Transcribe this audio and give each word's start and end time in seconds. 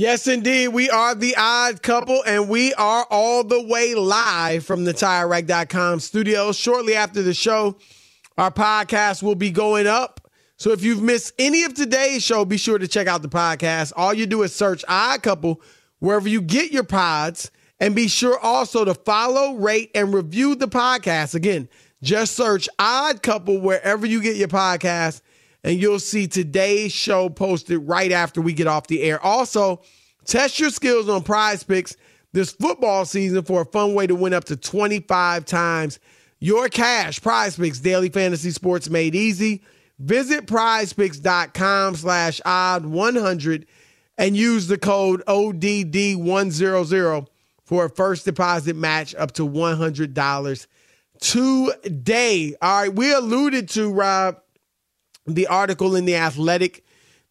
Yes, 0.00 0.26
indeed. 0.26 0.68
We 0.68 0.88
are 0.88 1.14
the 1.14 1.34
odd 1.36 1.82
couple, 1.82 2.24
and 2.26 2.48
we 2.48 2.72
are 2.72 3.06
all 3.10 3.44
the 3.44 3.62
way 3.62 3.94
live 3.94 4.64
from 4.64 4.84
the 4.84 4.94
TireRack.com 4.94 6.00
studios. 6.00 6.56
Shortly 6.56 6.94
after 6.94 7.20
the 7.20 7.34
show, 7.34 7.76
our 8.38 8.50
podcast 8.50 9.22
will 9.22 9.34
be 9.34 9.50
going 9.50 9.86
up. 9.86 10.26
So 10.56 10.70
if 10.70 10.82
you've 10.82 11.02
missed 11.02 11.34
any 11.38 11.64
of 11.64 11.74
today's 11.74 12.24
show, 12.24 12.46
be 12.46 12.56
sure 12.56 12.78
to 12.78 12.88
check 12.88 13.08
out 13.08 13.20
the 13.20 13.28
podcast. 13.28 13.92
All 13.94 14.14
you 14.14 14.24
do 14.24 14.42
is 14.42 14.56
search 14.56 14.86
Odd 14.88 15.22
Couple 15.22 15.60
wherever 15.98 16.30
you 16.30 16.40
get 16.40 16.72
your 16.72 16.84
pods, 16.84 17.50
and 17.78 17.94
be 17.94 18.08
sure 18.08 18.38
also 18.38 18.86
to 18.86 18.94
follow, 18.94 19.56
rate, 19.56 19.90
and 19.94 20.14
review 20.14 20.54
the 20.54 20.68
podcast. 20.68 21.34
Again, 21.34 21.68
just 22.02 22.34
search 22.34 22.70
Odd 22.78 23.22
Couple 23.22 23.60
wherever 23.60 24.06
you 24.06 24.22
get 24.22 24.36
your 24.36 24.48
podcast 24.48 25.20
and 25.64 25.80
you'll 25.80 25.98
see 25.98 26.26
today's 26.26 26.92
show 26.92 27.28
posted 27.28 27.86
right 27.88 28.12
after 28.12 28.40
we 28.40 28.52
get 28.52 28.66
off 28.66 28.86
the 28.86 29.02
air. 29.02 29.24
Also, 29.24 29.82
test 30.24 30.58
your 30.58 30.70
skills 30.70 31.08
on 31.08 31.22
prize 31.22 31.62
picks 31.62 31.96
this 32.32 32.52
football 32.52 33.04
season 33.04 33.42
for 33.42 33.62
a 33.62 33.66
fun 33.66 33.94
way 33.94 34.06
to 34.06 34.14
win 34.14 34.32
up 34.32 34.44
to 34.44 34.56
25 34.56 35.44
times 35.44 35.98
your 36.38 36.68
cash. 36.68 37.20
Prize 37.20 37.56
picks, 37.56 37.80
daily 37.80 38.08
fantasy 38.08 38.50
sports 38.50 38.88
made 38.88 39.14
easy. 39.14 39.62
Visit 39.98 40.46
prizepicks.com 40.46 41.96
slash 41.96 42.40
odd 42.44 42.86
100 42.86 43.66
and 44.16 44.36
use 44.36 44.66
the 44.66 44.78
code 44.78 45.22
ODD100 45.26 47.26
for 47.64 47.84
a 47.84 47.90
first 47.90 48.24
deposit 48.24 48.76
match 48.76 49.14
up 49.14 49.32
to 49.32 49.46
$100 49.46 50.66
today. 51.20 52.54
All 52.62 52.82
right, 52.82 52.94
we 52.94 53.12
alluded 53.12 53.68
to, 53.70 53.92
Rob, 53.92 54.40
the 55.34 55.46
article 55.46 55.96
in 55.96 56.04
The 56.04 56.16
Athletic 56.16 56.84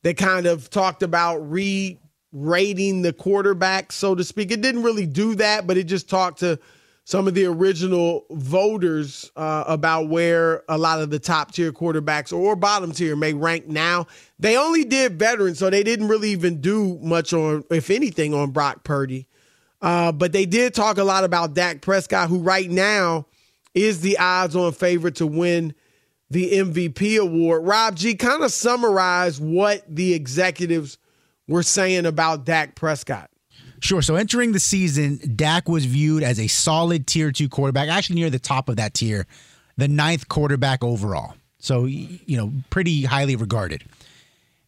that 0.04 0.18
kind 0.18 0.46
of 0.46 0.70
talked 0.70 1.04
about 1.04 1.40
re-rating 1.40 3.02
the 3.02 3.14
quarterback, 3.14 3.92
so 3.92 4.16
to 4.16 4.24
speak. 4.24 4.52
It 4.52 4.62
didn't 4.62 4.84
really 4.84 5.06
do 5.06 5.36
that, 5.36 5.68
but 5.68 5.78
it 5.78 5.84
just 5.84 6.10
talked 6.10 6.40
to 6.40 6.60
some 7.04 7.28
of 7.28 7.34
the 7.34 7.46
original 7.46 8.26
voters 8.30 9.32
uh, 9.36 9.64
about 9.66 10.10
where 10.10 10.64
a 10.70 10.78
lot 10.78 11.02
of 11.02 11.10
the 11.10 11.18
top 11.18 11.52
tier 11.52 11.72
quarterbacks 11.72 12.32
or 12.32 12.56
bottom 12.56 12.92
tier 12.92 13.16
may 13.16 13.34
rank 13.34 13.68
now. 13.68 14.06
They 14.38 14.56
only 14.56 14.86
did 14.86 15.18
veterans, 15.18 15.58
so 15.58 15.72
they 15.72 15.82
didn't 15.82 16.08
really 16.08 16.30
even 16.30 16.62
do 16.62 17.00
much 17.02 17.34
on, 17.34 17.64
if 17.72 17.90
anything, 17.90 18.36
on 18.36 18.52
Brock 18.52 18.84
Purdy. 18.84 19.28
Uh, 19.82 20.12
but 20.12 20.34
they 20.34 20.46
did 20.46 20.76
talk 20.76 21.00
a 21.00 21.04
lot 21.04 21.24
about 21.24 21.56
Dak 21.56 21.82
Prescott, 21.82 22.30
who 22.30 22.40
right 22.40 22.70
now 22.70 23.26
is 23.74 24.02
the 24.02 24.18
odds 24.20 24.56
on 24.56 24.72
favorite 24.72 25.16
to 25.16 25.26
win 25.26 25.74
the 26.30 26.52
MVP 26.52 27.20
award. 27.20 27.66
Rob 27.66 27.96
G, 27.96 28.16
kind 28.16 28.44
of 28.44 28.52
summarize 28.52 29.40
what 29.40 29.84
the 29.88 30.14
executives 30.14 30.98
were 31.48 31.64
saying 31.64 32.06
about 32.06 32.46
Dak 32.46 32.76
Prescott. 32.76 33.30
Sure. 33.82 34.02
So 34.02 34.16
entering 34.16 34.52
the 34.52 34.60
season, 34.60 35.20
Dak 35.36 35.70
was 35.70 35.86
viewed 35.86 36.22
as 36.22 36.40
a 36.40 36.48
solid 36.48 37.08
tier 37.08 37.32
two 37.32 37.50
quarterback, 37.50 37.90
actually 37.90 38.18
near 38.18 38.30
the 38.30 38.40
top 38.40 38.70
of 38.70 38.76
that 38.76 38.94
tier, 38.94 39.26
the 39.78 39.88
ninth 39.88 40.28
quarterback 40.28 40.84
overall. 40.84 41.36
So, 41.60 41.86
you 41.86 42.38
know, 42.38 42.52
pretty 42.70 43.04
highly 43.04 43.36
regarded. 43.36 43.84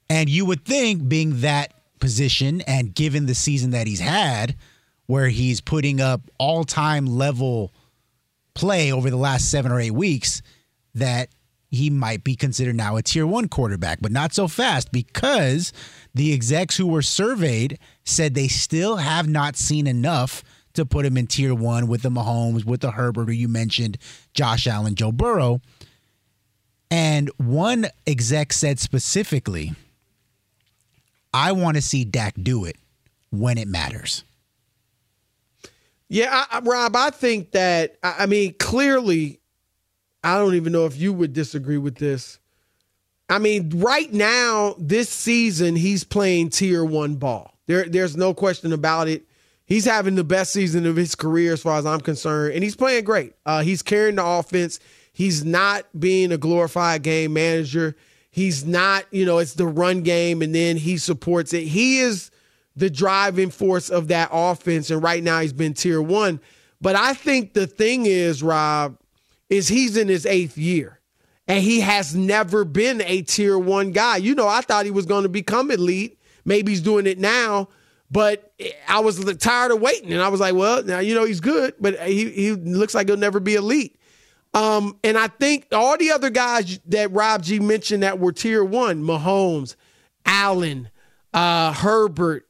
And 0.10 0.30
you 0.30 0.46
would 0.46 0.66
think, 0.66 1.08
being 1.08 1.42
that 1.42 1.74
position 2.00 2.62
and 2.62 2.94
given 2.94 3.26
the 3.28 3.36
season 3.36 3.72
that 3.72 3.88
he's 3.88 4.00
had, 4.00 4.56
where 5.06 5.28
he's 5.28 5.62
putting 5.62 6.02
up 6.02 6.22
all 6.38 6.64
time 6.64 7.06
level 7.06 7.74
play 8.54 8.92
over 8.92 9.10
the 9.10 9.18
last 9.18 9.52
seven 9.52 9.72
or 9.72 9.80
eight 9.80 9.92
weeks, 9.92 10.42
that 10.96 11.30
he 11.72 11.90
might 11.90 12.24
be 12.24 12.36
considered 12.36 12.76
now 12.76 12.98
a 12.98 13.02
tier 13.02 13.26
one 13.26 13.48
quarterback, 13.48 14.00
but 14.02 14.12
not 14.12 14.34
so 14.34 14.48
fast 14.50 14.92
because 14.92 15.72
the 16.14 16.34
execs 16.34 16.76
who 16.76 16.86
were 16.86 17.02
surveyed 17.02 17.80
said 18.04 18.36
they 18.36 18.50
still 18.50 18.98
have 18.98 19.28
not 19.28 19.56
seen 19.56 19.88
enough 19.88 20.44
to 20.74 20.86
put 20.86 21.06
him 21.06 21.18
in 21.18 21.28
tier 21.28 21.56
one 21.56 21.88
with 21.88 22.02
the 22.02 22.10
Mahomes, 22.10 22.66
with 22.66 22.82
the 22.82 22.92
Herbert, 22.92 23.26
who 23.26 23.32
you 23.32 23.48
mentioned, 23.48 23.98
Josh 24.34 24.68
Allen, 24.68 24.96
Joe 24.96 25.12
Burrow. 25.12 25.62
And 26.90 27.30
one 27.38 27.88
exec 28.06 28.52
said 28.52 28.80
specifically, 28.80 29.74
I 31.34 31.54
want 31.54 31.76
to 31.76 31.82
see 31.82 32.04
Dak 32.04 32.36
do 32.42 32.66
it 32.66 32.76
when 33.32 33.58
it 33.58 33.68
matters. 33.68 34.26
Yeah, 36.10 36.46
I, 36.52 36.60
Rob, 36.60 36.96
I 36.98 37.10
think 37.12 37.52
that, 37.52 37.96
I 38.04 38.26
mean, 38.26 38.56
clearly 38.60 39.41
I 40.24 40.38
don't 40.38 40.56
even 40.56 40.72
know 40.72 40.86
if 40.86 40.98
you 40.98 41.14
would 41.14 41.34
disagree 41.34 41.78
with 41.78 41.96
this. 41.96 42.40
I 43.30 43.40
mean, 43.40 43.70
right 43.76 44.12
now, 44.12 44.76
this 44.78 45.10
season, 45.10 45.76
he's 45.76 46.04
playing 46.04 46.50
tier 46.50 46.84
one 46.84 47.16
ball. 47.16 47.54
There, 47.68 47.88
there's 47.88 48.18
no 48.18 48.34
question 48.34 48.74
about 48.74 49.08
it. 49.08 49.26
He's 49.66 49.86
having 49.86 50.16
the 50.16 50.26
best 50.26 50.52
season 50.52 50.86
of 50.86 50.98
his 50.98 51.16
career, 51.16 51.54
as 51.54 51.62
far 51.62 51.80
as 51.80 51.86
I'm 51.86 52.02
concerned, 52.02 52.56
and 52.56 52.64
he's 52.64 52.76
playing 52.76 53.06
great. 53.06 53.34
Uh, 53.46 53.64
he's 53.64 53.82
carrying 53.82 54.16
the 54.16 54.26
offense. 54.26 54.82
He's 55.14 55.46
not 55.46 55.86
being 55.98 56.34
a 56.34 56.38
glorified 56.38 57.04
game 57.04 57.34
manager. 57.34 57.96
He's 58.32 58.66
not, 58.66 59.06
you 59.12 59.26
know, 59.26 59.38
it's 59.38 59.54
the 59.54 59.68
run 59.68 60.02
game, 60.02 60.42
and 60.42 60.54
then 60.54 60.76
he 60.76 60.98
supports 60.98 61.54
it. 61.54 61.64
He 61.64 62.00
is 62.00 62.32
the 62.76 62.90
driving 62.90 63.50
force 63.50 63.90
of 63.90 64.10
that 64.10 64.30
offense, 64.32 64.90
and 64.90 65.02
right 65.02 65.24
now 65.24 65.40
he's 65.40 65.54
been 65.54 65.74
tier 65.74 66.02
one. 66.02 66.42
But 66.82 66.96
I 66.96 67.14
think 67.14 67.54
the 67.54 67.68
thing 67.68 68.06
is, 68.06 68.44
Rob, 68.44 68.98
is 69.52 69.68
he's 69.68 69.98
in 69.98 70.08
his 70.08 70.26
eighth 70.26 70.58
year 70.58 71.00
and 71.48 71.62
he 71.62 71.82
has 71.82 72.16
never 72.16 72.64
been 72.64 73.02
a 73.02 73.22
tier 73.22 73.60
one 73.60 73.92
guy. 73.92 74.16
You 74.16 74.34
know, 74.34 74.48
I 74.48 74.62
thought 74.62 74.86
he 74.86 74.92
was 74.92 75.06
going 75.06 75.24
to 75.24 75.30
become 75.30 75.70
elite. 75.70 76.18
Maybe 76.46 76.72
he's 76.72 76.82
doing 76.82 77.06
it 77.06 77.20
now, 77.20 77.68
but 78.10 78.54
I 78.88 79.02
was 79.02 79.24
tired 79.36 79.72
of 79.72 79.82
waiting. 79.82 80.14
And 80.14 80.22
I 80.22 80.30
was 80.30 80.40
like, 80.40 80.56
well, 80.56 80.82
now, 80.84 81.00
you 81.00 81.14
know, 81.14 81.26
he's 81.26 81.42
good, 81.42 81.76
but 81.80 82.00
he, 82.00 82.30
he 82.30 82.52
looks 82.54 82.96
like 82.96 83.08
he'll 83.08 83.18
never 83.18 83.42
be 83.42 83.56
elite. 83.56 84.00
Um, 84.54 84.98
and 85.04 85.18
I 85.18 85.28
think 85.28 85.68
all 85.74 85.98
the 85.98 86.12
other 86.12 86.30
guys 86.30 86.80
that 86.88 87.12
Rob 87.12 87.44
G 87.44 87.60
mentioned 87.60 88.04
that 88.04 88.20
were 88.20 88.32
tier 88.32 88.64
one, 88.64 89.04
Mahomes, 89.04 89.76
Allen, 90.26 90.90
uh, 91.34 91.74
Herbert. 91.74 92.48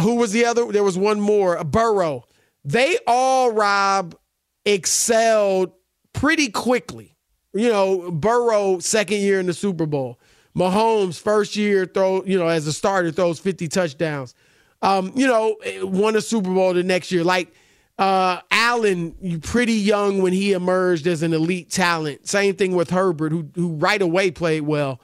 Who 0.00 0.16
was 0.16 0.32
the 0.32 0.44
other? 0.44 0.70
There 0.70 0.84
was 0.84 0.98
one 0.98 1.20
more. 1.20 1.62
Burrow. 1.64 2.24
They 2.64 2.98
all, 3.06 3.52
Rob, 3.52 4.16
excelled 4.64 5.72
pretty 6.12 6.48
quickly. 6.48 7.16
You 7.54 7.68
know, 7.68 8.10
Burrow 8.10 8.78
second 8.78 9.18
year 9.18 9.38
in 9.38 9.46
the 9.46 9.54
Super 9.54 9.86
Bowl. 9.86 10.18
Mahomes 10.56 11.20
first 11.20 11.56
year 11.56 11.86
throw, 11.86 12.22
you 12.24 12.38
know, 12.38 12.48
as 12.48 12.66
a 12.66 12.72
starter 12.72 13.10
throws 13.10 13.38
50 13.38 13.68
touchdowns. 13.68 14.34
Um, 14.80 15.12
you 15.14 15.26
know, 15.26 15.56
won 15.82 16.16
a 16.16 16.20
Super 16.20 16.52
Bowl 16.52 16.74
the 16.74 16.82
next 16.82 17.12
year. 17.12 17.24
Like 17.24 17.52
uh, 17.98 18.40
Allen, 18.50 19.14
you 19.20 19.38
pretty 19.38 19.74
young 19.74 20.22
when 20.22 20.32
he 20.32 20.52
emerged 20.52 21.06
as 21.06 21.22
an 21.22 21.32
elite 21.32 21.70
talent. 21.70 22.26
Same 22.26 22.56
thing 22.56 22.74
with 22.74 22.90
Herbert, 22.90 23.32
who 23.32 23.48
who 23.54 23.74
right 23.76 24.00
away 24.00 24.30
played 24.30 24.62
well. 24.62 25.00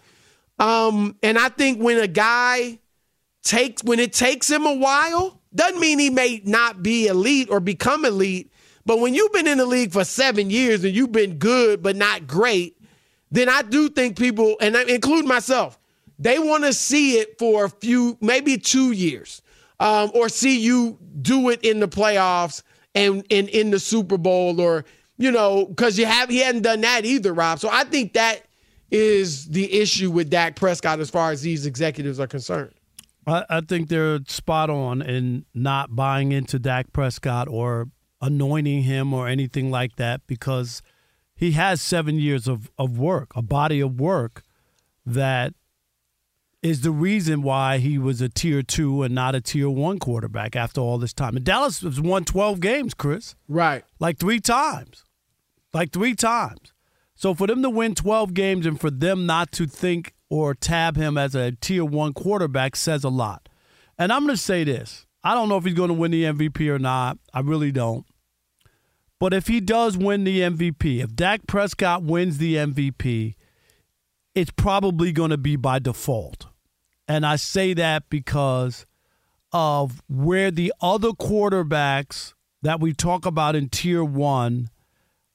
Um, 0.58 1.16
and 1.22 1.38
I 1.38 1.48
think 1.48 1.80
when 1.80 1.98
a 1.98 2.08
guy 2.08 2.80
takes 3.42 3.84
when 3.84 4.00
it 4.00 4.12
takes 4.12 4.50
him 4.50 4.66
a 4.66 4.74
while, 4.74 5.40
doesn't 5.54 5.80
mean 5.80 5.98
he 5.98 6.10
may 6.10 6.42
not 6.44 6.82
be 6.82 7.06
elite 7.06 7.48
or 7.50 7.60
become 7.60 8.04
elite. 8.04 8.52
But 8.88 9.00
when 9.00 9.12
you've 9.12 9.34
been 9.34 9.46
in 9.46 9.58
the 9.58 9.66
league 9.66 9.92
for 9.92 10.02
seven 10.02 10.48
years 10.48 10.82
and 10.82 10.96
you've 10.96 11.12
been 11.12 11.34
good 11.34 11.82
but 11.82 11.94
not 11.94 12.26
great, 12.26 12.80
then 13.30 13.46
I 13.50 13.60
do 13.60 13.90
think 13.90 14.18
people, 14.18 14.56
and 14.62 14.74
I 14.74 14.84
include 14.84 15.26
myself, 15.26 15.78
they 16.18 16.38
want 16.38 16.64
to 16.64 16.72
see 16.72 17.18
it 17.18 17.38
for 17.38 17.66
a 17.66 17.68
few, 17.68 18.16
maybe 18.22 18.56
two 18.56 18.92
years, 18.92 19.42
um, 19.78 20.10
or 20.14 20.30
see 20.30 20.58
you 20.58 20.98
do 21.20 21.50
it 21.50 21.62
in 21.62 21.80
the 21.80 21.86
playoffs 21.86 22.62
and, 22.94 23.26
and 23.30 23.50
in 23.50 23.72
the 23.72 23.78
Super 23.78 24.16
Bowl, 24.16 24.58
or 24.58 24.86
you 25.18 25.32
know, 25.32 25.66
because 25.66 25.98
you 25.98 26.06
have 26.06 26.30
he 26.30 26.38
hadn't 26.38 26.62
done 26.62 26.80
that 26.80 27.04
either, 27.04 27.34
Rob. 27.34 27.58
So 27.58 27.68
I 27.70 27.84
think 27.84 28.14
that 28.14 28.40
is 28.90 29.48
the 29.48 29.70
issue 29.70 30.10
with 30.10 30.30
Dak 30.30 30.56
Prescott 30.56 30.98
as 30.98 31.10
far 31.10 31.30
as 31.30 31.42
these 31.42 31.66
executives 31.66 32.18
are 32.18 32.26
concerned. 32.26 32.72
I, 33.26 33.44
I 33.50 33.60
think 33.60 33.90
they're 33.90 34.20
spot 34.28 34.70
on 34.70 35.02
in 35.02 35.44
not 35.52 35.94
buying 35.94 36.32
into 36.32 36.58
Dak 36.58 36.94
Prescott 36.94 37.48
or 37.48 37.88
anointing 38.20 38.82
him 38.82 39.14
or 39.14 39.28
anything 39.28 39.70
like 39.70 39.96
that 39.96 40.26
because 40.26 40.82
he 41.34 41.52
has 41.52 41.80
seven 41.80 42.18
years 42.18 42.48
of, 42.48 42.70
of 42.78 42.98
work, 42.98 43.30
a 43.36 43.42
body 43.42 43.80
of 43.80 44.00
work 44.00 44.42
that 45.06 45.54
is 46.62 46.80
the 46.80 46.90
reason 46.90 47.42
why 47.42 47.78
he 47.78 47.98
was 47.98 48.20
a 48.20 48.28
tier 48.28 48.62
two 48.62 49.02
and 49.02 49.14
not 49.14 49.34
a 49.34 49.40
tier 49.40 49.70
one 49.70 49.98
quarterback 49.98 50.56
after 50.56 50.80
all 50.80 50.98
this 50.98 51.12
time. 51.12 51.36
And 51.36 51.44
Dallas 51.44 51.80
has 51.82 52.00
won 52.00 52.24
12 52.24 52.60
games, 52.60 52.94
Chris. 52.94 53.36
Right. 53.46 53.84
Like 54.00 54.18
three 54.18 54.40
times. 54.40 55.04
Like 55.72 55.92
three 55.92 56.14
times. 56.14 56.72
So 57.14 57.34
for 57.34 57.46
them 57.46 57.62
to 57.62 57.70
win 57.70 57.94
12 57.94 58.34
games 58.34 58.66
and 58.66 58.80
for 58.80 58.90
them 58.90 59.26
not 59.26 59.52
to 59.52 59.66
think 59.66 60.14
or 60.28 60.54
tab 60.54 60.96
him 60.96 61.16
as 61.16 61.34
a 61.34 61.52
tier 61.52 61.84
one 61.84 62.12
quarterback 62.12 62.76
says 62.76 63.04
a 63.04 63.08
lot. 63.08 63.48
And 63.98 64.12
I'm 64.12 64.24
going 64.24 64.34
to 64.34 64.42
say 64.42 64.64
this 64.64 65.06
I 65.22 65.34
don't 65.34 65.48
know 65.48 65.56
if 65.56 65.64
he's 65.64 65.74
going 65.74 65.88
to 65.88 65.94
win 65.94 66.10
the 66.10 66.24
MVP 66.24 66.68
or 66.68 66.78
not. 66.78 67.18
I 67.34 67.40
really 67.40 67.72
don't. 67.72 68.06
But 69.18 69.34
if 69.34 69.48
he 69.48 69.60
does 69.60 69.96
win 69.96 70.24
the 70.24 70.40
MVP, 70.40 71.02
if 71.02 71.14
Dak 71.14 71.46
Prescott 71.46 72.04
wins 72.04 72.38
the 72.38 72.54
MVP, 72.54 73.34
it's 74.34 74.52
probably 74.52 75.10
going 75.10 75.30
to 75.30 75.36
be 75.36 75.56
by 75.56 75.80
default. 75.80 76.46
And 77.08 77.26
I 77.26 77.36
say 77.36 77.74
that 77.74 78.08
because 78.10 78.86
of 79.52 80.02
where 80.08 80.50
the 80.50 80.72
other 80.80 81.10
quarterbacks 81.10 82.34
that 82.62 82.80
we 82.80 82.92
talk 82.92 83.26
about 83.26 83.56
in 83.56 83.68
tier 83.68 84.04
one 84.04 84.68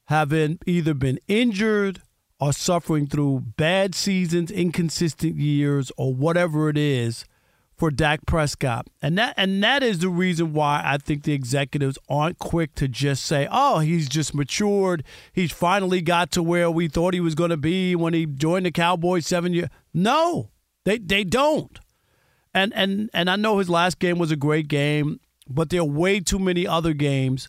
have 0.06 0.30
been, 0.30 0.60
either 0.66 0.94
been 0.94 1.20
injured 1.28 2.02
or 2.40 2.54
suffering 2.54 3.08
through 3.08 3.40
bad 3.58 3.96
seasons, 3.96 4.52
inconsistent 4.52 5.36
years, 5.36 5.92
or 5.98 6.14
whatever 6.14 6.70
it 6.70 6.78
is 6.78 7.26
for 7.76 7.92
Dak 7.92 8.26
Prescott. 8.26 8.88
And 9.02 9.18
that 9.18 9.34
and 9.38 9.64
that 9.64 9.84
is 9.84 10.00
the 10.00 10.10
reason 10.10 10.54
why 10.54 10.82
I 10.84 10.98
think 10.98 11.24
the 11.24 11.34
executives 11.34 11.98
aren't 12.10 12.40
quick 12.40 12.76
to 12.76 12.88
just 12.88 13.26
say, 13.26 13.48
"Oh, 13.52 13.80
he's 13.80 14.08
just 14.08 14.34
matured. 14.34 15.04
He's 15.32 15.52
finally 15.52 16.02
got 16.02 16.32
to 16.32 16.44
where 16.44 16.70
we 16.70 16.88
thought 16.88 17.14
he 17.14 17.20
was 17.20 17.36
going 17.36 17.50
to 17.50 17.58
be 17.58 17.96
when 17.96 18.14
he 18.14 18.26
joined 18.26 18.66
the 18.66 18.72
Cowboys 18.72 19.26
7 19.26 19.54
years." 19.54 19.70
No. 19.94 20.52
They 20.86 20.98
they 20.98 21.24
don't. 21.24 21.80
And 22.54 22.74
and 22.74 23.10
and 23.14 23.30
I 23.30 23.36
know 23.36 23.58
his 23.58 23.70
last 23.70 24.00
game 24.00 24.20
was 24.20 24.32
a 24.32 24.36
great 24.36 24.68
game, 24.68 25.20
but 25.48 25.70
there 25.70 25.82
are 25.82 25.86
way 25.86 26.20
too 26.20 26.40
many 26.40 26.68
other 26.68 26.94
games 26.94 27.48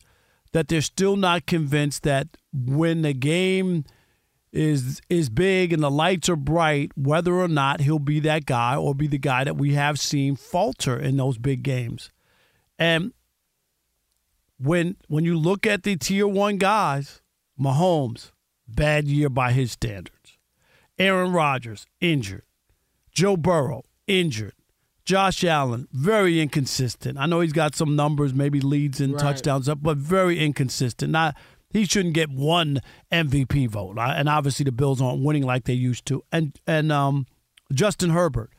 that 0.53 0.69
they're 0.69 0.81
still 0.81 1.17
not 1.17 1.47
convinced 1.47 2.05
that 2.05 2.29
when 2.53 3.03
the 3.03 3.13
game 3.13 3.85
is 4.55 5.03
is 5.11 5.29
big 5.29 5.73
and 5.73 5.83
the 5.83 5.91
lights 5.91 6.29
are 6.29 6.37
bright, 6.37 6.93
whether 6.97 7.35
or 7.35 7.49
not 7.49 7.81
he'll 7.81 7.99
be 7.99 8.21
that 8.21 8.47
guy 8.47 8.77
or 8.77 8.95
be 8.95 9.09
the 9.09 9.19
guy 9.19 9.45
that 9.45 9.57
we 9.57 9.75
have 9.75 9.99
seen 9.99 10.37
falter 10.37 10.97
in 10.97 11.17
those 11.17 11.39
big 11.39 11.63
games. 11.63 12.11
And 12.79 13.13
when 14.59 14.97
when 15.09 15.25
you 15.25 15.37
look 15.37 15.67
at 15.67 15.83
the 15.83 15.97
tier 15.97 16.29
one 16.29 16.59
guys, 16.59 17.21
Mahomes, 17.61 18.31
bad 18.69 19.09
year 19.09 19.29
by 19.29 19.53
his 19.53 19.73
standards. 19.73 20.39
Aaron 20.99 21.33
Rodgers, 21.33 21.87
injured. 22.01 22.45
Joe 23.13 23.37
Burrow, 23.37 23.83
injured. 24.07 24.55
Josh 25.05 25.45
Allen, 25.45 25.87
very 25.93 26.41
inconsistent. 26.41 27.19
I 27.19 27.27
know 27.27 27.41
he's 27.41 27.53
got 27.53 27.75
some 27.75 27.95
numbers, 27.95 28.33
maybe 28.33 28.61
leads 28.61 29.01
and 29.01 29.13
right. 29.13 29.21
touchdowns 29.21 29.69
up, 29.69 29.83
but 29.83 29.99
very 29.99 30.39
inconsistent. 30.39 31.13
Not 31.13 31.37
he 31.75 31.85
shouldn't 31.85 32.15
get 32.15 32.31
one 32.31 32.81
MVP 33.13 33.69
vote. 33.69 33.99
And 33.99 34.29
obviously 34.29 34.63
the 34.63 34.73
Bills 34.73 35.03
aren't 35.03 35.25
winning 35.25 35.43
like 35.43 35.65
they 35.65 35.75
used 35.75 36.07
to. 36.07 36.25
And 36.31 36.57
and 36.69 36.93
um, 36.93 37.27
Justin 37.73 38.11
Herbert, 38.11 38.51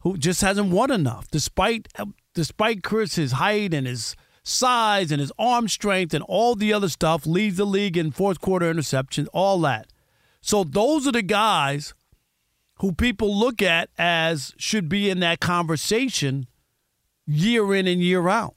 who 0.00 0.18
just 0.18 0.42
hasn't 0.42 0.70
won 0.70 0.90
enough, 0.90 1.28
despite 1.30 1.88
despite 2.34 2.84
Chris 2.84 3.16
his 3.16 3.32
height 3.32 3.72
and 3.72 3.86
his 3.86 4.14
size 4.44 5.10
and 5.10 5.18
his 5.18 5.32
arm 5.38 5.66
strength 5.66 6.12
and 6.12 6.22
all 6.28 6.54
the 6.54 6.74
other 6.74 6.90
stuff, 6.90 7.26
leads 7.26 7.56
the 7.56 7.64
league 7.64 7.96
in 7.96 8.10
fourth 8.10 8.38
quarter 8.38 8.72
interceptions, 8.72 9.28
all 9.32 9.58
that. 9.62 9.86
So 10.42 10.62
those 10.62 11.06
are 11.06 11.12
the 11.12 11.22
guys 11.22 11.94
who 12.80 12.92
people 12.92 13.34
look 13.34 13.62
at 13.62 13.88
as 13.96 14.52
should 14.58 14.90
be 14.90 15.08
in 15.08 15.20
that 15.20 15.40
conversation 15.40 16.46
year 17.26 17.74
in 17.74 17.86
and 17.86 18.02
year 18.02 18.28
out. 18.28 18.56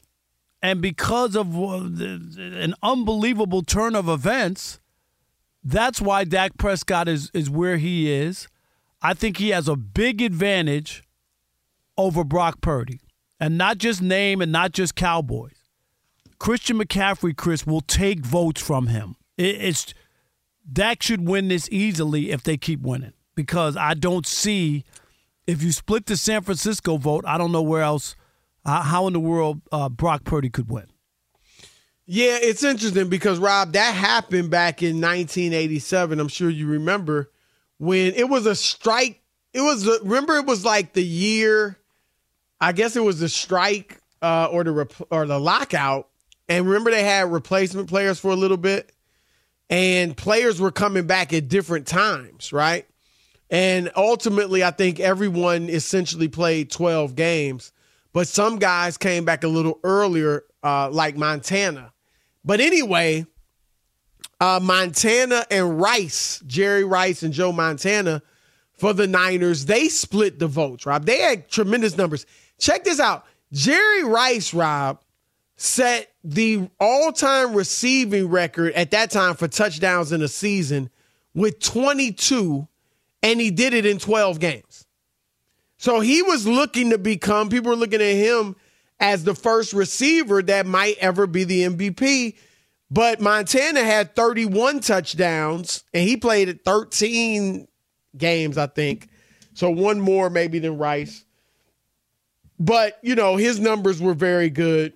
And 0.61 0.81
because 0.81 1.35
of 1.35 1.55
an 1.55 2.75
unbelievable 2.83 3.63
turn 3.63 3.95
of 3.95 4.07
events, 4.07 4.79
that's 5.63 5.99
why 5.99 6.23
Dak 6.23 6.57
Prescott 6.57 7.07
is, 7.07 7.31
is 7.33 7.49
where 7.49 7.77
he 7.77 8.11
is. 8.11 8.47
I 9.01 9.13
think 9.13 9.37
he 9.37 9.49
has 9.49 9.67
a 9.67 9.75
big 9.75 10.21
advantage 10.21 11.03
over 11.97 12.23
Brock 12.23 12.61
Purdy. 12.61 12.99
And 13.39 13.57
not 13.57 13.79
just 13.79 14.03
name 14.03 14.39
and 14.41 14.51
not 14.51 14.71
just 14.71 14.95
Cowboys. 14.95 15.56
Christian 16.37 16.77
McCaffrey, 16.77 17.35
Chris, 17.35 17.65
will 17.65 17.81
take 17.81 18.19
votes 18.19 18.61
from 18.61 18.87
him. 18.87 19.15
it's 19.37 19.94
Dak 20.71 21.01
should 21.01 21.27
win 21.27 21.47
this 21.47 21.68
easily 21.71 22.31
if 22.31 22.44
they 22.44 22.57
keep 22.57 22.81
winning. 22.81 23.13
Because 23.33 23.75
I 23.75 23.95
don't 23.95 24.27
see 24.27 24.83
if 25.47 25.63
you 25.63 25.71
split 25.71 26.06
the 26.06 26.18
San 26.18 26.41
Francisco 26.44 26.97
vote, 26.97 27.25
I 27.27 27.37
don't 27.37 27.51
know 27.51 27.61
where 27.63 27.81
else 27.81 28.15
uh, 28.65 28.81
how 28.81 29.07
in 29.07 29.13
the 29.13 29.19
world 29.19 29.61
uh, 29.71 29.89
Brock 29.89 30.23
Purdy 30.23 30.49
could 30.49 30.69
win. 30.69 30.87
Yeah, 32.06 32.39
it's 32.41 32.63
interesting 32.63 33.09
because 33.09 33.39
Rob, 33.39 33.73
that 33.73 33.95
happened 33.95 34.49
back 34.49 34.83
in 34.83 34.95
1987. 34.99 36.19
I'm 36.19 36.27
sure 36.27 36.49
you 36.49 36.68
remember 36.68 37.31
when 37.77 38.13
it 38.15 38.27
was 38.27 38.45
a 38.45 38.56
strike. 38.56 39.21
It 39.53 39.61
was 39.61 39.87
a, 39.87 39.99
remember 40.03 40.35
it 40.37 40.45
was 40.45 40.65
like 40.65 40.94
the 40.94 41.03
year. 41.03 41.77
I 42.59 42.73
guess 42.73 42.95
it 42.95 43.03
was 43.03 43.19
the 43.19 43.30
strike 43.30 43.99
uh, 44.21 44.49
or 44.51 44.63
the 44.63 44.71
rep- 44.71 45.07
or 45.09 45.25
the 45.25 45.39
lockout, 45.39 46.09
and 46.49 46.65
remember 46.68 46.91
they 46.91 47.03
had 47.03 47.31
replacement 47.31 47.89
players 47.89 48.19
for 48.19 48.31
a 48.31 48.35
little 48.35 48.57
bit, 48.57 48.91
and 49.69 50.15
players 50.15 50.59
were 50.59 50.71
coming 50.71 51.07
back 51.07 51.33
at 51.33 51.47
different 51.47 51.87
times, 51.87 52.51
right? 52.51 52.87
And 53.49 53.91
ultimately, 53.95 54.63
I 54.63 54.71
think 54.71 54.99
everyone 54.99 55.69
essentially 55.69 56.27
played 56.27 56.71
12 56.71 57.15
games 57.15 57.71
but 58.13 58.27
some 58.27 58.59
guys 58.59 58.97
came 58.97 59.25
back 59.25 59.44
a 59.44 59.47
little 59.47 59.80
earlier, 59.83 60.44
uh, 60.63 60.89
like 60.89 61.15
Montana. 61.15 61.94
But 62.44 62.59
anyway, 62.59 63.25
uh, 64.39 64.59
Montana 64.61 65.45
and 65.51 65.80
Rice, 65.80 66.41
Jerry 66.47 66.83
Rice 66.83 67.23
and 67.23 67.33
Joe 67.33 67.51
Montana 67.51 68.21
for 68.73 68.94
the 68.94 69.07
Niners, 69.07 69.65
they 69.65 69.87
split 69.87 70.39
the 70.39 70.47
votes, 70.47 70.85
Rob. 70.85 71.06
They 71.06 71.19
had 71.19 71.49
tremendous 71.49 71.95
numbers. 71.95 72.25
Check 72.59 72.83
this 72.83 72.99
out. 72.99 73.25
Jerry 73.53 74.03
Rice, 74.03 74.53
Rob, 74.53 74.99
set 75.57 76.11
the 76.23 76.68
all 76.80 77.11
time 77.11 77.53
receiving 77.53 78.30
record 78.30 78.73
at 78.73 78.91
that 78.91 79.11
time 79.11 79.35
for 79.35 79.47
touchdowns 79.47 80.11
in 80.11 80.23
a 80.23 80.27
season 80.27 80.89
with 81.35 81.59
22, 81.59 82.68
and 83.21 83.39
he 83.39 83.51
did 83.51 83.73
it 83.73 83.85
in 83.85 83.99
12 83.99 84.39
games. 84.39 84.81
So 85.81 86.00
he 86.00 86.21
was 86.21 86.45
looking 86.45 86.92
to 86.92 87.00
become, 87.00 87.50
people 87.50 87.71
were 87.71 87.76
looking 87.76 88.04
at 88.04 88.16
him 88.16 88.56
as 89.00 89.23
the 89.23 89.33
first 89.33 89.73
receiver 89.73 90.44
that 90.44 90.68
might 90.68 90.95
ever 91.00 91.26
be 91.26 91.44
the 91.44 91.64
MVP. 91.64 92.35
But 92.92 93.19
Montana 93.19 93.83
had 93.83 94.16
31 94.16 94.81
touchdowns 94.81 95.83
and 95.92 96.07
he 96.07 96.18
played 96.18 96.50
at 96.50 96.64
13 96.64 97.68
games, 98.16 98.59
I 98.59 98.68
think. 98.68 99.09
So 99.56 99.71
one 99.71 100.00
more 100.00 100.30
maybe 100.30 100.59
than 100.59 100.78
Rice. 100.78 101.26
but 102.59 103.00
you 103.02 103.16
know 103.16 103.38
his 103.38 103.59
numbers 103.59 104.00
were 104.00 104.14
very 104.14 104.52
good. 104.52 104.94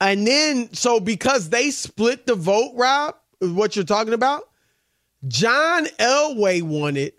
And 0.00 0.26
then, 0.26 0.74
so 0.74 0.98
because 0.98 1.50
they 1.50 1.70
split 1.70 2.26
the 2.26 2.34
vote, 2.34 2.72
Rob, 2.74 3.14
what 3.38 3.76
you're 3.76 3.84
talking 3.84 4.12
about. 4.12 4.42
John 5.28 5.86
Elway 6.00 6.62
won 6.62 6.96
it 6.96 7.16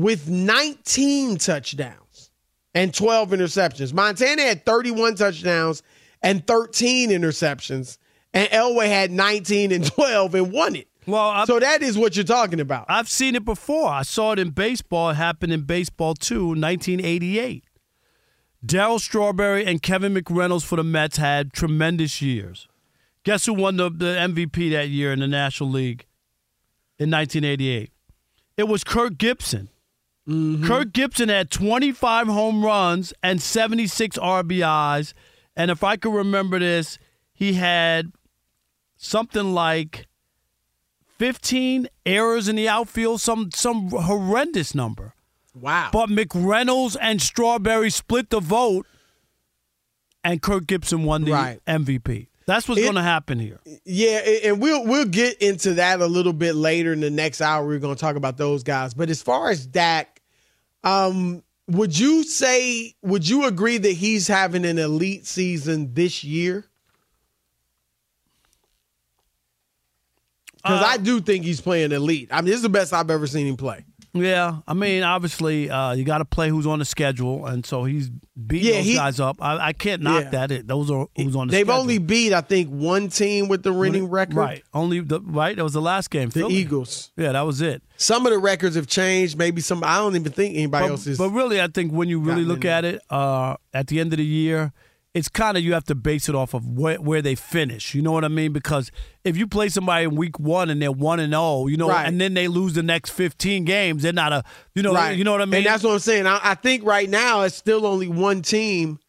with 0.00 0.30
19 0.30 1.36
touchdowns 1.36 2.30
and 2.74 2.94
12 2.94 3.30
interceptions. 3.30 3.92
Montana 3.92 4.40
had 4.40 4.64
31 4.64 5.16
touchdowns 5.16 5.82
and 6.22 6.46
13 6.46 7.10
interceptions, 7.10 7.98
and 8.32 8.48
Elway 8.48 8.86
had 8.86 9.10
19 9.10 9.72
and 9.72 9.84
12 9.86 10.34
and 10.36 10.52
won 10.52 10.76
it. 10.76 10.88
Well, 11.06 11.28
I, 11.28 11.44
So 11.44 11.60
that 11.60 11.82
is 11.82 11.98
what 11.98 12.16
you're 12.16 12.24
talking 12.24 12.60
about. 12.60 12.86
I've 12.88 13.10
seen 13.10 13.34
it 13.34 13.44
before. 13.44 13.90
I 13.90 14.02
saw 14.02 14.32
it 14.32 14.38
in 14.38 14.50
baseball. 14.50 15.10
It 15.10 15.14
happened 15.14 15.52
in 15.52 15.62
baseball 15.62 16.14
too, 16.14 16.46
1988. 16.46 17.64
Darryl 18.64 19.00
Strawberry 19.00 19.66
and 19.66 19.82
Kevin 19.82 20.14
McReynolds 20.14 20.64
for 20.64 20.76
the 20.76 20.84
Mets 20.84 21.18
had 21.18 21.52
tremendous 21.52 22.22
years. 22.22 22.68
Guess 23.24 23.44
who 23.44 23.52
won 23.52 23.76
the, 23.76 23.90
the 23.90 24.16
MVP 24.16 24.70
that 24.72 24.88
year 24.88 25.12
in 25.12 25.20
the 25.20 25.28
National 25.28 25.68
League 25.68 26.06
in 26.98 27.10
1988? 27.10 27.90
It 28.56 28.68
was 28.68 28.84
Kirk 28.84 29.18
Gibson. 29.18 29.69
Mm-hmm. 30.30 30.66
Kirk 30.66 30.92
Gibson 30.92 31.28
had 31.28 31.50
25 31.50 32.26
home 32.28 32.64
runs 32.64 33.12
and 33.22 33.42
76 33.42 34.16
RBIs. 34.18 35.12
And 35.56 35.70
if 35.70 35.82
I 35.82 35.96
can 35.96 36.12
remember 36.12 36.58
this, 36.58 36.98
he 37.32 37.54
had 37.54 38.12
something 38.96 39.52
like 39.54 40.06
15 41.18 41.88
errors 42.06 42.48
in 42.48 42.56
the 42.56 42.68
outfield, 42.68 43.20
some 43.20 43.50
some 43.52 43.90
horrendous 43.90 44.74
number. 44.74 45.14
wow. 45.54 45.90
But 45.92 46.08
McReynolds 46.08 46.96
and 47.00 47.20
Strawberry 47.20 47.90
split 47.90 48.30
the 48.30 48.40
vote, 48.40 48.86
and 50.24 50.40
Kirk 50.40 50.66
Gibson 50.66 51.04
won 51.04 51.24
the 51.24 51.32
Right. 51.32 51.60
MVP. 51.66 52.28
That's 52.46 52.68
what's 52.68 52.80
going 52.80 52.94
to 52.94 53.02
happen 53.02 53.38
here. 53.38 53.60
Yeah, 53.84 54.18
and 54.44 54.60
we'll 54.60 54.84
we'll 54.84 55.04
get 55.04 55.38
into 55.42 55.74
that 55.74 56.00
a 56.00 56.06
little 56.06 56.32
bit 56.32 56.54
later 56.54 56.92
in 56.92 57.00
the 57.00 57.10
next 57.10 57.40
hour. 57.40 57.66
We're 57.66 57.78
going 57.78 57.94
to 57.94 58.00
talk 58.00 58.16
about 58.16 58.38
those 58.38 58.62
guys. 58.62 58.92
But 58.94 59.08
as 59.10 59.22
far 59.22 59.50
as 59.50 59.66
Dak, 59.66 60.19
um, 60.84 61.42
would 61.68 61.96
you 61.98 62.24
say 62.24 62.94
would 63.02 63.28
you 63.28 63.46
agree 63.46 63.78
that 63.78 63.92
he's 63.92 64.26
having 64.26 64.64
an 64.64 64.78
elite 64.78 65.26
season 65.26 65.94
this 65.94 66.24
year? 66.24 66.64
Because 70.56 70.82
Uh, 70.82 70.86
I 70.86 70.96
do 70.98 71.20
think 71.20 71.44
he's 71.44 71.60
playing 71.60 71.92
elite. 71.92 72.28
I 72.30 72.40
mean, 72.40 72.46
this 72.46 72.56
is 72.56 72.62
the 72.62 72.68
best 72.68 72.92
I've 72.92 73.10
ever 73.10 73.26
seen 73.26 73.46
him 73.46 73.56
play. 73.56 73.84
Yeah, 74.12 74.58
I 74.66 74.74
mean, 74.74 75.04
obviously, 75.04 75.70
uh, 75.70 75.92
you 75.92 76.02
got 76.04 76.18
to 76.18 76.24
play 76.24 76.48
who's 76.48 76.66
on 76.66 76.80
the 76.80 76.84
schedule, 76.84 77.46
and 77.46 77.64
so 77.64 77.84
he's 77.84 78.10
beating 78.10 78.68
Yeah, 78.70 78.74
those 78.78 78.84
he- 78.86 78.94
guys 78.94 79.20
up. 79.20 79.36
I, 79.40 79.68
I 79.68 79.72
can't 79.72 80.02
knock 80.02 80.24
Yeah. 80.24 80.30
that. 80.30 80.50
It 80.50 80.66
those 80.66 80.90
are 80.90 81.06
who's 81.16 81.36
on 81.36 81.46
the. 81.46 81.52
Schedule. 81.52 81.58
They've 81.58 81.66
schedule. 81.66 81.80
only 81.80 81.98
beat, 81.98 82.32
I 82.32 82.40
think, 82.40 82.70
one 82.70 83.08
team 83.08 83.46
with 83.46 83.62
the 83.62 83.72
winning 83.72 84.08
record. 84.10 84.34
right. 84.36 84.62
Only 84.74 84.98
the 85.00 85.20
right. 85.20 85.54
That 85.56 85.62
was 85.62 85.74
the 85.74 85.80
last 85.80 86.10
game. 86.10 86.28
The 86.30 86.40
Philly. 86.40 86.54
Eagles. 86.54 87.12
Yeah, 87.16 87.32
that 87.32 87.42
was 87.42 87.60
it. 87.60 87.82
Some 87.98 88.26
of 88.26 88.32
the 88.32 88.38
records 88.38 88.74
have 88.74 88.88
changed. 88.88 89.38
Maybe 89.38 89.60
some. 89.60 89.84
I 89.84 89.98
don't 89.98 90.16
even 90.16 90.32
think 90.32 90.56
anybody 90.56 90.86
But, 90.86 90.90
else 90.90 91.06
is. 91.06 91.16
but 91.18 91.30
really, 91.30 91.60
I 91.60 91.68
think 91.68 91.92
when 91.92 92.08
you 92.08 92.18
really 92.18 92.44
look 92.44 92.64
at 92.64 92.84
it, 92.84 93.00
uh, 93.10 93.56
at 93.72 93.86
the 93.86 94.00
end 94.00 94.12
of 94.12 94.16
the 94.16 94.24
year, 94.24 94.72
it's 95.12 95.28
kind 95.28 95.56
of 95.56 95.64
you 95.64 95.72
have 95.72 95.82
to 95.84 95.94
base 95.96 96.28
it 96.28 96.36
off 96.36 96.54
of 96.54 96.66
where, 96.68 96.96
where 97.00 97.20
they 97.20 97.34
finish. 97.34 97.94
You 97.94 98.02
know 98.02 98.12
what 98.12 98.24
I 98.24 98.28
mean? 98.28 98.52
Because 98.52 98.92
if 99.24 99.36
you 99.36 99.46
play 99.48 99.68
somebody 99.68 100.04
in 100.04 100.14
week 100.14 100.38
one 100.38 100.70
and 100.70 100.80
they're 100.80 100.92
one 100.92 101.18
and 101.18 101.32
zero, 101.32 101.66
you 101.66 101.76
know, 101.76 101.88
Right. 101.88 102.06
and 102.06 102.20
then 102.20 102.34
they 102.34 102.46
lose 102.46 102.74
the 102.74 102.82
next 102.84 103.10
fifteen 103.10 103.64
games, 103.64 104.02
they're 104.04 104.12
not 104.12 104.32
a, 104.32 104.44
you 104.74 104.82
know, 104.82 104.94
right. 104.94 105.18
you 105.18 105.24
know 105.24 105.32
what 105.32 105.42
I 105.42 105.46
mean? 105.46 105.54
And 105.58 105.66
that's 105.66 105.82
what 105.82 105.94
I'm 105.94 105.98
saying. 105.98 106.26
I, 106.28 106.38
I 106.42 106.54
think 106.54 106.84
right 106.84 107.08
now 107.10 107.40
it's 107.42 107.56
still 107.56 107.86
only 107.86 108.06
one 108.06 108.42
team 108.42 109.00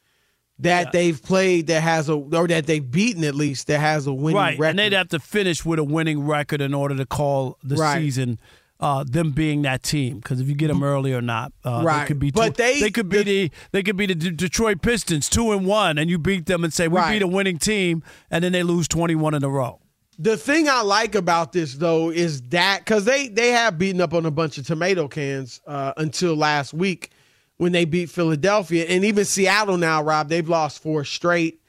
that 0.59 0.91
they've 0.91 1.21
played 1.21 1.67
that 1.67 1.81
has 1.81 2.07
a 2.09 2.13
or 2.13 2.47
that 2.47 2.65
they've 2.67 2.91
beaten 2.91 3.23
at 3.23 3.33
least 3.35 3.67
that 3.67 3.79
has 3.79 4.05
a 4.07 4.13
winning 4.13 4.35
right, 4.37 4.59
record. 4.59 4.69
and 4.71 4.79
they'd 4.79 4.93
have 4.93 5.07
to 5.09 5.19
finish 5.19 5.65
with 5.65 5.79
a 5.79 5.83
winning 5.83 6.25
record 6.25 6.61
in 6.61 6.73
order 6.73 6.95
to 6.95 7.05
call 7.05 7.57
the 7.63 7.75
Right. 7.75 7.99
season. 7.99 8.39
Uh, 8.81 9.03
them 9.07 9.29
being 9.29 9.61
that 9.61 9.83
team, 9.83 10.17
because 10.17 10.41
if 10.41 10.47
you 10.47 10.55
get 10.55 10.67
them 10.69 10.81
early 10.83 11.13
or 11.13 11.21
not, 11.21 11.53
uh, 11.63 11.83
Right. 11.85 11.99
they 12.01 12.07
could 12.07 12.17
be. 12.19 12.31
But 12.31 12.57
two, 12.57 12.63
they- 12.63 12.89
could 12.89 13.09
be 13.09 13.17
the- 13.19 13.23
the, 13.23 13.51
they 13.71 13.83
could 13.83 13.95
be 13.95 14.07
the 14.07 14.15
D- 14.15 14.31
Detroit 14.31 14.81
Pistons 14.81 15.29
two 15.29 15.51
and 15.51 15.67
one, 15.67 15.99
and 15.99 16.09
you 16.09 16.17
beat 16.17 16.47
them 16.47 16.63
and 16.63 16.73
say 16.73 16.87
we 16.87 16.97
Right. 16.97 17.11
beat 17.11 17.21
a 17.21 17.27
winning 17.27 17.59
team, 17.59 18.01
and 18.31 18.43
then 18.43 18.53
they 18.53 18.63
lose 18.63 18.87
twenty 18.87 19.13
one 19.13 19.35
in 19.35 19.43
a 19.43 19.49
row. 19.49 19.77
The 20.17 20.35
thing 20.35 20.67
I 20.67 20.81
like 20.81 21.13
about 21.13 21.51
this 21.53 21.75
though 21.75 22.09
is 22.09 22.41
that 22.49 22.79
because 22.79 23.05
they 23.05 23.27
they 23.27 23.51
have 23.51 23.77
beaten 23.77 24.01
up 24.01 24.15
on 24.15 24.25
a 24.25 24.31
bunch 24.31 24.57
of 24.57 24.65
tomato 24.65 25.07
cans 25.07 25.61
uh, 25.67 25.93
until 25.97 26.35
last 26.35 26.73
week 26.73 27.11
when 27.57 27.73
they 27.73 27.85
beat 27.85 28.09
Philadelphia 28.09 28.85
and 28.89 29.05
even 29.05 29.25
Seattle 29.25 29.77
now. 29.77 30.01
Rob, 30.01 30.27
they've 30.27 30.49
lost 30.49 30.81
four 30.81 31.05
straight. 31.05 31.59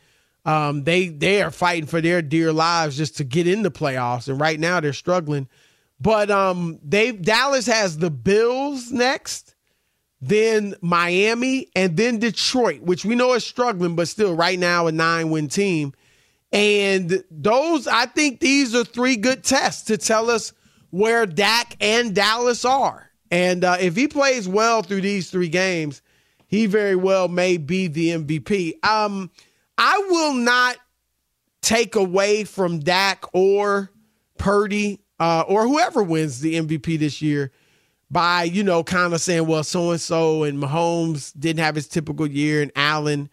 Um, 0.46 0.84
they 0.84 1.08
they 1.08 1.42
are 1.42 1.50
fighting 1.50 1.86
for 1.86 2.00
their 2.00 2.22
dear 2.22 2.52
lives 2.54 2.96
just 2.96 3.18
to 3.18 3.24
get 3.24 3.46
in 3.46 3.62
the 3.62 3.70
playoffs, 3.70 4.28
and 4.28 4.40
right 4.40 4.58
now 4.58 4.80
they're 4.80 4.94
struggling. 4.94 5.46
But 6.02 6.32
um, 6.32 6.80
they 6.82 7.12
Dallas 7.12 7.66
has 7.66 7.96
the 7.96 8.10
Bills 8.10 8.90
next, 8.90 9.54
then 10.20 10.74
Miami, 10.80 11.68
and 11.76 11.96
then 11.96 12.18
Detroit, 12.18 12.80
which 12.82 13.04
we 13.04 13.14
know 13.14 13.34
is 13.34 13.44
struggling, 13.44 13.94
but 13.94 14.08
still 14.08 14.34
right 14.34 14.58
now 14.58 14.88
a 14.88 14.92
nine 14.92 15.30
win 15.30 15.46
team. 15.46 15.92
And 16.50 17.22
those, 17.30 17.86
I 17.86 18.06
think 18.06 18.40
these 18.40 18.74
are 18.74 18.84
three 18.84 19.14
good 19.14 19.44
tests 19.44 19.84
to 19.84 19.96
tell 19.96 20.28
us 20.28 20.52
where 20.90 21.24
Dak 21.24 21.76
and 21.80 22.12
Dallas 22.12 22.64
are. 22.64 23.08
And 23.30 23.62
uh, 23.62 23.76
if 23.78 23.94
he 23.94 24.08
plays 24.08 24.48
well 24.48 24.82
through 24.82 25.02
these 25.02 25.30
three 25.30 25.48
games, 25.48 26.02
he 26.48 26.66
very 26.66 26.96
well 26.96 27.28
may 27.28 27.58
be 27.58 27.86
the 27.86 28.08
MVP. 28.08 28.84
Um, 28.84 29.30
I 29.78 30.04
will 30.10 30.34
not 30.34 30.76
take 31.62 31.94
away 31.94 32.42
from 32.42 32.80
Dak 32.80 33.24
or 33.32 33.92
Purdy 34.36 35.01
uh, 35.22 35.44
or 35.46 35.68
whoever 35.68 36.02
wins 36.02 36.40
the 36.40 36.54
MVP 36.54 36.98
this 36.98 37.22
year 37.22 37.52
by, 38.10 38.42
you 38.42 38.64
know, 38.64 38.82
kind 38.82 39.14
of 39.14 39.20
saying, 39.20 39.46
well, 39.46 39.62
so 39.62 39.92
and 39.92 40.00
so 40.00 40.42
and 40.42 40.60
Mahomes 40.60 41.32
didn't 41.38 41.62
have 41.62 41.76
his 41.76 41.86
typical 41.86 42.26
year 42.26 42.60
and 42.60 42.72
Allen. 42.74 43.30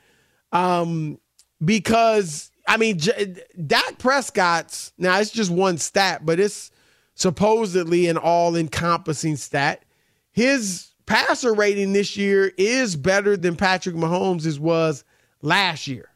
Um, 0.52 1.18
because, 1.66 2.52
I 2.68 2.78
mean, 2.78 3.00
J- 3.00 3.38
Dak 3.66 3.98
Prescott's, 3.98 4.94
now 5.00 5.20
it's 5.20 5.32
just 5.32 5.50
one 5.50 5.80
stat, 5.80 6.28
but 6.28 6.40
it's 6.40 6.70
supposedly 7.16 8.08
an 8.08 8.18
all 8.18 8.56
encompassing 8.56 9.36
stat. 9.36 9.84
His 10.32 10.92
passer 11.08 11.56
rating 11.56 11.94
this 11.94 12.16
year 12.16 12.52
is 12.56 12.96
better 12.96 13.36
than 13.36 13.56
Patrick 13.56 13.96
Mahomes' 13.96 14.60
was 14.60 15.04
last 15.42 15.88
year. 15.88 16.12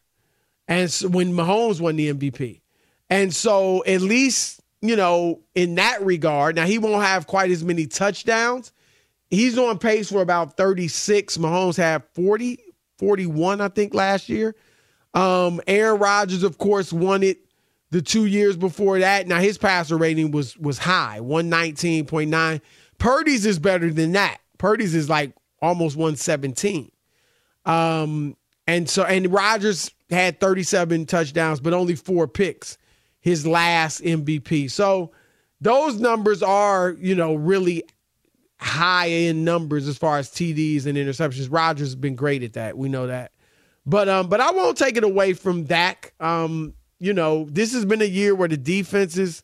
And 0.68 0.92
so 0.92 1.08
when 1.08 1.34
Mahomes 1.34 1.82
won 1.82 1.96
the 1.96 2.14
MVP. 2.14 2.62
And 3.10 3.34
so 3.34 3.84
at 3.86 4.02
least, 4.02 4.60
you 4.84 4.98
know, 4.98 5.40
in 5.56 5.76
that 5.76 6.04
regard, 6.04 6.58
now 6.58 6.66
he 6.66 6.78
won't 6.78 7.06
have 7.06 7.26
quite 7.26 7.50
as 7.52 7.64
many 7.64 7.88
touchdowns. 7.88 8.74
He's 9.30 9.58
on 9.58 9.80
pace 9.80 10.12
for 10.12 10.22
about 10.22 10.58
36. 10.58 11.38
Mahomes 11.38 11.78
had 11.78 12.04
40, 12.14 12.60
41, 12.98 13.62
I 13.62 13.70
think, 13.70 13.94
last 13.94 14.28
year. 14.28 14.56
Um, 15.14 15.62
Aaron 15.68 16.02
Rodgers, 16.02 16.44
of 16.44 16.58
course, 16.58 16.92
won 16.92 17.24
it 17.24 17.40
the 17.92 18.02
two 18.02 18.26
years 18.26 18.58
before 18.58 19.00
that. 19.00 19.26
Now 19.26 19.40
his 19.40 19.58
passer 19.58 19.98
rating 19.98 20.32
was 20.32 20.58
was 20.58 20.80
high, 20.80 21.20
119.9. 21.22 22.62
Purdy's 22.98 23.46
is 23.46 23.60
better 23.60 23.90
than 23.90 24.12
that. 24.12 24.40
Purdy's 24.58 24.94
is 24.94 25.10
like 25.10 25.34
almost 25.62 25.96
117. 25.96 26.92
Um, 27.66 28.36
and 28.68 28.90
so 28.90 29.04
and 29.04 29.32
Rodgers 29.32 29.92
had 30.10 30.42
37 30.42 31.06
touchdowns, 31.06 31.62
but 31.62 31.72
only 31.72 31.96
four 31.96 32.28
picks 32.28 32.78
his 33.24 33.48
last 33.48 34.04
MVP. 34.04 34.70
So 34.70 35.12
those 35.62 35.98
numbers 35.98 36.44
are, 36.44 36.92
you 37.00 37.16
know, 37.16 37.36
really 37.36 37.86
high 38.60 39.10
end 39.10 39.46
numbers 39.46 39.88
as 39.88 39.98
far 39.98 40.18
as 40.18 40.30
TDs 40.30 40.86
and 40.86 40.98
interceptions. 40.98 41.48
Rodgers 41.50 41.88
has 41.88 41.96
been 41.96 42.16
great 42.16 42.44
at 42.44 42.54
that. 42.54 42.78
We 42.78 42.90
know 42.90 43.08
that. 43.08 43.32
But 43.86 44.10
um, 44.10 44.28
but 44.28 44.42
I 44.42 44.52
won't 44.52 44.78
take 44.78 44.98
it 44.98 45.06
away 45.06 45.34
from 45.34 45.64
Dak. 45.64 46.14
Um, 46.20 46.74
you 47.00 47.14
know, 47.14 47.48
this 47.50 47.74
has 47.74 47.86
been 47.86 48.02
a 48.02 48.06
year 48.06 48.36
where 48.36 48.50
the 48.50 48.58
defenses 48.58 49.42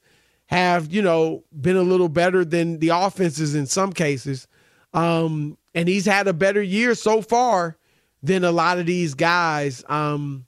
have, 0.47 0.91
you 0.93 1.01
know, 1.01 1.45
been 1.59 1.77
a 1.77 1.81
little 1.81 2.09
better 2.09 2.43
than 2.43 2.79
the 2.79 2.89
offenses 2.89 3.55
in 3.55 3.65
some 3.65 3.93
cases. 3.93 4.45
Um, 4.93 5.57
and 5.73 5.87
he's 5.87 6.05
had 6.05 6.27
a 6.27 6.33
better 6.33 6.61
year 6.61 6.95
so 6.95 7.21
far 7.21 7.77
than 8.23 8.43
a 8.43 8.51
lot 8.51 8.77
of 8.77 8.85
these 8.85 9.13
guys. 9.13 9.85
Um, 9.87 10.45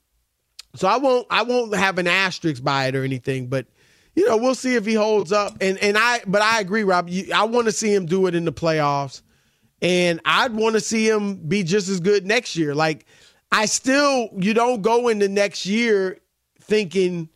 so 0.75 0.87
I 0.87 0.97
won't 0.97 1.27
I 1.29 1.43
won't 1.43 1.75
have 1.75 1.97
an 1.97 2.07
asterisk 2.07 2.63
by 2.63 2.87
it 2.87 2.95
or 2.95 3.03
anything, 3.03 3.47
but 3.47 3.65
you 4.15 4.27
know 4.27 4.37
we'll 4.37 4.55
see 4.55 4.75
if 4.75 4.85
he 4.85 4.93
holds 4.93 5.31
up. 5.31 5.57
And 5.61 5.77
and 5.79 5.97
I 5.97 6.21
but 6.25 6.41
I 6.41 6.59
agree, 6.59 6.83
Rob. 6.83 7.09
You, 7.09 7.31
I 7.33 7.43
want 7.43 7.65
to 7.65 7.71
see 7.71 7.93
him 7.93 8.05
do 8.05 8.27
it 8.27 8.35
in 8.35 8.45
the 8.45 8.53
playoffs, 8.53 9.21
and 9.81 10.21
I'd 10.25 10.53
want 10.53 10.75
to 10.75 10.81
see 10.81 11.07
him 11.07 11.35
be 11.35 11.63
just 11.63 11.89
as 11.89 11.99
good 11.99 12.25
next 12.25 12.55
year. 12.55 12.73
Like 12.73 13.05
I 13.51 13.65
still 13.65 14.29
you 14.37 14.53
don't 14.53 14.81
go 14.81 15.09
into 15.09 15.27
next 15.27 15.65
year 15.65 16.19
thinking 16.61 17.27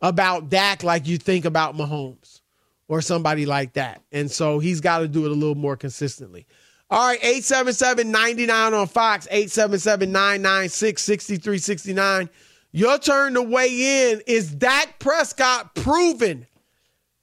about 0.00 0.50
Dak 0.50 0.84
like 0.84 1.08
you 1.08 1.18
think 1.18 1.44
about 1.44 1.76
Mahomes 1.76 2.40
or 2.86 3.00
somebody 3.00 3.46
like 3.46 3.72
that, 3.72 4.02
and 4.12 4.30
so 4.30 4.60
he's 4.60 4.80
got 4.80 4.98
to 4.98 5.08
do 5.08 5.24
it 5.24 5.32
a 5.32 5.34
little 5.34 5.56
more 5.56 5.76
consistently. 5.76 6.46
All 6.90 7.08
right, 7.08 7.18
877-99 7.22 8.78
on 8.78 8.86
Fox, 8.86 9.26
877-996-6369. 9.32 12.28
Your 12.76 12.98
turn 12.98 13.34
to 13.34 13.42
weigh 13.42 14.10
in. 14.10 14.20
Is 14.26 14.52
Dak 14.52 14.98
Prescott 14.98 15.76
proven 15.76 16.48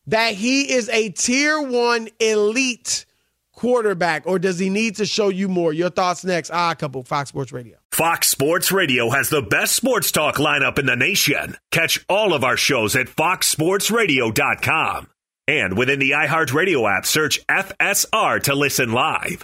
that 0.08 0.34
he 0.34 0.72
is 0.72 0.88
a 0.88 1.10
tier 1.10 1.62
one 1.62 2.08
elite 2.22 3.06
quarterback, 3.52 4.26
or 4.26 4.40
does 4.40 4.60
he 4.60 4.70
need 4.70 4.96
to 4.96 5.06
show 5.06 5.28
you 5.28 5.50
more? 5.50 5.74
Your 5.74 5.90
thoughts 5.90 6.24
next. 6.24 6.52
Ah, 6.52 6.74
couple 6.74 7.04
Fox 7.04 7.28
Sports 7.28 7.52
Radio. 7.52 7.78
Fox 7.92 8.30
Sports 8.30 8.72
Radio 8.72 9.10
has 9.10 9.28
the 9.28 9.42
best 9.42 9.76
sports 9.76 10.10
talk 10.14 10.36
lineup 10.36 10.80
in 10.80 10.86
the 10.86 10.96
nation. 10.96 11.58
Catch 11.70 12.06
all 12.08 12.34
of 12.34 12.46
our 12.46 12.56
shows 12.56 12.96
at 12.96 13.08
foxsportsradio.com. 13.08 15.10
And 15.50 15.78
within 15.78 16.00
the 16.00 16.12
iHeartRadio 16.12 16.98
app, 16.98 17.06
search 17.06 17.46
FSR 17.48 18.42
to 18.44 18.56
listen 18.56 18.94
live. 18.94 19.44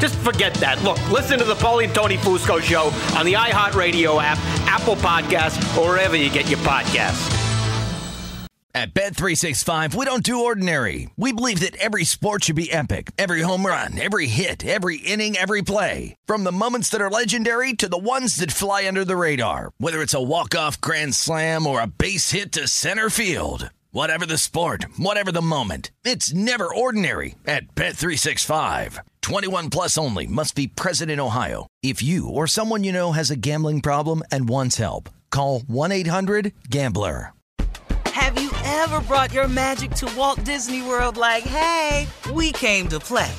Just 0.00 0.16
forget 0.16 0.54
that. 0.54 0.82
Look, 0.82 0.98
listen 1.10 1.38
to 1.38 1.44
the 1.44 1.54
Paulie 1.54 1.84
and 1.84 1.94
Tony 1.94 2.16
Fusco 2.16 2.60
show 2.60 2.86
on 3.18 3.26
the 3.26 3.34
iHeartRadio 3.34 4.22
app, 4.22 4.38
Apple 4.66 4.96
Podcasts, 4.96 5.60
or 5.76 5.90
wherever 5.90 6.16
you 6.16 6.30
get 6.30 6.48
your 6.48 6.58
podcasts. 6.60 7.36
At 8.72 8.94
Bet365, 8.94 9.96
we 9.96 10.04
don't 10.04 10.22
do 10.22 10.44
ordinary. 10.44 11.10
We 11.16 11.32
believe 11.32 11.58
that 11.60 11.74
every 11.76 12.04
sport 12.04 12.44
should 12.44 12.54
be 12.54 12.70
epic. 12.70 13.10
Every 13.18 13.40
home 13.40 13.66
run, 13.66 13.98
every 13.98 14.28
hit, 14.28 14.64
every 14.64 14.98
inning, 14.98 15.36
every 15.36 15.62
play. 15.62 16.14
From 16.24 16.44
the 16.44 16.52
moments 16.52 16.88
that 16.90 17.00
are 17.00 17.10
legendary 17.10 17.72
to 17.74 17.88
the 17.88 17.98
ones 17.98 18.36
that 18.36 18.52
fly 18.52 18.86
under 18.86 19.04
the 19.04 19.16
radar. 19.16 19.72
Whether 19.78 20.00
it's 20.02 20.14
a 20.14 20.22
walk-off 20.22 20.80
grand 20.80 21.16
slam 21.16 21.66
or 21.66 21.80
a 21.80 21.88
base 21.88 22.30
hit 22.30 22.52
to 22.52 22.68
center 22.68 23.10
field. 23.10 23.70
Whatever 23.92 24.24
the 24.24 24.38
sport, 24.38 24.84
whatever 24.98 25.32
the 25.32 25.42
moment. 25.42 25.90
It's 26.04 26.32
never 26.32 26.72
ordinary 26.72 27.34
at 27.44 27.74
Bet365. 27.74 29.00
21 29.20 29.70
plus 29.70 29.98
only 29.98 30.28
must 30.28 30.54
be 30.54 30.68
present 30.68 31.10
in 31.10 31.18
Ohio. 31.18 31.66
If 31.82 32.00
you 32.00 32.28
or 32.28 32.46
someone 32.46 32.84
you 32.84 32.92
know 32.92 33.10
has 33.10 33.32
a 33.32 33.36
gambling 33.36 33.80
problem 33.80 34.22
and 34.30 34.48
wants 34.48 34.76
help, 34.76 35.08
call 35.30 35.58
1-800-GAMBLER. 35.62 37.32
Have 38.06 38.40
you 38.40 38.52
ever 38.64 39.00
brought 39.00 39.32
your 39.32 39.48
magic 39.48 39.90
to 39.92 40.12
Walt 40.16 40.44
Disney 40.44 40.82
World 40.82 41.16
like, 41.16 41.42
hey, 41.42 42.06
we 42.32 42.52
came 42.52 42.86
to 42.88 43.00
play? 43.00 43.32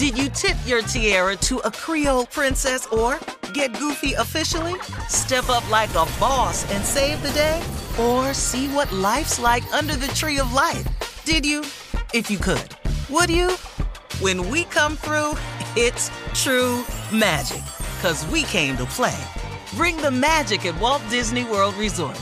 Did 0.00 0.16
you 0.16 0.30
tip 0.30 0.56
your 0.64 0.80
tiara 0.80 1.36
to 1.36 1.58
a 1.58 1.70
Creole 1.70 2.24
princess 2.24 2.86
or 2.86 3.18
get 3.52 3.78
goofy 3.78 4.14
officially? 4.14 4.80
Step 5.10 5.50
up 5.50 5.70
like 5.70 5.90
a 5.90 6.08
boss 6.18 6.64
and 6.72 6.82
save 6.82 7.20
the 7.20 7.28
day? 7.32 7.62
Or 8.00 8.32
see 8.32 8.68
what 8.68 8.90
life's 8.92 9.38
like 9.38 9.70
under 9.74 9.94
the 9.94 10.06
tree 10.14 10.38
of 10.38 10.54
life? 10.54 10.88
Did 11.26 11.44
you? 11.44 11.60
If 12.14 12.30
you 12.30 12.38
could. 12.38 12.64
Would 13.10 13.28
you? 13.28 13.50
When 14.22 14.48
we 14.48 14.64
come 14.64 14.96
through, 14.96 15.34
it's 15.76 16.10
true 16.32 16.82
magic. 17.12 17.62
Cause 18.00 18.26
we 18.28 18.44
came 18.44 18.78
to 18.78 18.86
play. 18.86 19.22
Bring 19.74 19.98
the 19.98 20.10
magic 20.10 20.64
at 20.64 20.80
Walt 20.80 21.02
Disney 21.10 21.44
World 21.44 21.74
Resort. 21.74 22.18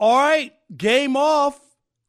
All 0.00 0.18
right, 0.18 0.52
game 0.76 1.16
off. 1.16 1.60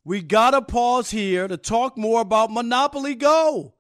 We 0.04 0.24
got 0.24 0.52
to 0.52 0.64
pause 0.64 1.12
here 1.12 1.48
to 1.48 1.56
talk 1.56 2.00
more 2.00 2.22
about 2.22 2.52
Monopoly 2.52 3.14
Go. 3.14 3.75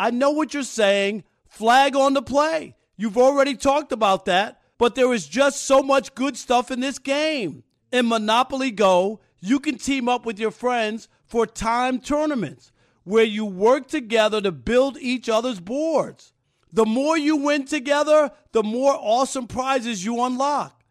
I 0.00 0.10
know 0.10 0.30
what 0.30 0.54
you're 0.54 0.62
saying. 0.62 1.24
Flag 1.46 1.94
on 1.94 2.14
the 2.14 2.22
play. 2.22 2.74
You've 2.96 3.18
already 3.18 3.54
talked 3.54 3.92
about 3.92 4.24
that, 4.24 4.62
but 4.78 4.94
there 4.94 5.12
is 5.12 5.28
just 5.28 5.64
so 5.64 5.82
much 5.82 6.14
good 6.14 6.38
stuff 6.38 6.70
in 6.70 6.80
this 6.80 6.98
game. 6.98 7.64
In 7.92 8.08
Monopoly 8.08 8.70
Go, 8.70 9.20
you 9.40 9.60
can 9.60 9.76
team 9.76 10.08
up 10.08 10.24
with 10.24 10.38
your 10.38 10.52
friends 10.52 11.06
for 11.26 11.46
time 11.46 12.00
tournaments 12.00 12.72
where 13.04 13.24
you 13.24 13.44
work 13.44 13.88
together 13.88 14.40
to 14.40 14.50
build 14.50 14.96
each 14.96 15.28
other's 15.28 15.60
boards. 15.60 16.32
The 16.72 16.86
more 16.86 17.18
you 17.18 17.36
win 17.36 17.66
together, 17.66 18.30
the 18.52 18.62
more 18.62 18.96
awesome 18.98 19.48
prizes 19.48 20.02
you 20.02 20.24
unlock. 20.24 20.82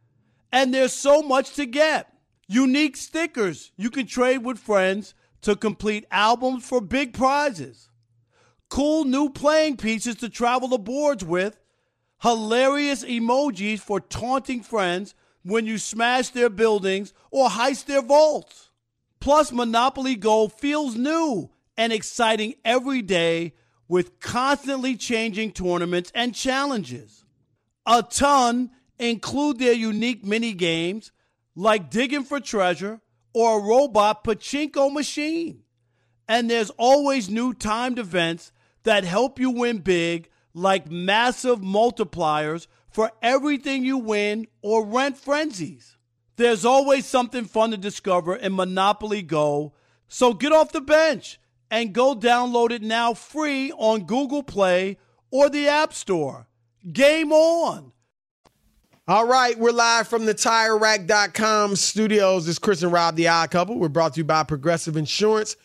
And 0.52 0.72
there's 0.72 0.94
so 0.94 1.24
much 1.24 1.56
to 1.56 1.66
get. 1.66 2.14
Unique 2.48 2.96
stickers 2.96 3.72
you 3.76 3.90
can 3.90 4.06
trade 4.06 4.46
with 4.46 4.60
friends 4.60 5.16
to 5.42 5.56
complete 5.56 6.06
albums 6.12 6.64
for 6.64 6.80
big 6.80 7.14
prizes. 7.14 7.89
Cool 8.70 9.04
new 9.06 9.30
playing 9.30 9.78
pieces 9.78 10.16
to 10.18 10.30
travel 10.30 10.68
the 10.68 10.78
boards 10.78 11.24
with. 11.24 11.60
Hilarious 12.22 13.04
emojis 13.04 13.80
for 13.80 14.00
taunting 14.00 14.62
friends 14.62 15.16
when 15.44 15.66
you 15.66 15.78
smash 15.78 16.30
their 16.30 16.50
buildings 16.50 17.14
or 17.32 17.50
heist 17.50 17.86
their 17.86 18.02
vaults. 18.02 18.70
Plus, 19.20 19.52
Monopoly 19.52 20.16
Go 20.16 20.48
feels 20.48 20.96
new 20.96 21.50
and 21.78 21.92
exciting 21.92 22.56
every 22.64 23.02
day 23.02 23.54
with 23.88 24.20
constantly 24.20 24.96
changing 24.96 25.52
tournaments 25.52 26.12
and 26.14 26.36
challenges. 26.36 27.26
A 27.86 28.04
ton 28.04 28.70
include 29.00 29.58
their 29.58 29.74
unique 29.74 30.24
mini 30.24 30.54
games 30.54 31.12
like 31.56 31.90
digging 31.90 32.24
for 32.24 32.40
treasure 32.40 33.02
or 33.34 33.60
a 33.60 33.64
robot 33.64 34.24
pachinko 34.24 34.94
machine. 34.94 35.64
And 36.28 36.50
there's 36.50 36.70
always 36.72 37.30
new 37.30 37.54
timed 37.54 37.98
events 37.98 38.52
that 38.90 39.04
help 39.04 39.40
you 39.40 39.52
win 39.52 39.78
big, 39.78 40.28
like 40.56 40.90
massive 40.90 41.60
multipliers 41.60 42.66
for 42.90 43.12
everything 43.22 43.86
you 43.86 44.00
win 44.00 44.48
or 44.64 44.84
rent 44.84 45.16
frenzies. 45.16 45.96
There's 46.38 46.66
always 46.66 47.06
something 47.06 47.46
fun 47.46 47.70
to 47.70 47.78
discover 47.78 48.36
in 48.36 48.56
Monopoly 48.56 49.22
Go, 49.22 49.74
so 50.08 50.34
get 50.34 50.52
off 50.52 50.72
the 50.72 50.82
bench 50.82 51.40
and 51.70 51.94
go 51.94 52.16
download 52.16 52.72
it 52.72 52.82
now 52.82 53.14
free 53.14 53.72
on 53.74 54.06
Google 54.06 54.42
Play 54.42 54.98
or 55.30 55.52
the 55.52 55.68
App 55.68 55.94
Store. 55.94 56.48
Game 56.92 57.32
on! 57.32 57.92
All 59.08 59.28
right, 59.28 59.56
we're 59.56 59.72
live 59.72 60.08
from 60.08 60.26
the 60.26 60.34
TireRack.com 60.34 61.76
studios. 61.76 62.48
It's 62.48 62.58
Chris 62.58 62.82
and 62.82 62.92
Rob, 62.92 63.16
the 63.16 63.28
odd 63.28 63.52
couple. 63.52 63.78
We're 63.78 63.90
brought 63.90 64.16
to 64.16 64.22
you 64.22 64.24
by 64.24 64.42
Progressive 64.42 64.98
Insurance. 64.98 65.56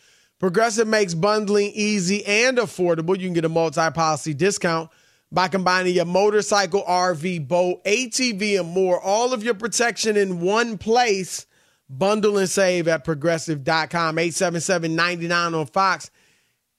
Progressive 0.45 0.87
makes 0.87 1.15
bundling 1.15 1.71
easy 1.73 2.23
and 2.23 2.59
affordable. 2.59 3.17
You 3.17 3.25
can 3.25 3.33
get 3.33 3.45
a 3.45 3.49
multi-policy 3.49 4.35
discount 4.35 4.91
by 5.31 5.47
combining 5.47 5.95
your 5.95 6.05
motorcycle, 6.05 6.83
RV, 6.83 7.47
boat, 7.47 7.83
ATV, 7.83 8.59
and 8.59 8.69
more. 8.69 9.01
All 9.01 9.33
of 9.33 9.43
your 9.43 9.55
protection 9.55 10.15
in 10.15 10.41
one 10.41 10.77
place. 10.77 11.47
Bundle 11.89 12.37
and 12.37 12.47
save 12.47 12.87
at 12.87 13.03
progressive.com. 13.03 14.17
877-99 14.17 15.59
on 15.59 15.65
Fox. 15.65 16.11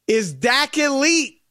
Is 0.07 0.33
Dak 0.33 0.79
elite? 0.79 1.42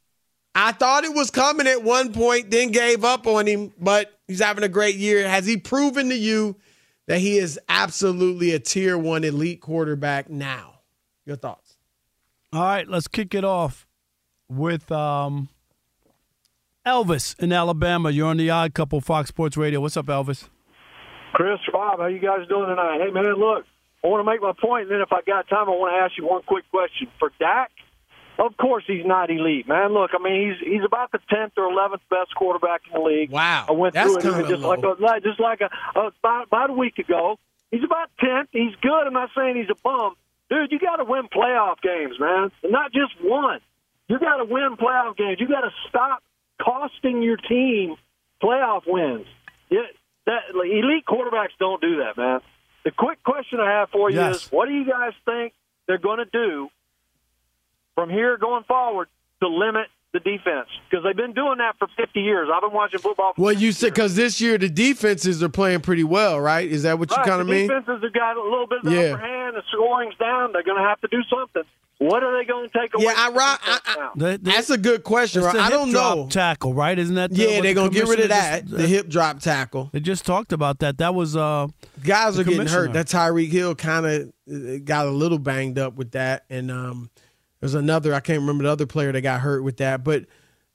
I 0.55 0.71
thought 0.71 1.03
it 1.03 1.13
was 1.13 1.29
coming 1.29 1.67
at 1.67 1.83
one 1.83 2.13
point, 2.13 2.49
then 2.49 2.71
gave 2.71 3.03
up 3.03 3.27
on 3.27 3.45
him, 3.45 3.73
but 3.77 4.17
he's 4.29 4.39
having 4.39 4.63
a 4.63 4.69
great 4.69 4.95
year. 4.95 5.27
Has 5.27 5.45
he 5.45 5.57
proven 5.57 6.07
to 6.07 6.15
you 6.15 6.55
that 7.07 7.19
he 7.19 7.37
is 7.37 7.59
absolutely 7.67 8.53
a 8.53 8.59
tier 8.59 8.97
one 8.97 9.25
elite 9.25 9.59
quarterback 9.59 10.29
now? 10.29 10.79
Your 11.25 11.35
thoughts? 11.35 11.64
All 12.55 12.63
right, 12.63 12.87
let's 12.87 13.09
kick 13.09 13.33
it 13.35 13.43
off 13.43 13.85
with 14.47 14.89
um, 14.89 15.49
Elvis 16.85 17.37
in 17.37 17.51
Alabama. 17.51 18.11
You're 18.11 18.27
on 18.29 18.37
the 18.37 18.49
Odd 18.49 18.73
Couple 18.73 19.01
Fox 19.01 19.27
Sports 19.27 19.57
Radio. 19.57 19.81
What's 19.81 19.97
up, 19.97 20.05
Elvis? 20.05 20.47
Chris, 21.33 21.59
Rob, 21.73 21.99
how 21.99 22.05
you 22.05 22.19
guys 22.19 22.47
doing 22.47 22.67
tonight? 22.67 23.01
Hey, 23.03 23.11
man, 23.11 23.33
look, 23.35 23.65
I 24.05 24.07
want 24.07 24.25
to 24.25 24.31
make 24.31 24.41
my 24.41 24.53
point, 24.61 24.83
and 24.83 24.91
then 24.91 25.01
if 25.01 25.11
I 25.11 25.19
got 25.27 25.49
time, 25.49 25.67
I 25.67 25.71
want 25.71 25.93
to 25.97 26.01
ask 26.01 26.13
you 26.17 26.25
one 26.25 26.43
quick 26.43 26.63
question. 26.71 27.07
For 27.19 27.29
Dak, 27.39 27.71
of 28.39 28.55
course 28.55 28.85
he's 28.87 29.05
not 29.05 29.29
elite, 29.29 29.67
man. 29.67 29.91
Look, 29.93 30.11
I 30.17 30.23
mean, 30.23 30.47
he's 30.55 30.65
he's 30.75 30.83
about 30.85 31.11
the 31.11 31.19
tenth 31.29 31.53
or 31.57 31.69
eleventh 31.69 32.03
best 32.09 32.33
quarterback 32.35 32.83
in 32.87 32.93
the 33.01 33.05
league. 33.05 33.31
Wow, 33.31 33.65
I 33.67 33.73
went 33.73 33.95
that's 33.95 34.13
through 34.13 34.19
it 34.19 34.25
even 34.27 34.41
kinda 34.43 34.49
just 34.55 34.63
like 34.63 34.81
low. 34.81 34.93
a 34.93 35.03
like- 35.03 35.23
just 35.23 35.39
like 35.41 35.59
a, 35.59 35.69
a 35.99 36.07
about, 36.19 36.47
about 36.47 36.69
a 36.69 36.73
week 36.73 36.99
ago. 36.99 37.37
He's 37.71 37.83
about 37.83 38.11
tenth. 38.17 38.47
He's 38.53 38.75
good. 38.81 39.07
I'm 39.07 39.11
not 39.11 39.31
saying 39.35 39.57
he's 39.57 39.69
a 39.69 39.75
bum, 39.83 40.15
dude. 40.49 40.71
You 40.71 40.79
got 40.79 40.97
to 40.97 41.03
win 41.05 41.23
playoff 41.33 41.81
games, 41.81 42.15
man, 42.19 42.51
and 42.63 42.71
not 42.71 42.91
just 42.91 43.13
one. 43.21 43.59
You 44.07 44.19
got 44.19 44.37
to 44.37 44.45
win 44.45 44.75
playoff 44.79 45.17
games. 45.17 45.37
You 45.39 45.47
got 45.47 45.61
to 45.61 45.71
stop 45.89 46.21
costing 46.61 47.21
your 47.21 47.37
team 47.37 47.95
playoff 48.41 48.83
wins. 48.87 49.25
Yeah, 49.69 49.81
that 50.25 50.55
like, 50.55 50.69
elite 50.69 51.05
quarterbacks 51.07 51.57
don't 51.59 51.81
do 51.81 51.97
that, 51.97 52.17
man. 52.17 52.39
The 52.83 52.91
quick 52.91 53.23
question 53.23 53.59
I 53.59 53.79
have 53.79 53.89
for 53.89 54.09
you 54.11 54.17
Yes. 54.19 54.35
is, 54.45 54.51
what 54.51 54.67
do 54.67 54.73
you 54.73 54.85
guys 54.85 55.13
think 55.25 55.53
they're 55.87 55.97
going 55.97 56.19
to 56.19 56.25
do 56.25 56.69
from 57.95 58.09
here 58.09 58.37
going 58.37 58.63
forward 58.65 59.07
to 59.41 59.47
limit 59.47 59.87
the 60.15 60.19
defense 60.21 60.67
because 60.89 61.03
they've 61.03 61.15
been 61.15 61.33
doing 61.33 61.57
that 61.59 61.75
for 61.77 61.87
50 61.97 62.19
years. 62.21 62.47
I've 62.53 62.61
been 62.61 62.71
watching 62.73 62.99
football. 62.99 63.33
For 63.35 63.41
Well, 63.43 63.53
you 63.53 63.71
said 63.71 63.93
because 63.93 64.15
this 64.15 64.39
year 64.39 64.57
the 64.57 64.69
defenses 64.69 65.43
are 65.43 65.49
playing 65.49 65.81
pretty 65.81 66.03
well, 66.05 66.39
right? 66.39 66.67
Is 66.69 66.83
that 66.83 66.97
what 66.97 67.11
you 67.11 67.17
kind 67.23 67.41
of 67.41 67.47
mean? 67.47 67.67
Defenses 67.67 67.99
have 68.01 68.13
got 68.13 68.37
a 68.37 68.41
little 68.41 68.67
bit 68.67 68.79
of 68.79 68.85
the 68.85 68.91
Yeah. 68.95 69.13
upper 69.13 69.21
hand. 69.25 69.55
The 69.57 69.63
scoring's 69.71 70.15
down. 70.17 70.53
They're 70.53 70.63
going 70.63 70.81
to 70.81 70.87
have 70.87 70.99
to 71.01 71.07
do 71.09 71.21
something. 71.29 71.63
What 71.97 72.23
are 72.23 72.37
they 72.37 72.45
going 72.45 72.69
to 72.69 72.77
take 72.77 72.93
away? 72.93 73.05
Yeah, 73.05 73.13
I, 73.15 73.25
from 73.27 73.35
the 73.35 73.41
I, 73.41 73.95
now? 73.97 74.11
They- 74.17 74.37
they- 74.37 74.51
that's 74.51 74.69
a 74.69 74.77
good 74.77 75.03
question. 75.03 75.39
it's 75.43 75.45
Rob. 75.47 75.55
the 75.55 75.61
I 75.61 75.69
don't 75.69 75.91
drop 75.91 76.17
know. 76.17 76.27
tackle, 76.27 76.73
right? 76.73 76.97
Isn't 76.99 77.15
that 77.15 77.31
the- 77.31 77.37
Yeah, 77.41 77.61
they're 77.61 77.73
gonna 77.73 77.89
get 77.89 78.07
rid 78.09 78.19
of 78.19 78.29
that. 78.29 78.65
just- 78.65 78.77
the 78.77 78.85
hip 78.87 79.07
drop 79.07 79.39
tackle. 79.39 79.89
They 79.93 80.01
just 80.01 80.25
talked 80.25 80.51
about 80.51 80.79
that. 80.79 80.97
That 80.97 81.15
was 81.15 81.37
uh, 81.37 81.67
Guys 82.03 82.37
are 82.37 82.43
getting 82.43 82.67
hurt. 82.67 82.87
commissioner. 82.87 82.93
That 82.93 83.07
Tyreek 83.07 83.49
Hill 83.49 83.75
kind 83.75 84.05
of 84.05 84.83
got 84.85 85.07
a 85.07 85.09
little 85.11 85.39
banged 85.39 85.79
up 85.79 85.95
with 85.95 86.11
that, 86.11 86.43
and 86.49 86.69
um, 86.69 87.09
there's 87.65 87.73
another. 87.73 88.13
I 88.13 88.19
can't 88.19 88.41
remember 88.41 88.63
the 88.63 88.69
other 88.69 88.85
player 88.85 89.11
that 89.11 89.21
got 89.21 89.41
hurt 89.41 89.63
with 89.63 89.77
that, 89.77 90.03
but 90.03 90.25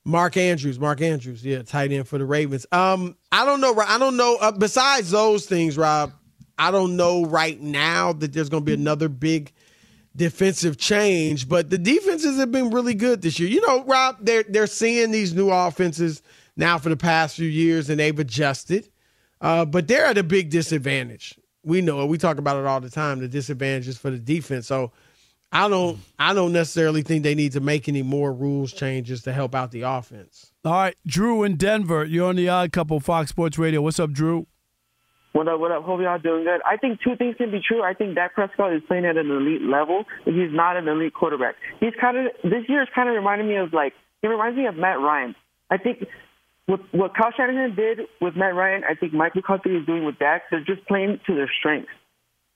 Mark 0.05 0.37
Andrews, 0.37 0.77
Mark 0.77 1.01
Andrews, 1.01 1.45
yeah, 1.45 1.63
tight 1.63 1.93
end 1.93 2.09
for 2.09 2.19
the 2.19 2.25
Ravens. 2.25 2.67
Um, 2.73 3.17
I 3.31 3.45
don't 3.45 3.61
know. 3.61 3.79
I 3.79 3.97
don't 3.97 4.17
know. 4.17 4.37
Uh, 4.41 4.51
besides 4.51 5.13
those 5.13 5.47
things, 5.47 5.79
Rob, 5.79 6.13
I 6.59 6.73
don't 6.73 6.97
know 6.97 7.25
right 7.25 7.61
now 7.61 8.13
that 8.15 8.33
there's 8.33 8.49
going 8.49 8.65
to 8.65 8.67
be 8.67 8.75
another 8.75 9.09
big 9.09 9.53
defensive 10.17 10.79
change, 10.79 11.49
but 11.49 11.71
the 11.71 11.79
defenses 11.79 12.39
have 12.39 12.51
been 12.51 12.71
really 12.71 12.95
good 12.95 13.23
this 13.23 13.39
year. 13.39 13.49
You 13.49 13.65
know, 13.65 13.85
Rob, 13.85 14.17
they're 14.21 14.43
they're 14.43 14.67
seeing 14.67 15.13
these 15.13 15.33
new 15.33 15.49
offenses 15.49 16.23
now 16.57 16.77
for 16.77 16.89
the 16.89 16.97
past 16.97 17.37
few 17.37 17.49
years, 17.49 17.89
and 17.89 18.01
they've 18.01 18.19
adjusted. 18.19 18.89
Uh, 19.41 19.65
but 19.65 19.87
they're 19.87 20.07
at 20.07 20.19
a 20.19 20.25
big 20.25 20.51
disadvantage. 20.51 21.39
We 21.63 21.83
know 21.83 22.03
it. 22.03 22.09
We 22.09 22.19
talk 22.19 22.39
about 22.39 22.57
it 22.57 22.67
all 22.67 22.81
the 22.81 22.91
time. 22.91 23.21
The 23.21 23.29
disadvantages 23.29 23.97
for 23.97 24.11
the 24.11 24.19
defense. 24.19 24.67
So 24.67 24.91
I 25.53 25.69
don't 25.69 25.99
I 26.19 26.33
don't 26.33 26.53
necessarily 26.53 27.03
think 27.03 27.25
they 27.25 27.35
need 27.35 27.53
to 27.53 27.61
make 27.61 27.89
any 27.89 28.03
more 28.03 28.33
rules 28.33 28.73
changes 28.73 29.23
to 29.23 29.33
help 29.33 29.55
out 29.55 29.73
the 29.73 29.83
offense. 29.83 30.53
all 30.65 30.73
right. 30.73 30.97
Drew 31.07 31.43
in 31.43 31.57
Denver. 31.57 32.05
You're 32.05 32.29
on 32.29 32.37
the 32.37 32.49
Odd 32.49 32.73
Couple 32.73 33.01
Fox 33.01 33.31
Sports 33.31 33.59
Radio. 33.59 33.83
What's 33.83 33.99
up, 33.99 34.13
Drew? 34.13 34.47
What 35.33 35.47
up, 35.47 35.61
what 35.61 35.71
up? 35.71 35.85
Hope 35.85 36.01
y'all 36.01 36.19
doing 36.19 36.43
good. 36.43 36.61
I 36.67 36.77
think 36.77 36.99
two 37.03 37.15
things 37.15 37.37
can 37.37 37.53
be 37.53 37.61
true. 37.67 37.83
I 37.83 37.95
think 37.95 38.17
Dak 38.17 38.35
Prescott 38.35 38.73
is 38.73 38.83
playing 38.89 39.07
at 39.07 39.17
an 39.17 39.31
elite 39.31 39.63
level, 39.63 40.05
but 40.25 40.35
he's 40.35 40.51
not 40.53 40.77
an 40.77 40.89
elite 40.89 41.15
quarterback. 41.15 41.55
He's 41.79 41.93
kind 42.01 42.17
of, 42.19 42.25
this 42.43 42.69
year 42.69 42.83
is 42.83 42.89
kind 42.93 43.09
of 43.09 43.15
reminding 43.15 43.47
me 43.47 43.57
of 43.57 43.73
like, 43.73 43.93
he 44.23 44.29
reminds 44.29 44.57
me 44.59 44.67
of 44.67 44.75
Matt 44.75 44.99
Ryan. 44.99 45.37
I 45.71 45.79
think 45.79 46.05
what, 46.67 46.81
what 46.93 47.15
Kyle 47.17 47.31
Shanahan 47.37 47.77
did 47.77 48.01
with 48.21 48.35
Matt 48.35 48.57
Ryan, 48.57 48.83
I 48.83 48.95
think 48.97 49.13
Mike 49.13 49.37
McCarthy 49.37 49.71
is 49.71 49.87
doing 49.87 50.05
with 50.05 50.19
Dak. 50.19 50.43
They're 50.51 50.65
just 50.65 50.85
playing 50.89 51.21
to 51.29 51.35
their 51.37 51.51
strengths. 51.61 51.91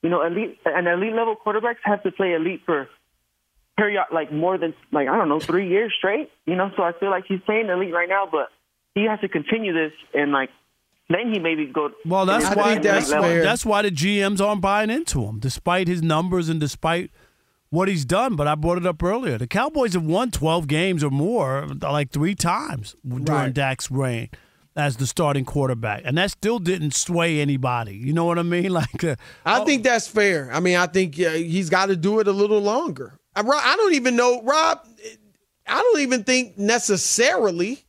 You 0.05 0.11
know, 0.11 0.23
elite, 0.23 0.59
and 0.67 0.87
elite 0.87 1.15
level 1.15 1.35
quarterbacks 1.35 1.77
have 1.85 2.03
to 2.03 2.13
play 2.13 2.35
elite 2.35 2.61
for 2.67 2.91
period, 3.79 4.05
like 4.13 4.31
more 4.31 4.59
than, 4.59 4.75
like, 4.93 5.09
I 5.09 5.17
don't 5.17 5.31
know, 5.31 5.41
three 5.41 5.67
years 5.67 5.95
straight. 5.97 6.31
You 6.45 6.57
know, 6.57 6.71
so 6.77 6.83
I 6.83 6.93
feel 6.93 7.09
like 7.09 7.25
he's 7.27 7.41
playing 7.47 7.71
elite 7.71 7.95
right 7.95 8.09
now, 8.09 8.29
but 8.31 8.51
he 8.95 9.05
has 9.05 9.19
to 9.21 9.29
continue 9.29 9.73
this 9.73 9.93
and 10.13 10.31
like, 10.31 10.51
then 11.09 11.33
he 11.33 11.39
maybe 11.39 11.65
go. 11.65 11.89
Well, 12.05 12.27
that's 12.27 12.55
why 12.55 12.75
the 12.75 12.81
that's, 12.83 13.11
next 13.11 13.23
why 13.23 13.41
that's 13.41 13.65
why 13.65 13.81
the 13.81 13.91
GMs 13.91 14.43
aren't 14.43 14.61
buying 14.61 14.91
into 14.91 15.25
him, 15.25 15.39
despite 15.39 15.89
his 15.89 16.03
numbers 16.03 16.51
and 16.51 16.61
despite 16.61 17.11
what 17.71 17.89
he's 17.89 18.05
done. 18.05 18.37
But 18.37 18.47
I 18.47 18.55
brought 18.57 18.77
it 18.77 18.87
up 18.87 19.03
earlier. 19.03 19.39
The 19.39 19.47
Cowboys 19.47 19.95
have 19.95 20.05
won 20.05 20.31
12 20.31 20.69
games 20.69 21.03
or 21.03 21.11
more, 21.11 21.67
like 21.81 22.11
three 22.11 22.35
times 22.35 22.95
during 23.07 23.25
Right. 23.25 23.55
Dak's 23.55 23.91
reign 23.91 24.29
as 24.77 24.97
the 24.97 25.07
starting 25.07 25.45
quarterback, 25.45 26.03
and 26.05 26.19
that 26.19 26.31
still 26.33 26.59
didn't 26.59 26.95
sway 26.95 27.41
anybody. 27.41 27.95
You 27.95 28.13
know 28.13 28.25
what 28.25 28.39
I 28.39 28.43
mean? 28.43 28.65
Like, 28.73 29.05
uh, 29.05 29.17
I 29.45 29.65
think 29.65 29.85
that's 29.85 30.09
fair. 30.09 30.51
I 30.53 30.61
mean, 30.61 30.77
I 30.77 30.87
think 30.87 31.19
uh, 31.21 31.31
he's 31.31 31.71
got 31.71 31.87
to 31.87 31.97
do 31.97 32.19
it 32.21 32.27
a 32.29 32.33
little 32.33 32.61
longer. 32.61 33.19
I, 33.37 33.41
I 33.43 33.77
don't 33.77 33.95
even 33.95 34.17
know, 34.17 34.43
Rob. 34.43 34.81
I 35.67 35.81
don't 35.81 36.01
even 36.01 36.25
think 36.25 36.59
necessarily. 36.59 37.81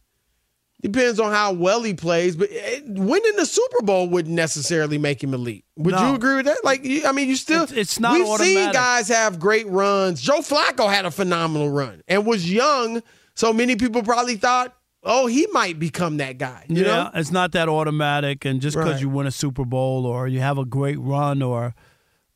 Depends 0.81 1.19
on 1.19 1.31
how 1.31 1.51
well 1.53 1.81
he 1.81 1.95
plays, 1.95 2.35
but 2.35 2.49
eh, 2.51 2.81
winning 2.85 3.35
the 3.37 3.45
Super 3.47 3.81
Bowl 3.81 4.07
wouldn't 4.07 4.35
necessarily 4.35 4.99
make 4.99 5.23
him 5.23 5.33
elite. 5.33 5.65
Would 5.77 5.95
No. 5.95 6.09
you 6.09 6.15
agree 6.15 6.35
with 6.35 6.45
that? 6.45 6.63
Like, 6.63 6.81
I 7.05 7.11
mean, 7.11 7.27
you 7.27 7.35
still. 7.35 7.63
It's- 7.63 7.75
it's 7.77 7.99
not 7.99 8.13
We've 8.13 8.37
seen 8.37 8.71
guys 8.71 9.07
have 9.07 9.39
great 9.39 9.67
runs. 9.67 10.21
Joe 10.21 10.39
Flacco 10.41 10.87
had 10.87 11.05
a 11.05 11.11
phenomenal 11.11 11.71
run 11.71 12.03
and 12.07 12.23
was 12.27 12.51
young, 12.51 13.01
so 13.33 13.51
many 13.51 13.75
people 13.75 14.03
probably 14.03 14.35
thought, 14.35 14.74
"Oh, 15.05 15.27
he 15.27 15.47
might 15.51 15.79
become 15.79 16.17
that 16.17 16.37
guy." 16.37 16.65
You 16.67 16.81
yeah, 16.83 16.87
know? 16.87 17.11
it's 17.13 17.31
not 17.31 17.51
that 17.53 17.69
automatic. 17.69 18.43
And 18.45 18.59
just 18.61 18.75
because 18.75 18.93
Right. 18.93 19.01
you 19.01 19.09
win 19.09 19.27
a 19.27 19.31
Super 19.31 19.63
Bowl 19.65 20.05
or 20.05 20.27
you 20.27 20.39
have 20.41 20.57
a 20.57 20.65
great 20.65 20.99
run 20.99 21.41
or 21.41 21.73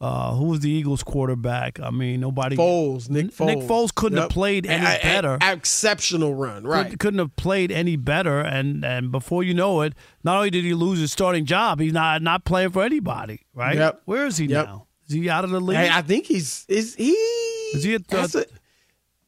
uh, 0.01 0.33
who 0.35 0.45
was 0.45 0.61
the 0.61 0.69
Eagles 0.69 1.03
quarterback? 1.03 1.77
I 1.81 1.89
mean, 1.91 2.21
nobody. 2.21 2.55
Foles, 2.55 3.09
Nick 3.09 3.27
Foles. 3.35 3.45
Nick 3.47 3.57
Foles 3.59 3.93
couldn't 3.93 4.17
have 4.17 4.29
played 4.29 4.65
any 4.65 4.85
A- 4.85 4.97
a- 4.97 5.01
better. 5.01 5.37
exceptional 5.41 6.33
run, 6.35 6.63
right? 6.63 6.83
Couldn't, 6.83 6.97
couldn't 6.99 7.19
have 7.19 7.35
played 7.35 7.69
any 7.71 7.97
better, 7.97 8.39
and 8.39 8.85
and 8.85 9.11
before 9.11 9.43
you 9.43 9.53
know 9.53 9.81
it, 9.81 9.93
not 10.23 10.37
only 10.37 10.49
did 10.51 10.63
he 10.63 10.73
lose 10.73 10.99
his 10.99 11.11
starting 11.11 11.43
job, 11.45 11.81
he's 11.81 11.91
not 11.91 12.21
not 12.21 12.45
playing 12.45 12.69
for 12.71 12.81
anybody. 12.83 13.41
Right? 13.53 13.75
Yep. 13.75 14.03
Where 14.05 14.25
is 14.25 14.37
he 14.37 14.45
Yep. 14.45 14.65
now? 14.67 14.87
Is 15.07 15.15
he 15.15 15.29
out 15.29 15.43
of 15.43 15.49
the 15.49 15.59
league? 15.59 15.75
Hey, 15.77 15.89
I 15.91 16.01
think 16.01 16.27
he's 16.27 16.65
is 16.69 16.95
he 16.95 17.09
is 17.11 17.83
he? 17.83 17.95
At 17.95 18.07
the, 18.07 18.15
that's 18.15 18.35
a- 18.35 18.45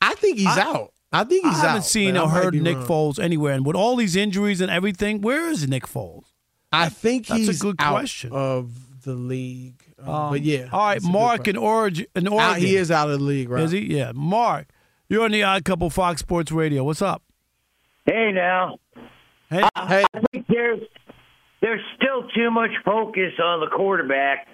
I 0.02 0.14
think 0.16 0.38
he's 0.38 0.48
I- 0.48 0.62
out. 0.62 0.94
I 1.14 1.24
think 1.26 1.46
he's 1.46 1.56
I 1.56 1.62
haven't 1.62 1.78
out. 1.78 1.86
seen 1.86 2.14
but 2.14 2.24
or 2.24 2.30
heard 2.30 2.54
Nick 2.56 2.78
wrong. 2.78 2.88
Foles 2.88 3.20
anywhere, 3.20 3.54
and 3.54 3.66
with 3.66 3.76
all 3.76 3.96
these 3.96 4.16
injuries 4.16 4.62
and 4.62 4.72
everything, 4.72 5.22
where 5.22 5.50
is 5.50 5.68
Nick 5.68 5.84
Foles? 5.88 6.24
I 6.72 6.88
think 6.90 7.28
That's 7.28 7.42
a 7.42 7.44
he's 7.46 7.62
good 7.62 7.76
out 7.80 7.92
question. 7.92 8.32
of 8.32 9.04
the 9.04 9.14
league. 9.14 9.84
Uh, 10.06 10.12
Um, 10.12 10.32
but 10.32 10.42
yeah, 10.42 10.70
All 10.72 10.80
right, 10.80 10.94
that's 10.96 11.04
a 11.04 11.08
good 11.08 11.14
Mark 11.14 11.38
question. 11.40 11.56
in 11.58 11.62
Oregon. 11.62 12.06
In 12.16 12.28
Oregon. 12.30 12.50
Out- 12.56 12.58
he 12.60 12.76
is 12.78 12.92
out 12.92 13.10
of 13.10 13.20
the 13.20 13.26
league, 13.26 13.50
right? 13.50 13.64
Is 13.64 13.72
he? 13.72 13.80
Yeah. 13.98 14.14
Mark, 14.16 14.68
you're 15.10 15.24
on 15.26 15.32
the 15.32 15.44
Odd 15.44 15.66
Couple 15.66 15.90
Fox 15.90 16.22
Sports 16.22 16.52
Radio. 16.52 16.84
What's 16.86 17.02
up? 17.02 17.22
Hey 18.06 18.32
now, 18.34 18.78
Hey, 19.50 19.62
hey. 19.76 20.06
I 20.14 20.22
think 20.32 20.48
there's 20.48 20.80
there's 21.62 21.82
still 21.98 22.28
too 22.34 22.50
much 22.52 22.72
focus 22.86 23.34
on 23.44 23.60
the 23.60 23.68
quarterback 23.68 24.48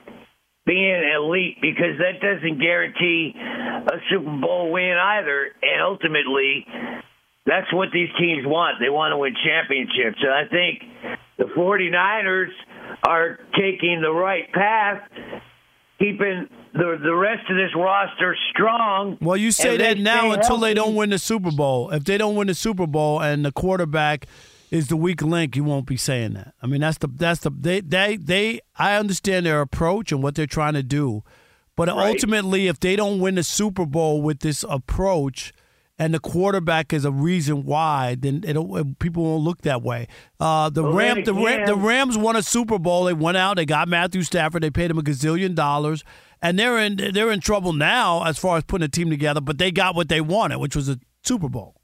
being 0.67 1.01
elite 1.15 1.57
because 1.61 1.97
that 1.97 2.19
doesn't 2.19 2.59
guarantee 2.59 3.33
a 3.35 3.97
Super 4.11 4.37
Bowl 4.37 4.71
win 4.71 4.93
either. 4.99 5.47
And 5.63 5.81
ultimately, 5.81 6.67
that's 7.45 7.71
what 7.71 7.89
these 7.93 8.09
teams 8.19 8.45
want. 8.45 8.77
They 8.79 8.89
want 8.89 9.13
to 9.13 9.17
win 9.17 9.33
championships. 9.43 10.19
And 10.21 10.31
I 10.31 10.43
think 10.51 10.83
the 11.37 11.45
49ers 11.55 12.51
are 13.07 13.39
taking 13.55 14.01
the 14.01 14.11
right 14.11 14.51
path, 14.51 15.09
keeping 15.97 16.49
the 16.73 16.99
the 17.01 17.15
rest 17.15 17.49
of 17.49 17.55
this 17.55 17.73
roster 17.75 18.35
strong. 18.51 19.17
Well, 19.21 19.37
you 19.37 19.51
say 19.51 19.77
that 19.77 19.97
now 19.97 20.31
until 20.31 20.57
they 20.57 20.73
don't 20.73 20.95
win 20.95 21.09
the 21.09 21.17
Super 21.17 21.51
Bowl. 21.51 21.89
If 21.91 22.03
they 22.03 22.17
don't 22.17 22.35
win 22.35 22.47
the 22.47 22.53
Super 22.53 22.85
Bowl 22.85 23.21
and 23.21 23.45
the 23.45 23.51
quarterback 23.51 24.27
is 24.71 24.87
the 24.87 24.97
weak 24.97 25.21
link, 25.21 25.55
you 25.55 25.63
won't 25.63 25.85
be 25.85 25.97
saying 25.97 26.33
that. 26.33 26.53
I 26.61 26.67
mean, 26.67 26.81
that's 26.81 26.97
the 26.97 27.07
that's 27.07 27.39
the 27.41 27.49
they 27.49 27.81
they 27.81 28.17
they. 28.17 28.59
I 28.77 28.95
understand 28.97 29.45
their 29.45 29.61
approach 29.61 30.11
and 30.11 30.21
what 30.21 30.35
they're 30.35 30.45
trying 30.45 30.73
to 30.73 30.83
do, 30.83 31.23
but 31.75 31.87
Right. 31.87 32.09
ultimately, 32.09 32.67
if 32.67 32.79
they 32.79 32.95
don't 32.95 33.19
win 33.19 33.35
the 33.35 33.43
Super 33.43 33.85
Bowl 33.85 34.21
with 34.21 34.39
this 34.39 34.63
approach. 34.69 35.53
And 35.99 36.13
the 36.13 36.19
quarterback 36.19 36.93
is 36.93 37.05
a 37.05 37.11
reason 37.11 37.63
why. 37.65 38.13
Then 38.19 38.43
it'll, 38.45 38.85
people 38.99 39.23
won't 39.23 39.43
look 39.43 39.63
that 39.63 39.81
way. 39.81 40.07
Uh, 40.39 40.69
the 40.69 40.83
Well, 40.83 40.93
Ram, 40.93 41.23
the, 41.23 41.33
Ram, 41.33 41.65
the 41.65 41.75
Rams 41.75 42.15
won 42.15 42.35
a 42.35 42.43
Super 42.43 42.77
Bowl. 42.77 43.05
They 43.05 43.13
went 43.13 43.35
out. 43.35 43.55
They 43.57 43.65
got 43.65 43.87
Matthew 43.87 44.21
Stafford. 44.21 44.61
They 44.61 44.69
paid 44.69 44.91
him 44.91 44.99
a 44.99 45.01
gazillion 45.01 45.55
dollars, 45.55 46.03
and 46.39 46.59
they're 46.59 46.77
in 46.77 46.97
they're 47.13 47.31
in 47.31 47.39
trouble 47.39 47.73
now 47.73 48.23
as 48.25 48.37
far 48.37 48.57
as 48.57 48.63
putting 48.63 48.85
a 48.85 48.89
team 48.89 49.09
together. 49.09 49.41
But 49.41 49.57
they 49.57 49.71
got 49.71 49.95
what 49.95 50.07
they 50.07 50.21
wanted, 50.21 50.59
which 50.59 50.75
was 50.75 50.87
a 50.87 50.99
Super 51.23 51.49
Bowl. 51.49 51.76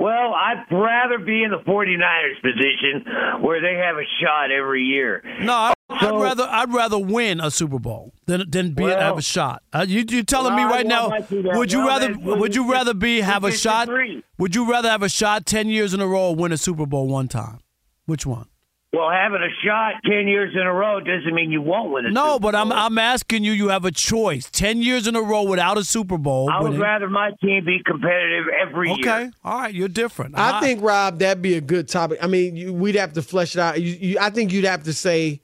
Well, 0.00 0.32
I'd 0.34 0.64
rather 0.70 1.18
be 1.18 1.42
in 1.44 1.50
the 1.50 1.58
49ers 1.58 2.40
position 2.42 3.42
where 3.42 3.60
they 3.60 3.74
have 3.84 3.96
a 3.96 4.06
shot 4.22 4.50
every 4.50 4.84
year. 4.84 5.22
No, 5.40 5.52
I, 5.52 5.72
So- 6.00 6.16
I'd 6.16 6.22
rather 6.22 6.48
I'd 6.50 6.72
rather 6.72 6.98
win 6.98 7.40
a 7.40 7.50
Super 7.50 7.78
Bowl 7.78 8.12
than 8.26 8.48
than 8.50 8.72
be 8.72 8.84
Well- 8.84 8.98
have 9.00 9.18
a 9.18 9.22
shot. 9.22 9.62
Uh, 9.72 9.84
you 9.86 10.04
you 10.08 10.22
telling 10.22 10.54
me 10.56 10.64
Well, 10.64 10.72
I 10.72 10.76
right 10.78 10.86
now? 10.86 11.08
want 11.08 11.20
my 11.22 11.26
team 11.26 11.42
to- 11.44 11.58
Would 11.58 11.72
you 11.72 11.78
well, 11.80 11.88
rather 11.88 12.14
would 12.18 12.54
you 12.54 12.70
rather 12.70 12.94
be 12.94 13.20
have 13.20 13.44
a 13.44 13.52
shot? 13.52 13.88
Would 14.38 14.54
you 14.54 14.70
rather 14.70 14.88
have 14.88 15.02
a 15.02 15.08
shot 15.08 15.46
ten 15.46 15.68
years 15.68 15.92
in 15.92 16.00
a 16.00 16.06
row 16.06 16.28
or 16.30 16.34
win 16.36 16.52
a 16.52 16.56
Super 16.56 16.86
Bowl 16.86 17.06
one 17.08 17.28
time? 17.28 17.58
Which 18.06 18.24
one? 18.24 18.46
Well, 18.92 19.08
having 19.08 19.40
a 19.40 19.48
shot 19.64 20.02
10 20.04 20.26
years 20.26 20.52
in 20.52 20.62
a 20.62 20.72
row 20.72 20.98
doesn't 20.98 21.32
mean 21.32 21.52
you 21.52 21.62
won't 21.62 21.92
win 21.92 22.06
a 22.06 22.10
No, 22.10 22.32
Super 22.32 22.42
but 22.42 22.54
I'm 22.56 22.72
I'm 22.72 22.98
asking 22.98 23.44
you. 23.44 23.52
You 23.52 23.68
have 23.68 23.84
a 23.84 23.92
choice. 23.92 24.50
Ten 24.50 24.82
years 24.82 25.06
in 25.06 25.14
a 25.14 25.22
row 25.22 25.44
without 25.44 25.78
a 25.78 25.84
Super 25.84 26.18
Bowl. 26.18 26.50
I 26.50 26.60
would 26.60 26.70
winning. 26.70 26.80
rather 26.80 27.08
my 27.08 27.30
team 27.40 27.64
be 27.64 27.80
competitive 27.86 28.46
every 28.60 28.88
year. 28.88 28.98
Okay, 28.98 29.30
all 29.44 29.60
right, 29.60 29.72
you're 29.72 29.86
different. 29.86 30.36
I 30.36 30.58
think 30.60 30.82
Rob, 30.82 31.20
that'd 31.20 31.40
be 31.40 31.54
a 31.54 31.60
good 31.60 31.86
topic. 31.86 32.18
I 32.20 32.26
mean, 32.26 32.56
you, 32.56 32.72
we'd 32.72 32.96
have 32.96 33.12
to 33.12 33.22
flesh 33.22 33.54
it 33.54 33.60
out. 33.60 33.80
You, 33.80 33.92
you, 33.92 34.18
I 34.20 34.30
think 34.30 34.52
you'd 34.52 34.64
have 34.64 34.82
to 34.82 34.92
say 34.92 35.40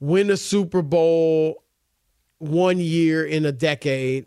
win 0.00 0.28
a 0.30 0.36
Super 0.36 0.82
Bowl 0.82 1.62
one 2.38 2.78
year 2.80 3.24
in 3.24 3.46
a 3.46 3.52
decade, 3.52 4.26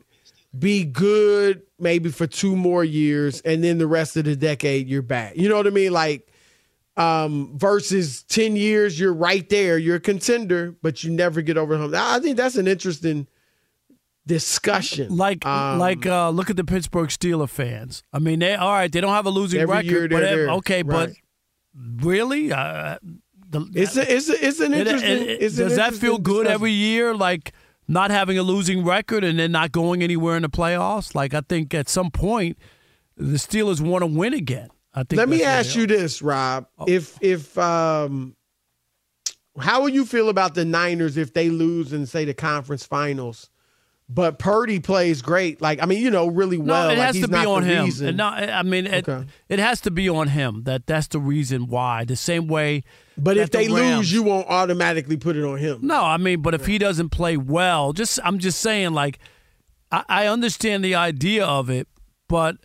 be 0.57 0.85
good 0.85 1.63
maybe 1.77 2.09
for 2.09 2.25
two 2.25 2.55
more 2.55 2.85
years, 2.85 3.41
and 3.41 3.61
then 3.63 3.79
the 3.79 3.87
rest 3.87 4.15
of 4.15 4.23
the 4.23 4.35
decade 4.37 4.87
you're 4.87 5.01
back. 5.01 5.35
You 5.35 5.49
know 5.49 5.57
what 5.57 5.67
I 5.67 5.71
mean? 5.71 5.91
Like 5.91 6.30
um, 6.97 7.53
versus 7.57 8.23
ten 8.23 8.55
years, 8.55 8.99
you're 8.99 9.13
right 9.13 9.47
there, 9.49 9.77
you're 9.77 9.95
a 9.95 9.99
contender, 10.01 10.75
but 10.81 11.03
you 11.03 11.11
never 11.11 11.41
get 11.41 11.57
over 11.57 11.77
hump. 11.77 11.93
I 11.95 12.19
think 12.19 12.37
that's 12.37 12.55
an 12.57 12.67
interesting 12.67 13.27
discussion. 14.27 15.15
Like, 15.15 15.45
Um, 15.45 15.79
like, 15.79 16.05
uh, 16.05 16.29
look 16.29 16.49
at 16.49 16.55
the 16.55 16.63
Pittsburgh 16.63 17.09
Steeler 17.09 17.49
fans. 17.49 18.03
I 18.13 18.19
mean, 18.19 18.39
they 18.39 18.55
all 18.55 18.71
right. 18.71 18.91
They 18.91 19.01
don't 19.01 19.13
have 19.13 19.25
a 19.25 19.29
losing 19.31 19.65
record, 19.67 20.11
but 20.11 20.19
they're 20.19 20.27
ev- 20.29 20.37
there. 20.37 20.49
okay, 20.51 20.81
but 20.81 21.11
really, 22.01 22.51
uh, 22.51 22.97
the, 23.49 23.69
it's 23.73 23.97
a, 23.97 24.13
it's 24.15 24.29
a, 24.29 24.45
it's 24.47 24.59
an 24.59 24.73
interesting. 24.73 25.09
it- 25.09 25.21
it- 25.29 25.41
it's 25.41 25.57
an 25.57 25.67
does 25.69 25.75
that 25.77 25.93
feel 25.93 26.17
good 26.17 26.43
discussion. 26.43 26.53
every 26.53 26.71
year? 26.71 27.15
Like 27.15 27.53
not 27.87 28.11
having 28.11 28.37
a 28.37 28.43
losing 28.43 28.85
record 28.85 29.23
and 29.23 29.39
then 29.39 29.51
not 29.51 29.71
going 29.71 30.01
anywhere 30.03 30.35
in 30.35 30.43
the 30.43 30.49
playoffs. 30.49 31.15
Like 31.15 31.33
I 31.33 31.41
think 31.41 31.73
at 31.73 31.89
some 31.89 32.11
point 32.11 32.57
the 33.17 33.37
Steelers 33.37 33.81
want 33.81 34.01
to 34.03 34.05
win 34.07 34.33
again. 34.33 34.69
I 34.93 35.03
think. 35.03 35.17
Let 35.17 35.29
me 35.29 35.43
ask 35.43 35.75
you 35.75 35.87
this, 35.87 36.21
Rob. 36.21 36.67
If 36.87 37.17
if 37.21 37.57
um, 37.57 38.35
how 39.59 39.83
would 39.83 39.93
you 39.93 40.05
feel 40.05 40.29
about 40.29 40.55
the 40.55 40.65
Niners 40.65 41.17
if 41.17 41.33
they 41.33 41.49
lose 41.49 41.93
in 41.93 42.05
say 42.05 42.25
the 42.25 42.33
conference 42.33 42.85
finals, 42.85 43.49
but 44.09 44.39
Purdy 44.39 44.79
plays 44.79 45.21
great? 45.21 45.61
Like 45.61 45.81
I 45.81 45.85
mean, 45.85 46.01
you 46.01 46.11
know, 46.11 46.27
really 46.27 46.57
well. 46.57 46.87
No, 46.87 46.93
it 46.93 46.97
like 46.97 47.05
has 47.07 47.15
he's 47.15 47.25
to 47.25 47.31
be 47.31 47.37
on 47.37 47.63
him. 47.63 47.85
reason. 47.85 48.07
And 48.09 48.17
no, 48.17 48.25
I 48.27 48.63
mean, 48.63 48.85
it, 48.87 49.07
Okay. 49.07 49.27
it 49.49 49.59
has 49.59 49.81
to 49.81 49.91
be 49.91 50.09
on 50.09 50.27
him. 50.29 50.63
That 50.63 50.87
that's 50.87 51.07
the 51.07 51.19
reason 51.19 51.67
why. 51.67 52.03
The 52.05 52.15
same 52.15 52.47
way. 52.47 52.83
But 53.17 53.37
if 53.37 53.51
they 53.51 53.67
the 53.67 53.73
lose, 53.73 54.11
you 54.11 54.23
won't 54.23 54.47
automatically 54.47 55.17
put 55.17 55.35
it 55.35 55.43
on 55.43 55.57
him. 55.57 55.79
No, 55.83 56.03
I 56.03 56.17
mean, 56.17 56.41
but 56.41 56.53
if 56.53 56.65
he 56.65 56.77
doesn't 56.77 57.09
play 57.09 57.37
well, 57.37 57.93
just 57.93 58.19
I'm 58.23 58.39
just 58.39 58.59
saying, 58.61 58.93
like, 58.93 59.19
I, 59.91 60.03
I 60.09 60.27
understand 60.27 60.83
the 60.83 60.95
idea 60.95 61.45
of 61.45 61.69
it, 61.69 61.87
but 62.27 62.55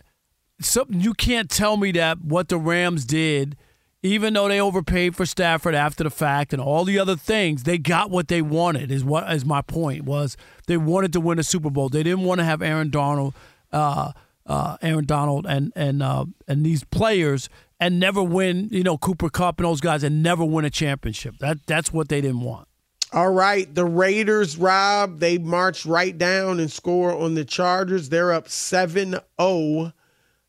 something 0.59 0.99
you 0.99 1.13
can't 1.13 1.49
tell 1.49 1.77
me 1.77 1.91
that 1.93 2.21
what 2.21 2.49
the 2.49 2.57
Rams 2.57 3.05
did, 3.05 3.57
even 4.03 4.33
though 4.33 4.47
they 4.47 4.59
overpaid 4.59 5.15
for 5.15 5.25
Stafford 5.25 5.75
after 5.75 6.03
the 6.03 6.09
fact 6.09 6.53
and 6.53 6.61
all 6.61 6.85
the 6.85 6.99
other 6.99 7.15
things, 7.15 7.63
they 7.63 7.77
got 7.77 8.09
what 8.09 8.27
they 8.27 8.41
wanted. 8.41 8.91
Is 8.91 9.03
what 9.03 9.31
is 9.31 9.45
my 9.45 9.61
point 9.61 10.05
was 10.05 10.37
they 10.67 10.77
wanted 10.77 11.13
to 11.13 11.19
win 11.19 11.39
a 11.39 11.43
Super 11.43 11.69
Bowl. 11.69 11.89
They 11.89 12.03
didn't 12.03 12.23
want 12.23 12.39
to 12.39 12.45
have 12.45 12.61
Aaron 12.61 12.89
Donald, 12.89 13.33
uh, 13.71 14.11
uh, 14.45 14.77
Aaron 14.81 15.05
Donald, 15.05 15.45
and 15.47 15.73
and 15.75 16.01
uh, 16.01 16.25
and 16.47 16.65
these 16.65 16.83
players 16.83 17.49
and 17.79 17.99
never 17.99 18.23
win. 18.23 18.69
You 18.71 18.83
know, 18.83 18.97
Cooper 18.97 19.29
Kupp 19.29 19.59
and 19.59 19.65
those 19.65 19.81
guys 19.81 20.03
and 20.03 20.23
never 20.23 20.45
win 20.45 20.65
a 20.65 20.69
championship. 20.69 21.37
That 21.39 21.65
that's 21.65 21.91
what 21.91 22.09
they 22.09 22.21
didn't 22.21 22.41
want. 22.41 22.67
All 23.13 23.31
right, 23.31 23.73
the 23.73 23.85
Raiders, 23.85 24.57
Rob, 24.57 25.19
they 25.19 25.37
marched 25.37 25.85
right 25.85 26.17
down 26.17 26.59
and 26.59 26.69
score 26.69 27.13
on 27.13 27.35
the 27.35 27.45
Chargers. 27.45 28.09
They're 28.09 28.33
up 28.33 28.49
7 28.49 29.15
0. 29.39 29.93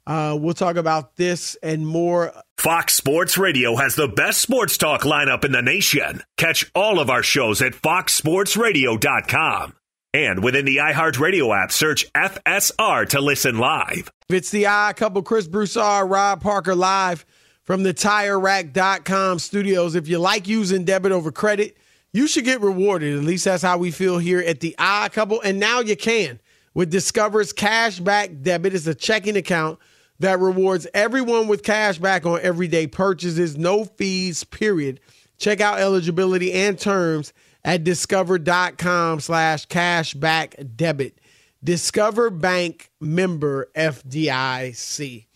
Uh, 0.08 0.36
we'll 0.40 0.54
talk 0.54 0.76
about 0.76 1.16
this 1.16 1.54
and 1.62 1.86
more. 1.86 2.32
Fox 2.56 2.94
Sports 2.94 3.36
Radio 3.36 3.76
has 3.76 3.94
the 3.94 4.08
best 4.08 4.40
sports 4.40 4.78
talk 4.78 5.02
lineup 5.02 5.44
in 5.44 5.52
the 5.52 5.60
nation. 5.60 6.22
Catch 6.38 6.70
all 6.74 6.98
of 6.98 7.10
our 7.10 7.22
shows 7.22 7.60
at 7.60 7.74
foxsportsradio.com. 7.74 9.74
And 10.14 10.42
within 10.42 10.64
the 10.64 10.78
iHeartRadio 10.78 11.62
app, 11.62 11.70
search 11.70 12.10
FSR 12.14 13.06
to 13.10 13.20
listen 13.20 13.58
live. 13.58 14.10
It's 14.30 14.50
the 14.50 14.64
odd 14.64 14.96
couple, 14.96 15.22
Chris 15.22 15.46
Broussard, 15.46 16.08
Rob 16.08 16.40
Parker 16.40 16.74
live 16.74 17.26
from 17.62 17.82
the 17.82 17.92
TireRack.com 17.92 19.38
studios. 19.38 19.94
If 19.94 20.08
you 20.08 20.18
like 20.18 20.48
using 20.48 20.84
debit 20.84 21.12
over 21.12 21.30
credit, 21.30 21.76
you 22.14 22.26
should 22.26 22.46
get 22.46 22.62
rewarded. 22.62 23.18
At 23.18 23.24
least 23.24 23.44
that's 23.44 23.62
how 23.62 23.76
we 23.76 23.90
feel 23.90 24.16
here 24.16 24.40
at 24.40 24.60
the 24.60 24.74
odd 24.78 25.12
couple. 25.12 25.42
And 25.42 25.60
now 25.60 25.80
you 25.80 25.96
can 25.96 26.40
with 26.72 26.90
Discover's 26.90 27.52
Cashback 27.52 28.42
Debit. 28.42 28.74
It's 28.74 28.86
a 28.86 28.94
checking 28.94 29.36
account 29.36 29.78
that 30.20 30.40
rewards 30.40 30.86
everyone 30.94 31.48
with 31.48 31.62
cash 31.62 31.98
back 31.98 32.26
on 32.26 32.40
everyday 32.42 32.86
purchases, 32.86 33.56
no 33.56 33.84
fees, 33.84 34.44
period. 34.44 35.00
Check 35.38 35.60
out 35.60 35.78
eligibility 35.78 36.52
and 36.52 36.78
terms 36.78 37.32
at 37.64 37.84
discover.com 37.84 39.20
slash 39.20 39.66
cashback 39.68 40.76
debit. 40.76 41.18
Discover 41.62 42.30
Bank 42.30 42.90
member 43.00 43.68
FDIC. 43.74 45.26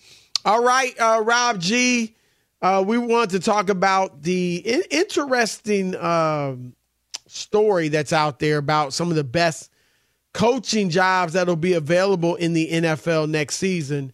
All 0.45 0.63
right, 0.63 0.99
uh, 0.99 1.23
Rob 1.25 1.61
G, 1.61 2.15
uh, 2.61 2.83
we 2.87 2.99
want 2.99 3.31
to 3.33 3.41
talk 3.41 3.69
about 3.69 4.23
the 4.23 4.57
in- 4.57 4.85
interesting 4.91 5.95
um 5.97 6.75
story 7.27 7.89
that's 7.89 8.13
out 8.13 8.39
there 8.41 8.59
about 8.59 8.93
some 8.93 9.09
of 9.09 9.17
the 9.17 9.25
best 9.25 9.71
coaching 10.35 10.91
jobs 10.91 11.33
that'll 11.33 11.57
be 11.57 11.73
available 11.73 12.37
in 12.37 12.53
the 12.53 12.71
NFL 12.71 13.29
next 13.29 13.57
season. 13.57 14.13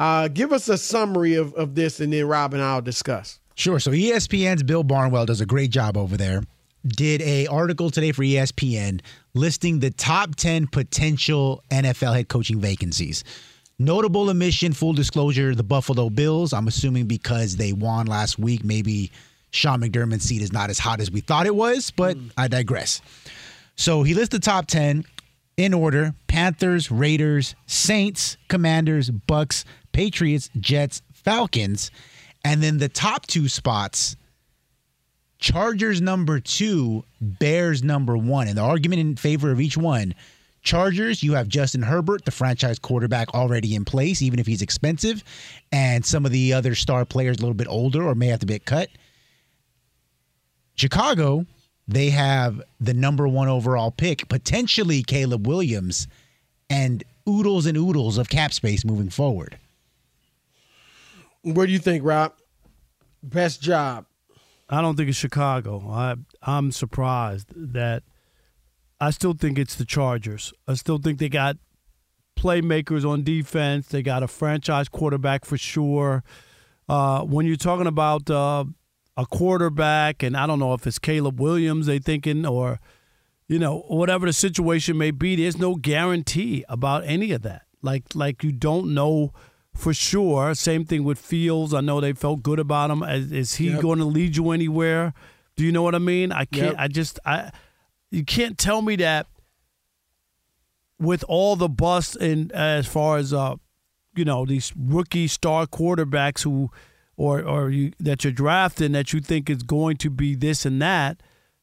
Uh, 0.00 0.28
give 0.28 0.50
us 0.50 0.68
a 0.70 0.78
summary 0.78 1.34
of, 1.34 1.52
of 1.54 1.74
this, 1.74 2.00
and 2.00 2.10
then 2.10 2.26
Rob 2.26 2.54
and 2.54 2.62
I'll 2.62 2.80
discuss. 2.80 3.38
Sure. 3.54 3.78
So 3.78 3.90
ESPN's 3.90 4.62
Bill 4.62 4.82
Barnwell 4.82 5.26
does 5.26 5.42
a 5.42 5.46
great 5.46 5.70
job 5.70 5.98
over 5.98 6.16
there. 6.16 6.42
Did 6.86 7.20
a 7.20 7.46
article 7.48 7.90
today 7.90 8.10
for 8.10 8.22
ESPN 8.22 9.02
listing 9.34 9.80
the 9.80 9.90
top 9.90 10.34
10 10.36 10.68
potential 10.68 11.62
NFL 11.70 12.14
head 12.14 12.28
coaching 12.28 12.58
vacancies. 12.58 13.22
Notable 13.78 14.30
omission, 14.30 14.72
full 14.72 14.94
disclosure, 14.94 15.54
the 15.54 15.62
Buffalo 15.62 16.08
Bills. 16.08 16.54
I'm 16.54 16.66
assuming 16.68 17.04
because 17.06 17.56
they 17.56 17.74
won 17.74 18.06
last 18.06 18.38
week, 18.38 18.64
maybe 18.64 19.12
Sean 19.50 19.82
McDermott's 19.82 20.24
seat 20.24 20.40
is 20.40 20.52
not 20.52 20.70
as 20.70 20.78
hot 20.78 21.00
as 21.00 21.10
we 21.10 21.20
thought 21.20 21.44
it 21.44 21.54
was, 21.54 21.90
but 21.90 22.16
I 22.38 22.48
digress. 22.48 23.02
So 23.76 24.02
he 24.02 24.14
lists 24.14 24.32
the 24.32 24.38
top 24.38 24.66
10 24.66 25.04
in 25.56 25.74
order 25.74 26.14
Panthers, 26.26 26.90
Raiders, 26.90 27.54
Saints, 27.66 28.38
Commanders, 28.48 29.10
Bucs, 29.10 29.64
Patriots, 29.92 30.50
Jets, 30.58 31.02
Falcons. 31.12 31.90
And 32.44 32.62
then 32.62 32.78
the 32.78 32.88
top 32.88 33.26
two 33.26 33.48
spots 33.48 34.16
Chargers 35.38 36.02
number 36.02 36.38
two, 36.38 37.04
Bears 37.20 37.82
number 37.82 38.16
one. 38.16 38.48
And 38.48 38.58
the 38.58 38.62
argument 38.62 39.00
in 39.00 39.16
favor 39.16 39.50
of 39.50 39.60
each 39.60 39.76
one 39.76 40.14
Chargers, 40.62 41.22
you 41.22 41.32
have 41.34 41.48
Justin 41.48 41.82
Herbert, 41.82 42.24
the 42.24 42.30
franchise 42.30 42.78
quarterback 42.78 43.34
already 43.34 43.74
in 43.74 43.84
place, 43.84 44.20
even 44.20 44.38
if 44.38 44.46
he's 44.46 44.62
expensive, 44.62 45.24
and 45.72 46.04
some 46.04 46.26
of 46.26 46.32
the 46.32 46.52
other 46.52 46.74
star 46.74 47.04
players 47.04 47.38
a 47.38 47.40
little 47.40 47.54
bit 47.54 47.68
older 47.68 48.02
or 48.02 48.14
may 48.14 48.26
have 48.26 48.40
to 48.40 48.46
get 48.46 48.66
cut. 48.66 48.90
Chicago, 50.74 51.46
they 51.88 52.10
have 52.10 52.60
the 52.80 52.94
number 52.94 53.26
one 53.26 53.48
overall 53.48 53.90
pick, 53.90 54.28
potentially 54.28 55.02
Caleb 55.02 55.46
Williams, 55.46 56.06
and 56.68 57.02
oodles 57.28 57.66
and 57.66 57.76
oodles 57.76 58.18
of 58.18 58.28
cap 58.28 58.52
space 58.52 58.84
moving 58.84 59.10
forward. 59.10 59.58
What 61.42 61.66
do 61.66 61.72
you 61.72 61.78
think, 61.78 62.04
Rob? 62.04 62.34
Best 63.22 63.62
job. 63.62 64.06
I 64.68 64.80
don't 64.80 64.96
think 64.96 65.08
it's 65.08 65.18
Chicago. 65.18 65.82
I 65.90 66.14
I'm 66.42 66.70
surprised 66.70 67.52
that 67.54 68.02
I 69.00 69.10
still 69.10 69.32
think 69.32 69.58
it's 69.58 69.74
the 69.74 69.84
Chargers. 69.84 70.52
I 70.68 70.74
still 70.74 70.98
think 70.98 71.18
they 71.18 71.28
got 71.28 71.56
playmakers 72.38 73.08
on 73.08 73.24
defense. 73.24 73.88
They 73.88 74.02
got 74.02 74.22
a 74.22 74.28
franchise 74.28 74.88
quarterback 74.88 75.44
for 75.44 75.58
sure. 75.58 76.22
Uh, 76.88 77.22
when 77.22 77.46
you're 77.46 77.56
talking 77.56 77.86
about 77.86 78.30
uh, 78.30 78.64
a 79.16 79.26
quarterback, 79.26 80.22
and 80.22 80.36
I 80.36 80.46
don't 80.46 80.58
know 80.58 80.74
if 80.74 80.86
it's 80.86 80.98
Caleb 80.98 81.40
Williams 81.40 81.86
they 81.86 81.98
thinking 81.98 82.46
or 82.46 82.78
you 83.48 83.58
know 83.58 83.80
whatever 83.88 84.26
the 84.26 84.32
situation 84.32 84.96
may 84.96 85.10
be, 85.10 85.36
there's 85.36 85.58
no 85.58 85.74
guarantee 85.74 86.64
about 86.68 87.04
any 87.04 87.32
of 87.32 87.42
that. 87.42 87.62
Like 87.82 88.04
like 88.14 88.44
you 88.44 88.52
don't 88.52 88.94
know 88.94 89.32
for 89.74 89.94
sure. 89.94 90.54
Same 90.54 90.84
thing 90.84 91.04
with 91.04 91.18
Fields. 91.18 91.72
I 91.74 91.80
know 91.80 92.00
they 92.00 92.12
felt 92.12 92.42
good 92.42 92.58
about 92.58 92.90
him. 92.90 93.02
Is, 93.02 93.32
is 93.32 93.54
he 93.56 93.70
Yep. 93.70 93.80
going 93.80 93.98
to 93.98 94.04
lead 94.04 94.36
you 94.36 94.50
anywhere? 94.50 95.14
Do 95.56 95.64
you 95.64 95.72
know 95.72 95.82
what 95.82 95.94
I 95.94 95.98
mean? 95.98 96.32
I 96.32 96.44
can't. 96.44 96.72
Yep. 96.72 96.76
I 96.78 96.88
just. 96.88 97.18
I. 97.24 97.50
You 98.10 98.24
can't 98.24 98.58
tell 98.58 98.82
me 98.82 98.96
that 98.96 99.26
with 100.98 101.24
all 101.28 101.56
the 101.56 101.68
bust 101.68 102.16
in 102.16 102.50
as 102.52 102.86
far 102.86 103.16
as 103.18 103.32
uh, 103.32 103.56
you 104.14 104.24
know, 104.24 104.44
these 104.44 104.72
rookie 104.76 105.28
star 105.28 105.66
quarterbacks 105.66 106.42
who, 106.42 106.70
or 107.16 107.42
or 107.42 107.70
you 107.70 107.92
that 108.00 108.24
you're 108.24 108.32
drafting 108.32 108.92
that 108.92 109.12
you 109.12 109.20
think 109.20 109.48
is 109.48 109.62
going 109.62 109.96
to 109.98 110.10
be 110.10 110.34
this 110.34 110.66
and 110.66 110.80
that, 110.82 111.22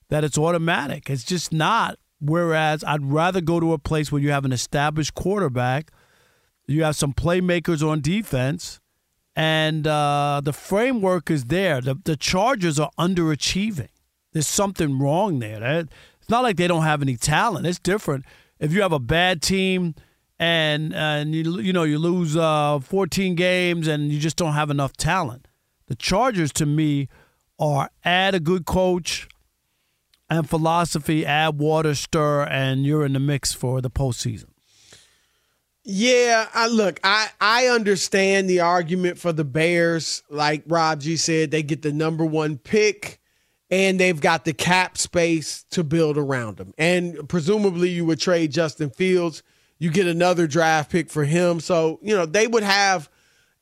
that 0.09 0.23
it's 0.23 0.37
automatic. 0.37 1.09
It's 1.09 1.23
just 1.23 1.51
not. 1.51 1.97
Whereas 2.19 2.83
I'd 2.83 3.03
rather 3.05 3.41
go 3.41 3.59
to 3.59 3.73
a 3.73 3.77
place 3.77 4.11
where 4.11 4.21
you 4.21 4.31
have 4.31 4.45
an 4.45 4.51
established 4.51 5.13
quarterback, 5.13 5.91
you 6.67 6.83
have 6.83 6.95
some 6.95 7.13
playmakers 7.13 7.87
on 7.87 8.01
defense, 8.01 8.79
and 9.35 9.87
uh, 9.87 10.41
the 10.43 10.53
framework 10.53 11.31
is 11.31 11.45
there. 11.45 11.81
The, 11.81 11.95
the 12.03 12.15
Chargers 12.15 12.79
are 12.79 12.91
underachieving. 12.99 13.89
There's 14.33 14.47
something 14.47 14.99
wrong 14.99 15.39
there. 15.39 15.63
It's 15.63 16.29
not 16.29 16.43
like 16.43 16.57
they 16.57 16.67
don't 16.67 16.83
have 16.83 17.01
any 17.01 17.15
talent. 17.15 17.65
It's 17.65 17.79
different. 17.79 18.25
If 18.59 18.73
you 18.73 18.81
have 18.81 18.91
a 18.91 18.99
bad 18.99 19.41
team 19.41 19.95
and 20.39 20.93
and 20.93 21.33
you 21.33 21.59
you 21.59 21.73
know 21.73 21.83
you 21.83 21.97
lose 21.97 22.35
uh, 22.35 22.79
14 22.79 23.35
games 23.35 23.87
and 23.87 24.11
you 24.11 24.19
just 24.19 24.37
don't 24.37 24.53
have 24.53 24.69
enough 24.69 24.95
talent. 24.97 25.47
The 25.87 25.95
Chargers 25.95 26.51
to 26.53 26.65
me 26.65 27.07
are 27.59 27.89
add 28.03 28.35
a 28.35 28.39
good 28.39 28.65
coach 28.65 29.27
and 30.29 30.49
philosophy, 30.49 31.25
add 31.25 31.57
water, 31.57 31.95
stir, 31.95 32.43
and 32.43 32.85
you're 32.85 33.05
in 33.05 33.13
the 33.13 33.19
mix 33.19 33.53
for 33.53 33.81
the 33.81 33.89
postseason. 33.89 34.49
Yeah, 35.89 36.49
I 36.53 36.67
look, 36.67 36.99
I 37.01 37.29
I 37.39 37.67
understand 37.67 38.49
the 38.49 38.59
argument 38.59 39.17
for 39.17 39.31
the 39.31 39.45
Bears. 39.45 40.21
Like 40.29 40.63
Rob 40.67 40.99
G 40.99 41.15
said, 41.15 41.49
they 41.49 41.63
get 41.63 41.81
the 41.81 41.93
number 41.93 42.25
one 42.25 42.57
pick, 42.57 43.21
and 43.71 43.97
they've 43.97 44.19
got 44.19 44.43
the 44.43 44.51
cap 44.51 44.97
space 44.97 45.63
to 45.71 45.85
build 45.85 46.17
around 46.17 46.57
them. 46.57 46.73
And 46.77 47.29
presumably, 47.29 47.87
you 47.87 48.03
would 48.03 48.19
trade 48.19 48.51
Justin 48.51 48.89
Fields. 48.89 49.43
You 49.79 49.89
get 49.89 50.07
another 50.07 50.45
draft 50.45 50.91
pick 50.91 51.09
for 51.09 51.23
him. 51.23 51.61
So, 51.61 51.99
you 52.01 52.13
know, 52.13 52.25
they 52.25 52.47
would 52.47 52.63
have 52.63 53.09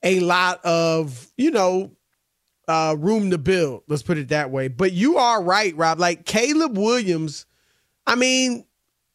a 0.02 0.20
lot 0.22 0.66
of, 0.66 1.32
you 1.38 1.52
know, 1.52 1.92
uh, 2.68 2.96
room 2.98 3.30
to 3.32 3.38
build. 3.38 3.84
Let's 3.88 4.02
put 4.02 4.18
it 4.18 4.30
that 4.30 4.50
way. 4.50 4.68
But 4.68 4.94
you 4.94 5.18
are 5.18 5.44
right, 5.44 5.76
Rob. 5.78 6.00
Like 6.00 6.26
Caleb 6.26 6.76
Williams, 6.76 7.46
I 8.08 8.16
mean, 8.16 8.66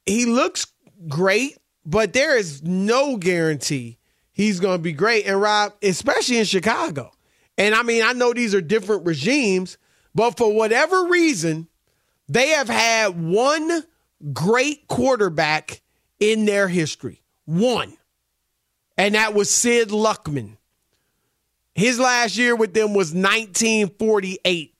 he 0.07 0.27
looks 0.27 0.69
great, 1.09 1.57
but 1.85 2.13
there 2.13 2.37
is 2.37 2.63
no 2.63 3.17
guarantee 3.17 3.99
he's 4.33 4.61
going 4.61 4.79
to 4.79 4.83
be 4.83 4.93
great. 4.93 5.27
And 5.27 5.41
Rob, 5.41 5.75
especially 5.83 6.39
in 6.39 6.45
Chicago. 6.45 7.13
And 7.59 7.75
I 7.75 7.83
mean, 7.83 8.03
I 8.03 8.13
know 8.13 8.33
these 8.33 8.55
are 8.55 8.61
different 8.61 9.05
regimes, 9.05 9.77
but 10.15 10.37
for 10.37 10.53
whatever 10.53 11.05
reason, 11.05 11.69
they 12.29 12.49
have 12.49 12.69
had 12.69 13.21
one 13.21 13.85
great 14.33 14.89
quarterback 14.89 15.83
in 16.19 16.45
their 16.45 16.69
history. 16.69 17.23
One. 17.45 17.97
And 18.97 19.15
that 19.15 19.35
was 19.35 19.51
Sid 19.51 19.89
Luckman. 19.89 20.57
His 21.75 21.99
last 21.99 22.37
year 22.37 22.55
with 22.55 22.75
them 22.75 22.95
was 22.95 23.15
1948. 23.15 24.75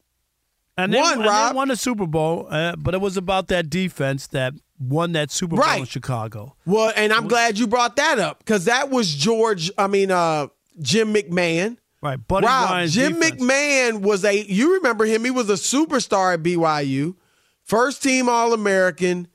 And 0.77 0.93
they, 0.93 1.01
One, 1.01 1.13
and 1.15 1.25
Rob. 1.25 1.53
They 1.53 1.57
won 1.57 1.69
the 1.69 1.77
Super 1.77 2.07
Bowl, 2.07 2.47
uh, 2.51 2.77
but 2.77 2.95
it 2.95 3.01
was 3.01 3.17
about 3.17 3.49
that 3.49 3.71
defense 3.71 4.27
that 4.29 4.55
won 4.81 5.13
that 5.13 5.31
Super 5.31 5.57
Bowl 5.57 5.65
right. 5.65 5.81
in 5.81 5.87
Chicago. 5.87 6.57
Well, 6.65 6.93
and 6.97 7.13
I'm 7.13 7.29
glad 7.29 7.59
you 7.59 7.67
brought 7.67 7.97
that 7.97 8.19
up 8.19 8.39
because 8.39 8.65
that 8.65 8.91
was 8.91 9.15
George. 9.15 9.71
I 9.77 9.87
mean, 9.87 10.11
uh, 10.11 10.49
Jim 10.81 11.15
McMahon. 11.15 11.77
Right, 12.03 12.17
Buddy 12.17 12.47
Rob, 12.47 12.71
Ryan's 12.71 12.95
Jim 12.95 13.21
defense. 13.21 13.43
McMahon 13.43 14.01
was 14.01 14.25
a. 14.25 14.43
You 14.43 14.75
remember 14.77 15.05
him? 15.05 15.23
He 15.25 15.31
was 15.31 15.51
a 15.51 15.55
superstar 15.55 16.33
at 16.35 16.43
BYU, 16.43 17.15
first 17.63 18.03
team 18.03 18.29
All 18.29 18.55
American. 18.55 19.29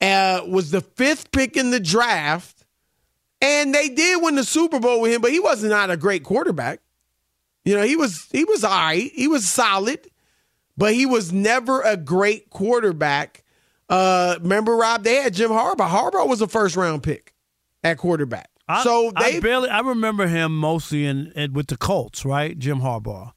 Uh, 0.00 0.40
was 0.48 0.70
the 0.70 0.80
fifth 0.80 1.30
pick 1.30 1.58
in 1.58 1.72
the 1.72 1.78
draft, 1.78 2.64
and 3.42 3.74
they 3.74 3.90
did 3.90 4.22
win 4.22 4.34
the 4.34 4.44
Super 4.44 4.80
Bowl 4.80 5.02
with 5.02 5.12
him, 5.12 5.20
but 5.20 5.30
he 5.30 5.40
was 5.40 5.62
not 5.62 5.90
a 5.90 5.96
great 5.98 6.24
quarterback. 6.24 6.80
You 7.66 7.76
know, 7.76 7.82
he 7.82 7.96
was 7.96 8.26
he 8.32 8.44
was 8.44 8.64
all 8.64 8.70
right. 8.70 9.12
He 9.12 9.28
was 9.28 9.46
solid, 9.46 10.10
but 10.78 10.94
he 10.94 11.04
was 11.04 11.34
never 11.34 11.82
a 11.82 11.98
great 11.98 12.48
quarterback. 12.48 13.44
Uh, 13.90 14.38
remember, 14.40 14.76
Rob? 14.76 15.02
They 15.02 15.16
had 15.16 15.34
Jim 15.34 15.50
Harbaugh. 15.50 15.88
Harbaugh 15.88 16.28
was 16.28 16.40
a 16.40 16.46
first 16.46 16.76
round 16.76 17.02
pick 17.02 17.34
at 17.82 17.98
quarterback. 17.98 18.48
I, 18.68 18.84
so 18.84 19.12
they 19.18 19.38
I 19.38 19.40
barely. 19.40 19.68
I 19.68 19.80
remember 19.80 20.28
him 20.28 20.56
mostly 20.56 21.04
in, 21.04 21.32
in, 21.34 21.52
with 21.52 21.66
the 21.66 21.76
Colts, 21.76 22.24
right? 22.24 22.56
Jim 22.56 22.80
Harbaugh. 22.80 23.32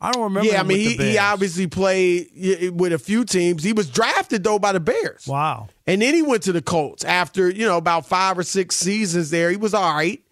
I 0.00 0.12
don't 0.12 0.22
remember. 0.22 0.48
Yeah, 0.48 0.60
I 0.60 0.62
mean, 0.62 0.78
he, 0.78 0.96
he 0.96 1.18
obviously 1.18 1.66
played 1.66 2.28
with 2.72 2.92
a 2.92 2.98
few 2.98 3.24
teams. 3.24 3.64
He 3.64 3.72
was 3.72 3.90
drafted 3.90 4.44
though 4.44 4.58
by 4.58 4.72
the 4.72 4.80
Bears. 4.80 5.26
Wow. 5.26 5.68
And 5.86 6.00
then 6.00 6.14
he 6.14 6.22
went 6.22 6.44
to 6.44 6.52
the 6.52 6.62
Colts 6.62 7.04
after 7.04 7.50
you 7.50 7.66
know 7.66 7.76
about 7.76 8.06
five 8.06 8.38
or 8.38 8.44
six 8.44 8.76
seasons 8.76 9.30
there. 9.30 9.50
He 9.50 9.56
was 9.56 9.74
all 9.74 9.94
right, 9.94 10.22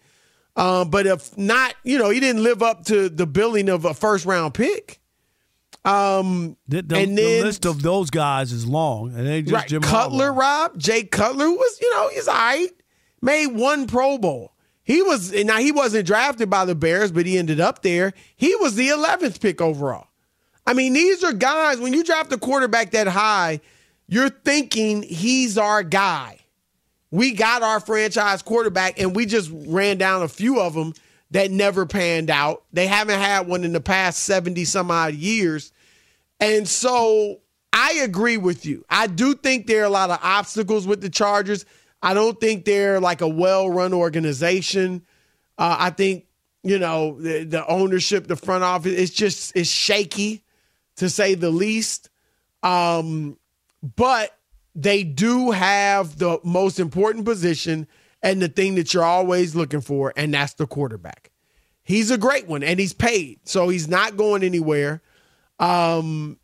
um, 0.55 0.89
but 0.89 1.05
if 1.05 1.37
not, 1.37 1.75
you 1.83 1.99
know, 1.99 2.09
he 2.09 2.19
didn't 2.19 2.43
live 2.43 2.63
up 2.63 2.85
to 2.85 3.09
the 3.09 3.27
billing 3.27 3.69
of 3.69 3.85
a 3.85 3.93
first 3.93 4.25
round 4.25 4.53
pick. 4.53 4.99
Um, 5.87 6.57
the, 6.67 6.81
the, 6.81 6.97
and 6.97 7.17
then, 7.17 7.39
the 7.39 7.43
list 7.43 7.65
of 7.65 7.81
those 7.81 8.09
guys 8.09 8.51
is 8.51 8.65
long, 8.65 9.13
and 9.15 9.25
they 9.25 9.41
just 9.41 9.53
right, 9.53 9.67
Jim 9.67 9.81
Cutler, 9.81 10.31
Harbaugh. 10.31 10.37
Rob, 10.37 10.77
Jay 10.77 11.03
Cutler 11.03 11.49
was 11.49 11.79
you 11.81 11.89
know 11.93 12.09
he's 12.09 12.27
all 12.27 12.35
right. 12.35 12.69
Made 13.21 13.47
one 13.47 13.87
Pro 13.87 14.17
Bowl. 14.17 14.51
He 14.83 15.01
was 15.01 15.31
now 15.31 15.59
he 15.59 15.71
wasn't 15.71 16.05
drafted 16.05 16.49
by 16.49 16.65
the 16.65 16.75
Bears, 16.75 17.11
but 17.13 17.25
he 17.25 17.37
ended 17.37 17.61
up 17.61 17.83
there. 17.83 18.13
He 18.35 18.53
was 18.55 18.75
the 18.75 18.89
11th 18.89 19.39
pick 19.39 19.61
overall. 19.61 20.07
I 20.65 20.73
mean, 20.73 20.91
these 20.91 21.23
are 21.23 21.31
guys 21.31 21.79
when 21.79 21.93
you 21.93 22.03
draft 22.03 22.33
a 22.33 22.37
quarterback 22.37 22.91
that 22.91 23.07
high, 23.07 23.61
you're 24.07 24.29
thinking 24.29 25.03
he's 25.03 25.57
our 25.57 25.83
guy. 25.83 26.39
We 27.11 27.31
got 27.31 27.63
our 27.63 27.79
franchise 27.79 28.41
quarterback, 28.41 28.99
and 28.99 29.15
we 29.15 29.25
just 29.25 29.49
ran 29.53 29.97
down 29.97 30.23
a 30.23 30.27
few 30.27 30.59
of 30.59 30.73
them 30.73 30.93
that 31.31 31.51
never 31.51 31.85
panned 31.85 32.29
out. 32.29 32.63
They 32.73 32.87
haven't 32.87 33.19
had 33.19 33.47
one 33.47 33.63
in 33.63 33.71
the 33.71 33.79
past 33.79 34.23
70 34.23 34.65
some 34.65 34.91
odd 34.91 35.13
years. 35.13 35.71
And 36.39 36.67
so 36.67 37.39
I 37.73 37.93
agree 38.03 38.37
with 38.37 38.65
you. 38.65 38.85
I 38.89 39.07
do 39.07 39.33
think 39.33 39.67
there 39.67 39.81
are 39.81 39.85
a 39.85 39.89
lot 39.89 40.09
of 40.09 40.19
obstacles 40.21 40.87
with 40.87 41.01
the 41.01 41.09
Chargers. 41.09 41.65
I 42.01 42.13
don't 42.13 42.39
think 42.39 42.65
they're 42.65 42.99
like 42.99 43.21
a 43.21 43.27
well 43.27 43.69
run 43.69 43.93
organization. 43.93 45.03
Uh, 45.57 45.75
I 45.79 45.89
think, 45.89 46.25
you 46.63 46.79
know, 46.79 47.19
the, 47.19 47.43
the, 47.43 47.67
ownership, 47.67 48.27
the 48.27 48.35
front 48.35 48.63
office, 48.63 48.93
it's 48.93 49.11
just, 49.11 49.55
it's 49.55 49.69
shaky 49.69 50.43
to 50.97 51.09
say 51.09 51.33
the 51.33 51.49
least. 51.49 52.09
Um, 52.61 53.37
but 53.95 54.37
they 54.75 55.03
do 55.03 55.51
have 55.51 56.19
the 56.19 56.39
most 56.43 56.79
important 56.79 57.25
position 57.25 57.87
and 58.21 58.41
the 58.41 58.47
thing 58.47 58.75
that 58.75 58.93
you're 58.93 59.03
always 59.03 59.55
looking 59.55 59.81
for, 59.81 60.13
and 60.15 60.33
that's 60.33 60.53
the 60.53 60.67
quarterback. 60.67 61.31
He's 61.83 62.11
a 62.11 62.17
great 62.17 62.47
one 62.47 62.63
and 62.63 62.79
he's 62.79 62.93
paid, 62.93 63.39
so 63.43 63.69
he's 63.69 63.87
not 63.87 64.17
going 64.17 64.43
anywhere. 64.43 65.01
Um, 65.59 66.39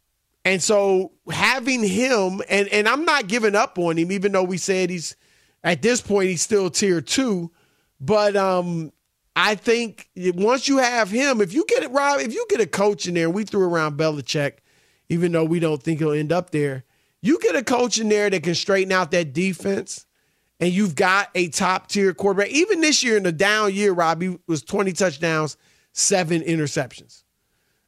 and 0.45 0.62
so 0.62 1.12
having 1.32 1.84
him, 1.84 2.41
and, 2.49 2.67
and 2.69 2.88
I'm 2.88 3.06
not 3.06 3.28
giving 3.28 3.56
up 3.56 3.78
on 3.80 3.97
him, 3.97 4.12
even 4.12 4.32
though 4.32 4.43
we 4.43 4.58
said 4.58 4.89
he's 4.89 5.15
at 5.63 5.82
this 5.82 6.02
point 6.02 6.30
he's 6.30 6.41
still 6.41 6.69
tier 6.69 7.02
two. 7.02 7.52
But 7.99 8.36
um, 8.36 8.91
I 9.36 9.56
think 9.56 10.10
once 10.15 10.67
you 10.67 10.78
have 10.78 11.10
him, 11.10 11.41
if 11.41 11.54
you 11.54 11.65
get 11.67 11.84
it, 11.84 11.91
Rob, 11.91 12.19
if 12.19 12.34
you 12.34 12.45
get 12.49 12.60
a 12.60 12.67
coach 12.67 13.08
in 13.08 13.13
there, 13.13 13.30
we 13.30 13.43
threw 13.43 13.67
around 13.67 13.97
Belichick, 13.97 14.58
even 15.10 15.32
though 15.32 15.45
we 15.45 15.60
don't 15.60 15.82
think 15.82 15.99
he'll 15.99 16.12
end 16.12 16.32
up 16.32 16.52
there. 16.52 16.84
You 17.21 17.39
get 17.39 17.56
a 17.56 17.63
coach 17.63 17.97
in 17.97 18.10
there 18.10 18.30
that 18.30 18.43
can 18.43 18.54
straighten 18.54 18.91
out 18.91 19.12
that 19.12 19.32
defense, 19.32 20.06
and 20.60 20.73
you've 20.73 20.95
got 20.95 21.30
a 21.36 21.47
top 21.47 21.88
tier 21.88 22.13
quarterback. 22.13 22.49
Even 22.49 22.82
this 22.82 23.02
year 23.02 23.15
in 23.15 23.23
the 23.23 23.32
down 23.32 23.73
year, 23.73 23.93
Robbie 23.93 24.38
was 24.45 24.62
20 24.62 24.91
touchdowns, 24.91 25.56
seven 25.93 26.41
interceptions. 26.41 27.22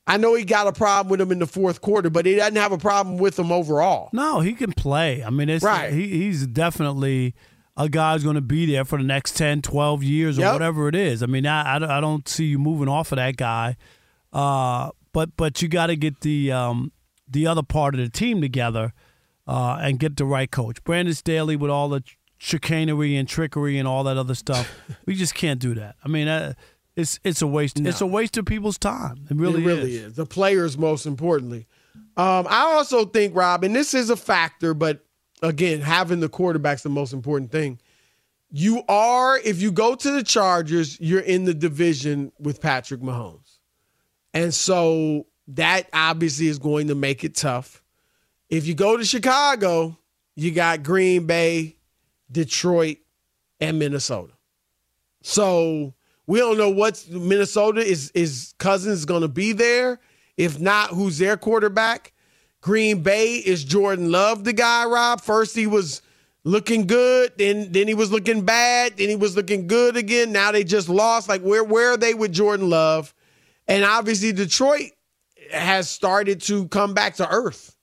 I 0.07 0.17
know 0.17 0.35
he 0.35 0.45
got 0.45 0.67
a 0.67 0.71
problem 0.71 1.09
with 1.09 1.19
him 1.19 1.31
in 1.31 1.39
the 1.39 1.47
fourth 1.47 1.81
quarter, 1.81 2.09
but 2.09 2.25
he 2.25 2.35
doesn't 2.35 2.55
have 2.55 2.71
a 2.71 2.77
problem 2.77 3.17
with 3.17 3.39
him 3.39 3.51
overall. 3.51 4.09
No, 4.13 4.39
he 4.39 4.53
can 4.53 4.71
play. 4.71 5.23
I 5.23 5.31
mean, 5.31 5.49
it's 5.49 5.63
right. 5.63 5.91
He, 5.91 6.07
he's 6.07 6.45
definitely 6.45 7.33
a 7.75 7.89
guy's 7.89 8.23
going 8.23 8.35
to 8.35 8.41
be 8.41 8.65
there 8.65 8.85
for 8.85 8.97
the 8.97 9.03
next 9.03 9.35
10, 9.35 9.63
12 9.63 10.03
years 10.03 10.37
or 10.37 10.41
yep. 10.41 10.53
whatever 10.53 10.87
it 10.87 10.95
is. 10.95 11.23
I 11.23 11.25
mean, 11.25 11.45
I, 11.45 11.75
I, 11.75 11.99
don't 11.99 12.27
see 12.27 12.45
you 12.45 12.59
moving 12.59 12.87
off 12.87 13.11
of 13.11 13.17
that 13.17 13.35
guy. 13.35 13.75
Uh, 14.31 14.91
but 15.11 15.35
but 15.37 15.61
you 15.61 15.67
got 15.67 15.87
to 15.87 15.95
get 15.95 16.21
the 16.21 16.51
um, 16.51 16.91
the 17.27 17.47
other 17.47 17.63
part 17.63 17.95
of 17.95 18.01
the 18.01 18.09
team 18.09 18.41
together 18.41 18.93
uh, 19.47 19.77
and 19.81 19.99
get 19.99 20.17
the 20.17 20.25
right 20.25 20.49
coach. 20.51 20.83
Brandon 20.83 21.13
Staley 21.13 21.55
with 21.55 21.71
all 21.71 21.89
the 21.89 22.03
chicanery 22.37 23.15
and 23.15 23.27
trickery 23.27 23.79
and 23.79 23.87
all 23.87 24.03
that 24.03 24.17
other 24.17 24.35
stuff. 24.35 24.77
we 25.05 25.15
just 25.15 25.33
can't 25.33 25.59
do 25.59 25.73
that. 25.75 25.95
I 26.03 26.09
mean, 26.09 26.27
uh, 26.27 26.53
it's 26.95 27.19
it's 27.23 27.41
a 27.41 27.47
waste. 27.47 27.79
No. 27.79 27.89
It's 27.89 28.01
a 28.01 28.05
waste 28.05 28.37
of 28.37 28.45
people's 28.45 28.77
time. 28.77 29.25
It 29.29 29.35
really, 29.35 29.63
it 29.63 29.67
really 29.67 29.95
is. 29.95 30.03
is. 30.03 30.13
The 30.15 30.25
players, 30.25 30.77
most 30.77 31.05
importantly. 31.05 31.67
Um, 32.17 32.47
I 32.49 32.73
also 32.73 33.05
think, 33.05 33.35
Rob, 33.35 33.63
and 33.63 33.75
this 33.75 33.93
is 33.93 34.09
a 34.09 34.15
factor, 34.15 34.73
but 34.73 35.05
again, 35.41 35.81
having 35.81 36.21
the 36.21 36.29
quarterback's 36.29 36.83
the 36.83 36.89
most 36.89 37.13
important 37.13 37.51
thing. 37.51 37.79
You 38.51 38.83
are, 38.87 39.37
if 39.39 39.61
you 39.61 39.71
go 39.71 39.95
to 39.95 40.11
the 40.11 40.23
Chargers, 40.23 40.99
you're 41.01 41.19
in 41.19 41.43
the 41.43 41.53
division 41.53 42.31
with 42.39 42.61
Patrick 42.61 43.01
Mahomes. 43.01 43.57
And 44.33 44.53
so 44.53 45.27
that 45.49 45.89
obviously 45.91 46.47
is 46.47 46.59
going 46.59 46.87
to 46.87 46.95
make 46.95 47.23
it 47.23 47.35
tough. 47.35 47.83
If 48.49 48.65
you 48.65 48.73
go 48.73 48.95
to 48.95 49.03
Chicago, 49.03 49.97
you 50.35 50.51
got 50.51 50.83
Green 50.83 51.25
Bay, 51.25 51.77
Detroit, 52.31 52.97
and 53.59 53.79
Minnesota. 53.79 54.33
So 55.21 55.93
we 56.27 56.39
don't 56.39 56.57
know 56.57 56.69
what 56.69 57.05
Minnesota 57.09 57.81
is 57.81 58.11
is 58.11 58.53
Cousins 58.57 59.05
going 59.05 59.21
to 59.21 59.27
be 59.27 59.51
there. 59.51 59.99
If 60.37 60.59
not, 60.59 60.89
who's 60.89 61.17
their 61.17 61.37
quarterback? 61.37 62.13
Green 62.61 63.03
Bay 63.03 63.35
is 63.35 63.63
Jordan 63.63 64.11
Love 64.11 64.43
the 64.43 64.53
guy, 64.53 64.85
Rob. 64.85 65.21
First 65.21 65.55
he 65.55 65.67
was 65.67 66.01
looking 66.43 66.87
good, 66.87 67.33
then 67.37 67.71
then 67.71 67.87
he 67.87 67.93
was 67.93 68.11
looking 68.11 68.43
bad, 68.43 68.97
then 68.97 69.09
he 69.09 69.15
was 69.15 69.35
looking 69.35 69.67
good 69.67 69.95
again. 69.97 70.31
Now 70.31 70.51
they 70.51 70.63
just 70.63 70.89
lost. 70.89 71.29
Like 71.29 71.41
where 71.41 71.63
where 71.63 71.91
are 71.91 71.97
they 71.97 72.13
with 72.13 72.33
Jordan 72.33 72.69
Love? 72.69 73.13
And 73.67 73.83
obviously 73.83 74.31
Detroit 74.31 74.91
has 75.51 75.89
started 75.89 76.41
to 76.41 76.67
come 76.69 76.93
back 76.93 77.15
to 77.15 77.29
earth. 77.29 77.75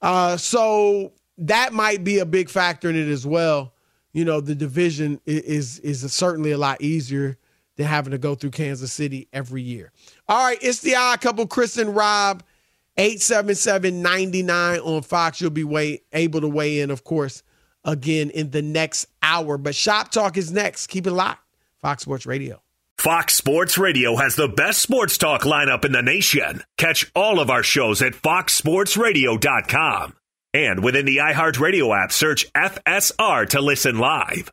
Uh, 0.00 0.36
so 0.36 1.12
that 1.38 1.72
might 1.72 2.04
be 2.04 2.18
a 2.18 2.26
big 2.26 2.48
factor 2.48 2.88
in 2.90 2.96
it 2.96 3.08
as 3.08 3.26
well. 3.26 3.74
You 4.12 4.24
know, 4.24 4.40
the 4.40 4.54
division 4.54 5.20
is 5.26 5.78
is 5.80 6.10
certainly 6.12 6.52
a 6.52 6.58
lot 6.58 6.80
easier 6.80 7.38
than 7.76 7.86
having 7.86 8.12
to 8.12 8.18
go 8.18 8.34
through 8.34 8.50
Kansas 8.50 8.92
City 8.92 9.28
every 9.32 9.62
year. 9.62 9.92
All 10.28 10.44
right, 10.44 10.58
it's 10.60 10.80
the 10.80 10.94
odd 10.94 11.20
couple, 11.20 11.46
Chris 11.46 11.78
and 11.78 11.94
Rob, 11.94 12.42
877-99 12.98 14.84
on 14.84 15.02
Fox. 15.02 15.40
You'll 15.40 15.50
be 15.50 15.64
way, 15.64 16.02
able 16.12 16.40
to 16.40 16.48
weigh 16.48 16.80
in, 16.80 16.90
of 16.90 17.04
course, 17.04 17.42
again 17.84 18.30
in 18.30 18.50
the 18.50 18.62
next 18.62 19.06
hour. 19.22 19.58
But 19.58 19.74
Shop 19.74 20.10
Talk 20.10 20.36
is 20.36 20.52
next. 20.52 20.88
Keep 20.88 21.06
it 21.06 21.12
locked. 21.12 21.46
Fox 21.80 22.02
Sports 22.02 22.26
Radio. 22.26 22.62
Fox 22.98 23.34
Sports 23.34 23.78
Radio 23.78 24.16
has 24.16 24.36
the 24.36 24.46
best 24.46 24.80
sports 24.80 25.18
talk 25.18 25.42
lineup 25.42 25.84
in 25.84 25.90
the 25.90 26.02
nation. 26.02 26.62
Catch 26.78 27.10
all 27.16 27.40
of 27.40 27.50
our 27.50 27.64
shows 27.64 28.00
at 28.00 28.12
foxsportsradio.com. 28.12 30.14
And 30.54 30.84
within 30.84 31.06
the 31.06 31.16
iHeartRadio 31.16 32.04
app, 32.04 32.12
search 32.12 32.52
FSR 32.52 33.48
to 33.48 33.60
listen 33.60 33.98
live. 33.98 34.52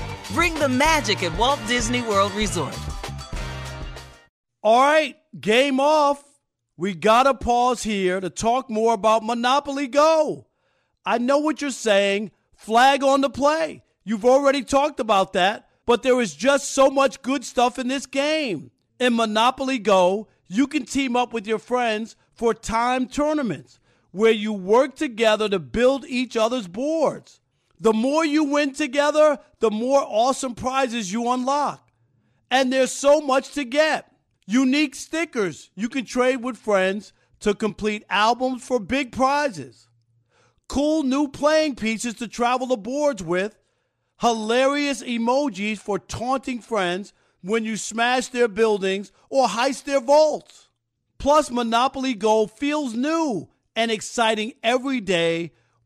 Bring 0.33 0.55
the 0.55 0.69
magic 0.69 1.23
at 1.23 1.37
Walt 1.37 1.59
Disney 1.67 2.01
World 2.01 2.31
Resort. 2.31 2.77
All 4.63 4.79
right, 4.79 5.17
game 5.37 5.81
off. 5.81 6.23
We 6.77 6.93
got 6.93 7.23
to 7.23 7.33
pause 7.33 7.83
here 7.83 8.21
to 8.21 8.29
talk 8.29 8.69
more 8.69 8.93
about 8.93 9.25
Monopoly 9.25 9.87
Go. 9.87 10.47
I 11.05 11.17
know 11.17 11.39
what 11.39 11.61
you're 11.61 11.69
saying. 11.69 12.31
Flag 12.55 13.03
on 13.03 13.19
the 13.19 13.29
play. 13.29 13.83
You've 14.05 14.23
already 14.23 14.63
talked 14.63 15.01
about 15.01 15.33
that, 15.33 15.67
but 15.85 16.01
there 16.01 16.21
is 16.21 16.33
just 16.33 16.71
so 16.71 16.89
much 16.89 17.21
good 17.21 17.43
stuff 17.43 17.77
in 17.77 17.89
this 17.89 18.05
game. 18.05 18.71
In 19.01 19.17
Monopoly 19.17 19.79
Go, 19.79 20.29
you 20.47 20.65
can 20.65 20.85
team 20.85 21.17
up 21.17 21.33
with 21.33 21.45
your 21.45 21.59
friends 21.59 22.15
for 22.33 22.53
time 22.53 23.07
tournaments 23.07 23.79
where 24.11 24.31
you 24.31 24.53
work 24.53 24.95
together 24.95 25.49
to 25.49 25.59
build 25.59 26.05
each 26.05 26.37
other's 26.37 26.69
boards. 26.69 27.40
The 27.81 27.93
more 27.93 28.23
you 28.23 28.43
win 28.43 28.73
together, 28.73 29.39
the 29.59 29.71
more 29.71 30.03
awesome 30.05 30.53
prizes 30.53 31.11
you 31.11 31.27
unlock. 31.31 31.89
And 32.51 32.71
there's 32.71 32.91
so 32.91 33.21
much 33.21 33.53
to 33.53 33.63
get. 33.63 34.13
Unique 34.45 34.93
stickers 34.93 35.71
you 35.73 35.89
can 35.89 36.05
trade 36.05 36.43
with 36.43 36.57
friends 36.57 37.11
to 37.39 37.55
complete 37.55 38.03
albums 38.07 38.63
for 38.63 38.79
big 38.79 39.11
prizes. 39.11 39.87
Cool 40.67 41.01
new 41.01 41.27
playing 41.27 41.73
pieces 41.73 42.13
to 42.15 42.27
travel 42.27 42.67
the 42.67 42.77
boards 42.77 43.23
with. 43.23 43.57
Hilarious 44.19 45.01
emojis 45.01 45.79
for 45.79 45.97
taunting 45.97 46.61
friends 46.61 47.13
when 47.41 47.65
you 47.65 47.77
smash 47.77 48.27
their 48.27 48.47
buildings 48.47 49.11
or 49.27 49.47
heist 49.47 49.85
their 49.85 50.01
vaults. 50.01 50.69
Plus, 51.17 51.49
Monopoly 51.49 52.13
Go 52.13 52.45
feels 52.45 52.93
new 52.93 53.49
and 53.75 53.89
exciting 53.89 54.53
every 54.61 55.01
day 55.01 55.51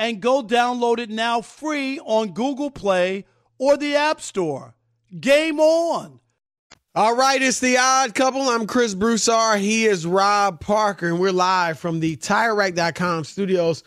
and 0.00 0.22
go 0.22 0.42
download 0.42 0.98
it 0.98 1.10
now 1.10 1.42
free 1.42 2.00
on 2.00 2.32
Google 2.32 2.70
Play 2.70 3.26
or 3.58 3.76
the 3.76 3.94
App 3.96 4.22
Store. 4.22 4.74
Game 5.20 5.60
on! 5.60 6.20
All 6.94 7.14
right, 7.14 7.40
it's 7.40 7.60
the 7.60 7.76
odd 7.76 8.14
couple. 8.14 8.40
I'm 8.40 8.66
Chris 8.66 8.94
Broussard. 8.94 9.60
He 9.60 9.84
is 9.84 10.06
Rob 10.06 10.58
Parker, 10.58 11.08
and 11.08 11.20
we're 11.20 11.32
live 11.32 11.78
from 11.78 12.00
the 12.00 12.16
TireRack.com 12.16 13.24
studios. 13.24 13.84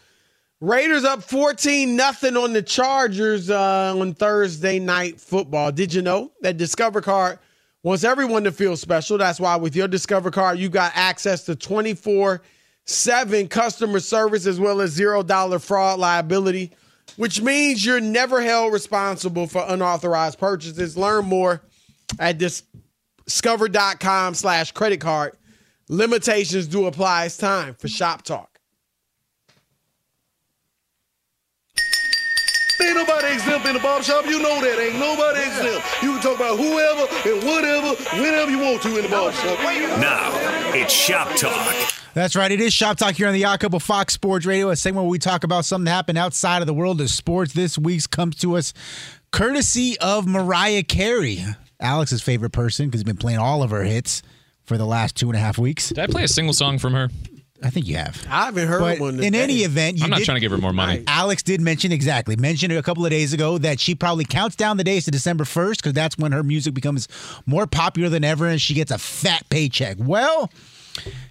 Raiders 0.61 1.03
up 1.03 1.23
14 1.23 1.95
nothing 1.95 2.37
on 2.37 2.53
the 2.53 2.61
Chargers 2.61 3.49
uh, 3.49 3.95
on 3.97 4.13
Thursday 4.13 4.77
night 4.77 5.19
football. 5.19 5.71
Did 5.71 5.95
you 5.95 6.03
know 6.03 6.31
that 6.41 6.57
Discover 6.57 7.01
Card 7.01 7.39
wants 7.81 8.03
everyone 8.03 8.43
to 8.43 8.51
feel 8.51 8.77
special? 8.77 9.17
That's 9.17 9.39
why 9.39 9.55
with 9.55 9.75
your 9.75 9.87
Discover 9.87 10.29
Card, 10.29 10.59
you 10.59 10.69
got 10.69 10.91
access 10.93 11.43
to 11.45 11.55
24 11.55 12.43
7 12.85 13.47
customer 13.47 13.99
service 13.99 14.45
as 14.45 14.59
well 14.59 14.81
as 14.81 14.97
$0 14.97 15.61
fraud 15.61 15.99
liability, 15.99 16.71
which 17.17 17.41
means 17.41 17.85
you're 17.85 18.01
never 18.01 18.41
held 18.41 18.73
responsible 18.73 19.47
for 19.47 19.63
unauthorized 19.67 20.37
purchases. 20.37 20.97
Learn 20.97 21.25
more 21.25 21.61
at 22.19 22.39
this 22.39 22.63
discover.com 23.25 24.33
slash 24.33 24.71
credit 24.71 24.99
card. 24.99 25.37
Limitations 25.89 26.67
do 26.67 26.85
apply. 26.85 27.25
It's 27.25 27.37
time 27.37 27.75
for 27.75 27.87
Shop 27.87 28.23
Talk. 28.23 28.49
Ain't 32.81 32.95
nobody 32.95 33.33
exempt 33.33 33.65
in 33.67 33.73
the 33.75 33.79
barbershop. 33.79 34.25
You 34.25 34.39
know 34.39 34.59
that. 34.59 34.77
Ain't 34.79 34.99
nobody 34.99 35.39
exempt. 35.39 36.03
You 36.03 36.13
can 36.13 36.21
talk 36.21 36.35
about 36.35 36.57
whoever 36.57 37.07
and 37.29 37.43
whatever, 37.43 37.95
whenever 38.21 38.51
you 38.51 38.59
want 38.59 38.81
to 38.81 38.97
in 38.97 39.03
the 39.03 39.09
barbershop. 39.09 39.57
Now, 39.99 40.31
it's 40.73 40.91
Shop 40.91 41.29
Talk. 41.37 42.02
That's 42.13 42.35
right. 42.35 42.51
It 42.51 42.61
is 42.61 42.71
Shop 42.73 42.95
Talk 42.97 43.15
here 43.15 43.27
on 43.27 43.33
the 43.33 43.45
Odd 43.45 43.59
Couple 43.59 43.79
Fox 43.79 44.13
Sports 44.13 44.45
Radio, 44.45 44.69
a 44.69 44.75
segment 44.75 45.05
where 45.05 45.09
we 45.11 45.17
talk 45.17 45.43
about 45.43 45.65
something 45.65 45.85
that 45.85 45.91
happened 45.91 46.19
outside 46.19 46.61
of 46.61 46.67
the 46.67 46.73
world 46.73 47.01
of 47.01 47.09
sports. 47.09 47.53
This 47.53 47.75
week's 47.77 48.05
comes 48.05 48.35
to 48.37 48.55
us 48.55 48.71
courtesy 49.31 49.97
of 49.99 50.27
Mariah 50.27 50.83
Carey, 50.83 51.43
Alex's 51.79 52.21
favorite 52.21 52.51
person, 52.51 52.85
because 52.87 52.99
he's 53.01 53.03
been 53.05 53.17
playing 53.17 53.39
all 53.39 53.63
of 53.63 53.71
her 53.71 53.83
hits 53.83 54.21
for 54.63 54.77
the 54.77 54.85
last 54.85 55.15
two 55.15 55.27
and 55.29 55.35
a 55.35 55.39
half 55.39 55.57
weeks. 55.57 55.89
Did 55.89 55.99
I 55.99 56.07
play 56.07 56.23
a 56.23 56.27
single 56.27 56.53
song 56.53 56.77
from 56.77 56.93
her? 56.93 57.09
I 57.63 57.69
think 57.71 57.87
you 57.87 57.95
have. 57.95 58.21
I 58.29 58.45
haven't 58.45 58.67
heard 58.67 58.79
But 58.81 58.99
one. 58.99 59.23
in 59.23 59.33
any 59.33 59.59
event, 59.59 59.97
you 59.97 60.03
I'm 60.03 60.09
not 60.11 60.19
did- 60.19 60.25
trying 60.25 60.35
to 60.35 60.41
give 60.41 60.51
her 60.51 60.57
more 60.57 60.73
money. 60.73 61.03
Alex 61.07 61.41
did 61.41 61.61
mention 61.61 61.91
exactly 61.93 62.35
mentioned 62.35 62.73
it 62.73 62.75
a 62.75 62.83
couple 62.83 63.05
of 63.05 63.09
days 63.09 63.33
ago 63.33 63.57
that 63.57 63.79
she 63.79 63.95
probably 63.95 64.25
counts 64.25 64.55
down 64.55 64.77
the 64.77 64.83
days 64.83 65.05
to 65.05 65.11
December 65.11 65.45
1st 65.45 65.77
because 65.77 65.93
that's 65.93 66.17
when 66.17 66.31
her 66.33 66.43
music 66.43 66.73
becomes 66.75 67.07
more 67.47 67.65
popular 67.65 68.09
than 68.09 68.23
ever 68.23 68.45
and 68.47 68.61
she 68.61 68.73
gets 68.75 68.91
a 68.91 68.97
fat 68.99 69.49
paycheck. 69.49 69.95
Well, 69.97 70.51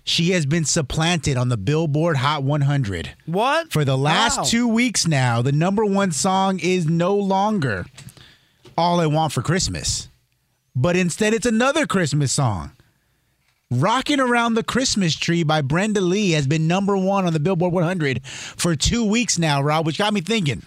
she 0.04 0.30
has 0.30 0.46
been 0.46 0.64
supplanted 0.64 1.36
on 1.36 1.48
the 1.48 1.56
Billboard 1.56 2.16
Hot 2.16 2.42
100. 2.42 3.10
What? 3.26 3.72
For 3.72 3.84
the 3.84 3.96
last 3.96 4.38
Wow. 4.38 4.44
two 4.44 4.68
weeks 4.68 5.06
now, 5.06 5.42
the 5.42 5.52
number 5.52 5.84
one 5.84 6.12
song 6.12 6.58
is 6.58 6.86
no 6.86 7.14
longer 7.14 7.86
All 8.76 9.00
I 9.00 9.06
Want 9.06 9.32
for 9.32 9.42
Christmas, 9.42 10.08
but 10.74 10.96
instead 10.96 11.34
it's 11.34 11.46
another 11.46 11.86
Christmas 11.86 12.32
song. 12.32 12.72
Rocking 13.70 14.20
Around 14.20 14.54
the 14.54 14.62
Christmas 14.62 15.14
Tree 15.14 15.42
by 15.42 15.62
Brenda 15.62 16.00
Lee 16.00 16.32
has 16.32 16.46
been 16.46 16.66
number 16.66 16.96
one 16.96 17.26
on 17.26 17.32
the 17.32 17.40
Billboard 17.40 17.72
100 17.72 18.24
for 18.26 18.76
two 18.76 19.04
weeks 19.04 19.38
now, 19.38 19.62
Rob, 19.62 19.86
which 19.86 19.98
got 19.98 20.12
me 20.12 20.20
thinking 20.20 20.62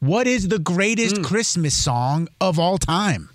what 0.00 0.26
is 0.26 0.48
the 0.48 0.58
greatest 0.58 1.16
hmm. 1.16 1.22
Christmas 1.22 1.74
song 1.74 2.28
of 2.40 2.58
all 2.58 2.76
time? 2.76 3.30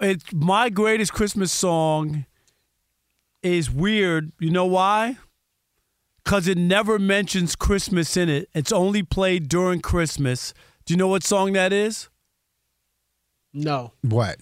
It's 0.00 0.32
my 0.32 0.68
greatest 0.68 1.12
Christmas 1.12 1.50
song 1.50 2.26
is 3.54 3.70
weird. 3.70 4.32
You 4.38 4.50
know 4.50 4.66
why? 4.66 5.18
Because 6.24 6.46
it 6.46 6.58
never 6.58 6.98
mentions 6.98 7.56
Christmas 7.56 8.16
in 8.16 8.28
it. 8.28 8.48
It's 8.54 8.72
only 8.72 9.02
played 9.02 9.48
during 9.48 9.80
Christmas. 9.80 10.52
Do 10.84 10.94
you 10.94 10.98
know 10.98 11.08
what 11.08 11.22
song 11.22 11.52
that 11.54 11.72
is? 11.72 12.08
No. 13.52 13.92
What? 14.02 14.38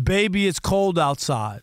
Baby, 0.00 0.46
it's 0.46 0.58
cold 0.58 0.98
outside. 0.98 1.60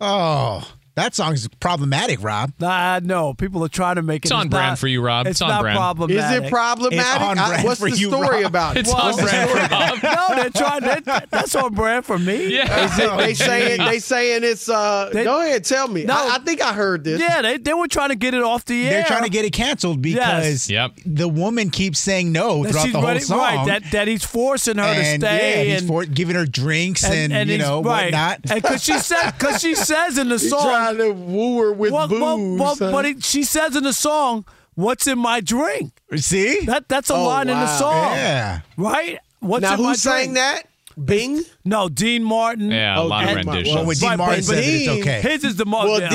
Oh. 0.00 0.70
That 0.96 1.14
song's 1.14 1.46
problematic, 1.60 2.22
Rob. 2.22 2.54
Nah, 2.58 3.00
no. 3.02 3.34
People 3.34 3.62
are 3.62 3.68
trying 3.68 3.96
to 3.96 4.02
make 4.02 4.24
it. 4.24 4.28
It's 4.28 4.32
on 4.32 4.48
brand 4.48 4.70
not- 4.72 4.78
for 4.78 4.88
you, 4.88 5.02
Rob. 5.02 5.26
It's, 5.26 5.32
It's 5.36 5.42
on 5.42 5.48
not 5.50 5.60
brand. 5.60 6.10
Is 6.10 6.30
it 6.32 6.48
problematic? 6.50 7.20
on 7.20 7.38
I- 7.38 7.62
what's 7.64 7.80
for 7.80 7.90
the 7.90 7.96
you, 7.98 8.08
story 8.08 8.42
Rob. 8.42 8.44
about 8.46 8.76
it? 8.78 8.80
It's 8.80 8.94
on 8.94 9.14
brand 9.14 9.50
for 9.50 9.56
Rob. 9.76 10.02
no, 10.02 10.36
they're 10.42 10.50
trying. 10.50 10.80
That, 10.80 11.26
that's 11.30 11.54
on 11.54 11.74
brand 11.74 12.06
for 12.06 12.18
me. 12.18 12.54
Yeah. 12.54 12.86
It- 12.98 13.18
they 13.18 13.34
saying 13.46 13.84
they 13.84 13.98
saying 13.98 14.42
it's 14.44 14.70
uh 14.70 15.10
They- 15.12 15.24
go 15.24 15.42
ahead 15.42 15.64
tell 15.64 15.86
me 15.86 16.04
No. 16.04 16.14
I, 16.14 16.36
I 16.36 16.38
think 16.38 16.62
i 16.62 16.72
heard 16.72 17.04
this 17.04 17.20
Yeah, 17.20 17.42
they, 17.42 17.58
they 17.58 17.74
were 17.74 17.88
trying 17.88 18.08
to 18.08 18.14
get 18.16 18.32
it 18.32 18.42
off 18.42 18.64
the 18.64 18.86
air. 18.86 18.90
They're 18.92 19.04
trying 19.04 19.24
to 19.24 19.28
get 19.30 19.44
it 19.44 19.52
canceled 19.52 20.00
because 20.00 20.70
Yep. 20.70 20.92
the 21.04 21.28
woman 21.28 21.68
keeps 21.68 21.98
saying 21.98 22.32
no 22.32 22.62
That 22.62 22.70
throughout 22.70 22.82
she's 22.84 22.92
the 22.92 22.98
whole 23.00 23.08
ready- 23.08 23.20
song. 23.20 23.38
Right, 23.38 23.66
that, 23.66 23.90
that 23.92 24.08
he's 24.08 24.24
forcing 24.24 24.78
her 24.78 24.84
and 24.84 25.20
to 25.20 25.26
stay. 25.28 25.58
yeah, 25.66 25.72
he's 25.72 25.80
and, 25.82 25.88
for, 25.88 26.06
giving 26.06 26.36
her 26.36 26.46
drinks 26.46 27.04
and, 27.04 27.50
you 27.50 27.58
know 27.58 27.82
right. 27.82 28.04
whatnot. 28.06 28.40
Because 28.42 28.82
she 28.82 28.98
said, 28.98 29.32
because 29.32 29.60
she 29.60 29.74
says 29.74 30.16
in 30.16 30.30
the 30.30 30.38
song, 30.38 30.85
trying 30.94 30.98
to 30.98 31.12
woo 31.12 31.58
her 31.60 31.72
with 31.72 31.92
well, 31.92 32.08
booze 32.08 32.20
well, 32.20 32.56
well, 32.56 32.76
huh? 32.76 32.92
but 32.92 33.04
it, 33.06 33.24
she 33.24 33.42
says 33.42 33.74
in 33.76 33.82
the 33.84 33.92
song, 33.92 34.44
"What's 34.74 35.06
in 35.06 35.18
my 35.18 35.40
drink?" 35.40 35.92
See, 36.16 36.60
That 36.66 36.88
that's 36.88 37.10
a 37.10 37.14
Oh, 37.14 37.24
line 37.26 37.48
in 37.48 37.58
the 37.58 37.78
song, 37.78 38.12
yeah. 38.12 38.60
right? 38.76 39.18
What's 39.40 39.62
now 39.62 39.74
in 39.74 39.82
my 39.82 39.88
who's 39.90 40.02
saying 40.02 40.34
drink? 40.34 40.36
that 40.36 40.62
bing 41.04 41.42
No, 41.64 41.88
Dean 41.90 42.24
Martin. 42.24 42.70
Yeah, 42.70 42.96
a 42.96 43.02
Oh, 43.02 43.06
lot 43.06 43.24
of 43.24 43.26
Dean 43.28 43.34
Martin. 43.34 43.52
renditions. 43.52 43.74
Well, 43.76 43.84
when 43.86 43.96
Dean 43.96 44.08
Right, 44.08 44.16
Martin 44.18 44.44
but 44.46 44.54
Dean- 44.54 44.80
it's 44.80 45.00
okay. 45.06 45.20
His 45.20 45.44
is 45.44 45.56
the 45.56 45.66
most. 45.66 45.84
well 45.84 46.00
yeah. 46.00 46.10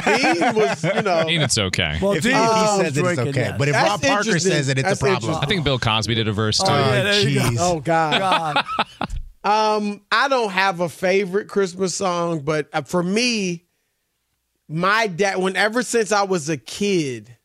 dean 0.00 0.34
dean 0.42 0.54
was 0.56 0.82
you 0.84 1.02
know 1.02 1.14
I 1.14 1.24
mean, 1.26 1.42
it's 1.42 1.56
okay. 1.58 1.98
Well, 2.02 2.12
if 2.12 2.24
he, 2.24 2.30
Dean 2.30 2.38
if 2.38 2.44
he 2.44 2.60
was 2.60 2.80
says 2.80 2.96
it, 2.98 3.04
it's 3.04 3.18
okay. 3.20 3.40
yeah. 3.40 3.56
But 3.56 3.68
if 3.68 3.74
That's 3.74 3.88
Rob 3.90 4.02
Parker 4.02 4.38
says 4.40 4.68
it, 4.68 4.78
it's 4.78 4.88
That's 4.88 5.00
a 5.00 5.04
problem. 5.04 5.34
I 5.40 5.46
think 5.46 5.62
Bill 5.64 5.78
Cosby 5.78 6.14
did 6.16 6.26
a 6.28 6.32
verse 6.32 6.58
too. 6.58 6.64
Oh, 6.68 6.74
yeah, 6.76 7.00
Oh, 7.00 7.02
go. 7.04 7.10
jeez. 7.30 7.56
oh 7.60 7.80
god 7.80 8.18
God. 8.20 8.64
Um, 9.44 10.00
I 10.10 10.26
don't 10.28 10.50
have 10.50 10.80
a 10.80 10.88
favorite 10.88 11.46
Christmas 11.48 11.94
song, 11.94 12.40
but 12.40 12.68
uh, 12.72 12.82
for 12.82 13.00
me, 13.00 13.65
my 14.68 15.06
dad, 15.06 15.38
whenever 15.38 15.82
since 15.82 16.12
I 16.12 16.22
was 16.22 16.48
a 16.48 16.56
kid, 16.56 17.36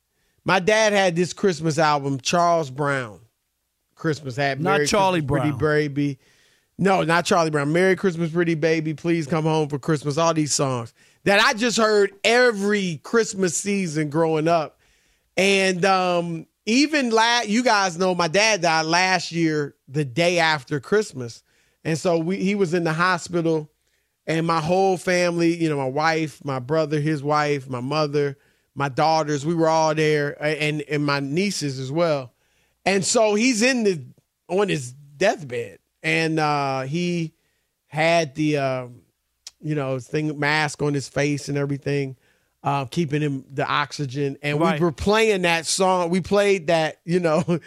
my 0.44 0.60
dad 0.60 0.94
had 0.94 1.16
this 1.16 1.34
Christmas 1.34 1.78
album, 1.78 2.20
Charles 2.20 2.70
Brown. 2.70 3.20
Christmas 3.96 4.36
had 4.36 4.60
Not 4.60 4.72
Merry 4.72 4.88
Charlie 4.88 5.20
Christmas, 5.22 5.28
Brown. 5.28 5.58
Pretty 5.58 5.88
Baby. 5.88 6.20
No, 6.78 7.04
not 7.04 7.26
Charlie 7.26 7.52
Brown. 7.52 7.72
Merry 7.72 7.96
Christmas, 7.96 8.32
Pretty 8.32 8.56
Baby. 8.56 8.96
Please 8.96 9.28
come 9.28 9.44
home 9.44 9.70
for 9.70 9.78
Christmas. 9.78 10.18
All 10.18 10.34
these 10.34 10.54
songs 10.54 10.94
that 11.24 11.40
I 11.40 11.54
just 11.54 11.78
heard 11.78 12.12
every 12.24 13.00
Christmas 13.04 13.56
season 13.56 14.10
growing 14.10 14.48
up. 14.48 14.80
And 15.38 15.86
um, 15.86 16.48
even 16.66 17.12
last, 17.12 17.48
you 17.48 17.64
guys 17.64 17.98
know 17.98 18.16
my 18.16 18.28
dad 18.28 18.62
died 18.62 18.86
last 18.86 19.32
year, 19.32 19.76
the 19.88 20.04
day 20.04 20.40
after 20.40 20.80
Christmas. 20.80 21.44
And 21.84 21.98
so 21.98 22.18
we, 22.18 22.38
he 22.38 22.56
was 22.56 22.74
in 22.74 22.84
the 22.84 22.94
hospital, 22.94 23.71
and 24.28 24.46
my 24.46 24.60
whole 24.62 24.98
family, 24.98 25.56
you 25.56 25.70
know, 25.70 25.78
my 25.78 25.88
wife, 25.90 26.44
my 26.46 26.60
brother, 26.60 27.00
his 27.00 27.24
wife, 27.24 27.70
my 27.70 27.80
mother, 27.82 28.38
my 28.76 28.88
daughters, 28.90 29.46
we 29.46 29.54
were 29.56 29.68
all 29.68 29.94
there, 29.96 30.42
and 30.44 30.82
and 30.84 31.06
my 31.06 31.20
nieces 31.20 31.80
as 31.80 31.92
well. 31.92 32.32
And 32.86 33.04
so 33.06 33.36
he's 33.36 33.62
in 33.62 33.84
the 33.84 34.02
on 34.48 34.70
his 34.70 34.94
deathbed, 34.94 35.80
and 36.04 36.40
uh, 36.40 36.82
he 36.82 37.34
had 37.88 38.36
the 38.36 38.58
um, 38.58 39.02
you 39.62 39.76
know 39.76 40.00
thing 40.00 40.40
mask 40.40 40.82
on 40.82 40.94
his 40.94 41.10
face 41.10 41.50
and 41.50 41.58
everything, 41.58 42.16
uh, 42.64 42.86
keeping 42.86 43.22
him 43.22 43.46
the 43.52 43.66
oxygen. 43.68 44.38
And 44.42 44.60
Right. 44.60 44.80
we 44.80 44.86
were 44.86 44.92
playing 44.92 45.42
that 45.44 45.66
song. 45.66 46.10
We 46.10 46.22
played 46.22 46.68
that 46.68 47.00
you 47.04 47.20
know 47.20 47.44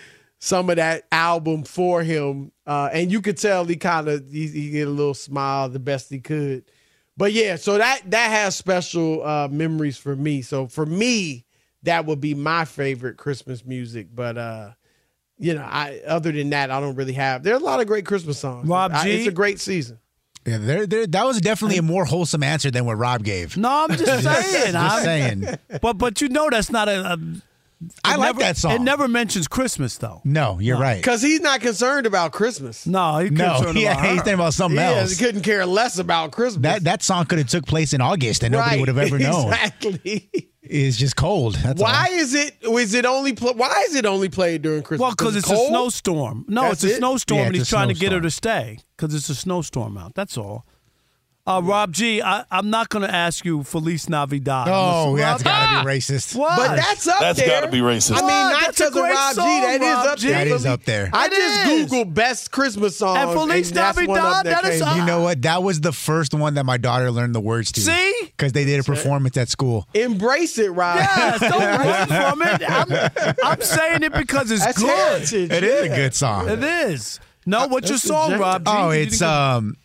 some 0.45 0.69
of 0.69 0.77
that 0.77 1.05
album 1.11 1.63
for 1.65 2.03
him, 2.03 2.53
uh, 2.67 2.91
and 2.93 3.11
you 3.11 3.23
could 3.23 3.39
tell 3.39 3.65
he 3.65 3.77
kind 3.77 4.09
of 4.09 4.31
he, 4.31 4.47
he 4.47 4.71
get 4.71 4.87
a 4.87 4.91
little 4.91 5.15
smile 5.15 5.71
the 5.71 5.79
best 5.79 6.11
he 6.11 6.21
could. 6.21 6.65
But 7.17 7.33
yeah, 7.33 7.57
so 7.57 7.79
that 7.79 8.03
that 8.11 8.31
has 8.31 8.55
special 8.55 9.25
uh, 9.27 9.49
memories 9.49 9.97
for 9.97 10.15
me. 10.15 10.43
So 10.43 10.67
for 10.67 10.85
me, 10.85 11.47
that 11.85 12.05
would 12.05 12.21
be 12.21 12.35
my 12.35 12.67
favorite 12.67 13.17
Christmas 13.17 13.65
music. 13.65 14.09
But 14.15 14.37
uh, 14.37 14.73
you 15.39 15.55
know, 15.55 15.63
I 15.63 16.03
other 16.07 16.31
than 16.31 16.51
that, 16.51 16.71
I 16.71 16.79
don't 16.79 16.95
really 16.95 17.15
have. 17.15 17.43
There 17.43 17.55
are 17.55 17.59
a 17.59 17.65
lot 17.65 17.81
of 17.81 17.87
great 17.87 18.05
Christmas 18.05 18.39
songs. 18.39 18.69
Rob 18.69 18.93
I- 18.93 19.05
G? 19.05 19.13
it's 19.13 19.29
a 19.29 19.33
great 19.33 19.61
season. 19.61 19.99
Yeah, 20.47 20.59
there, 20.59 20.87
there, 20.87 21.07
that 21.07 21.25
was 21.25 21.41
definitely 21.41 21.79
a 21.79 21.83
more 21.83 22.05
wholesome 22.05 22.43
answer 22.43 22.71
than 22.71 22.85
what 22.85 22.99
Rob 22.99 23.25
gave. 23.25 23.57
No, 23.57 23.71
I'm 23.71 23.97
just 23.97 24.05
saying. 24.23 24.73
Just 24.73 24.77
I'm, 24.77 25.03
saying. 25.03 25.59
But 25.81 25.97
but 25.97 26.21
you 26.21 26.29
know 26.29 26.51
that's 26.51 26.71
not 26.71 26.87
a. 26.87 27.15
a 27.15 27.19
I 28.05 28.15
it 28.15 28.19
like 28.19 28.37
that 28.39 28.57
song. 28.57 28.73
It 28.73 28.81
never 28.81 29.09
mentions 29.09 29.47
Christmas 29.49 29.99
though. 29.99 30.21
No, 30.25 30.59
you're 30.59 30.79
right. 30.79 30.97
Because 30.97 31.21
he's 31.23 31.41
not 31.41 31.61
concerned 31.61 32.07
about 32.07 32.33
Christmas. 32.33 32.87
No, 32.87 33.19
he 33.19 33.31
No, 33.31 33.57
concerned 33.57 33.79
yeah, 33.81 33.93
about 33.93 34.05
he's 34.07 34.15
thinking 34.17 34.35
about 34.35 34.55
something 34.55 34.77
Yeah, 34.79 34.91
else. 35.01 35.11
he 35.19 35.25
couldn't 35.25 35.43
care 35.43 35.67
less 35.67 35.99
about 35.99 36.33
Christmas. 36.33 36.63
That 36.63 36.85
that 36.85 37.03
song 37.03 37.27
could 37.27 37.39
have 37.39 37.49
took 37.49 37.67
place 37.67 37.93
in 37.93 38.01
August 38.01 38.43
and 38.43 38.53
nobody 38.53 38.79
would 38.81 38.89
have 38.89 38.99
ever 38.99 39.19
known. 39.19 39.49
Exactly. 39.53 40.31
It's 40.67 40.97
just 40.97 41.15
cold. 41.17 41.57
That's 41.57 41.81
why 41.83 42.09
all. 42.11 42.19
is 42.19 42.35
it? 42.35 42.57
Is 42.63 42.95
it 42.95 43.05
only? 43.05 43.35
Pl- 43.35 43.53
why 43.55 43.85
is 43.87 43.95
it 43.95 44.07
only 44.07 44.31
played 44.31 44.63
during 44.63 44.83
Christmas? 44.83 45.01
Well, 45.03 45.11
because 45.11 45.37
it's, 45.37 45.51
a 45.51 45.57
snowstorm. 45.67 46.47
No, 46.49 46.63
That's 46.63 46.83
it's 46.85 46.93
a 46.93 46.97
it? 46.97 46.99
snowstorm, 47.01 47.41
Yeah, 47.41 47.47
and 47.49 47.55
he's 47.55 47.65
a 47.65 47.71
trying 47.71 47.89
to 47.89 47.95
get 47.95 48.13
her 48.13 48.21
to 48.23 48.31
stay 48.31 48.79
because 48.97 49.15
it's 49.15 49.29
a 49.29 49.35
snowstorm 49.35 49.99
out. 49.99 50.15
That's 50.15 50.39
all. 50.39 50.65
Uh, 51.47 51.61
Rob 51.63 51.93
G, 51.93 52.23
I, 52.23 52.43
I'm 52.51 52.71
not 52.71 52.89
going 52.89 53.07
to 53.07 53.15
ask 53.15 53.45
you 53.45 53.65
Feliz 53.65 54.09
Navidad. 54.09 54.67
Oh, 54.71 55.09
Rob- 55.11 55.19
that's 55.19 55.43
got 55.43 55.81
to 55.83 55.85
be 55.85 55.91
racist. 55.91 56.35
What? 56.35 56.57
But 56.57 56.77
that's 56.77 57.07
up 57.07 57.21
That's 57.21 57.39
there. 57.39 57.49
gotta 57.61 57.71
be 57.71 57.81
racist. 57.81 58.13
I 58.13 58.15
mean, 58.15 58.25
What? 58.25 58.31
not 58.31 58.61
That's 58.63 58.81
a 58.81 58.85
because 58.85 58.87
of 58.87 58.93
great 59.03 59.13
Rob 59.13 59.31
G. 59.31 59.35
song, 59.35 59.61
That 59.61 59.75
is 59.75 59.81
Rob 59.95 60.07
up 60.07 60.19
G. 60.19 60.27
there. 60.29 60.39
That 60.39 60.47
is 60.55 60.65
up 60.67 60.85
there. 60.85 61.11
I 61.13 61.27
It 61.27 61.31
just 61.33 61.67
is. 61.71 61.91
googled 61.91 62.15
best 62.15 62.51
Christmas 62.51 62.97
songs. 62.97 63.19
And 63.19 63.31
Feliz 63.33 63.71
that's 63.73 63.99
one 63.99 64.19
up 64.19 64.47
Navidad, 64.47 64.47
that 64.47 64.73
is 64.73 64.81
came 64.81 64.89
up. 64.89 64.97
You 64.97 65.05
know 65.05 65.21
what? 65.21 65.43
That 65.43 65.63
was 65.63 65.83
the 65.83 65.93
first 65.93 66.33
one 66.33 66.55
that 66.55 66.65
my 66.65 66.79
daughter 66.79 67.11
learned 67.11 67.35
the 67.35 67.41
words 67.41 67.73
to. 67.73 67.81
See? 67.83 68.15
Because 68.23 68.53
they 68.53 68.65
did 68.65 68.81
a 68.81 68.83
performance 68.83 69.37
at 69.37 69.51
school. 69.51 69.87
Embrace 69.93 70.57
it, 70.57 70.71
Rob. 70.71 70.97
Yes, 70.97 71.41
don't 71.41 71.61
run 71.61 72.07
from 72.09 72.43
it. 72.43 72.63
I'm, 72.71 73.37
I'm 73.45 73.61
saying 73.61 74.03
it 74.03 74.15
because 74.15 74.51
it's 74.51 74.65
That's 74.65 74.79
good. 74.81 74.89
heritage. 74.89 75.51
It 75.51 75.63
is 75.63 75.83
a 75.85 75.89
good 75.95 76.15
song. 76.15 76.49
It 76.49 76.65
is. 76.65 77.21
No, 77.45 77.67
what's 77.67 77.91
your 77.91 77.97
that's 77.99 78.09
song, 78.09 78.31
the 78.31 78.39
Rob 78.39 78.65
G? 78.65 78.73
Oh, 78.75 78.91
You 78.93 79.03
it's 79.03 79.19
didn't 79.19 79.31
um, 79.31 79.77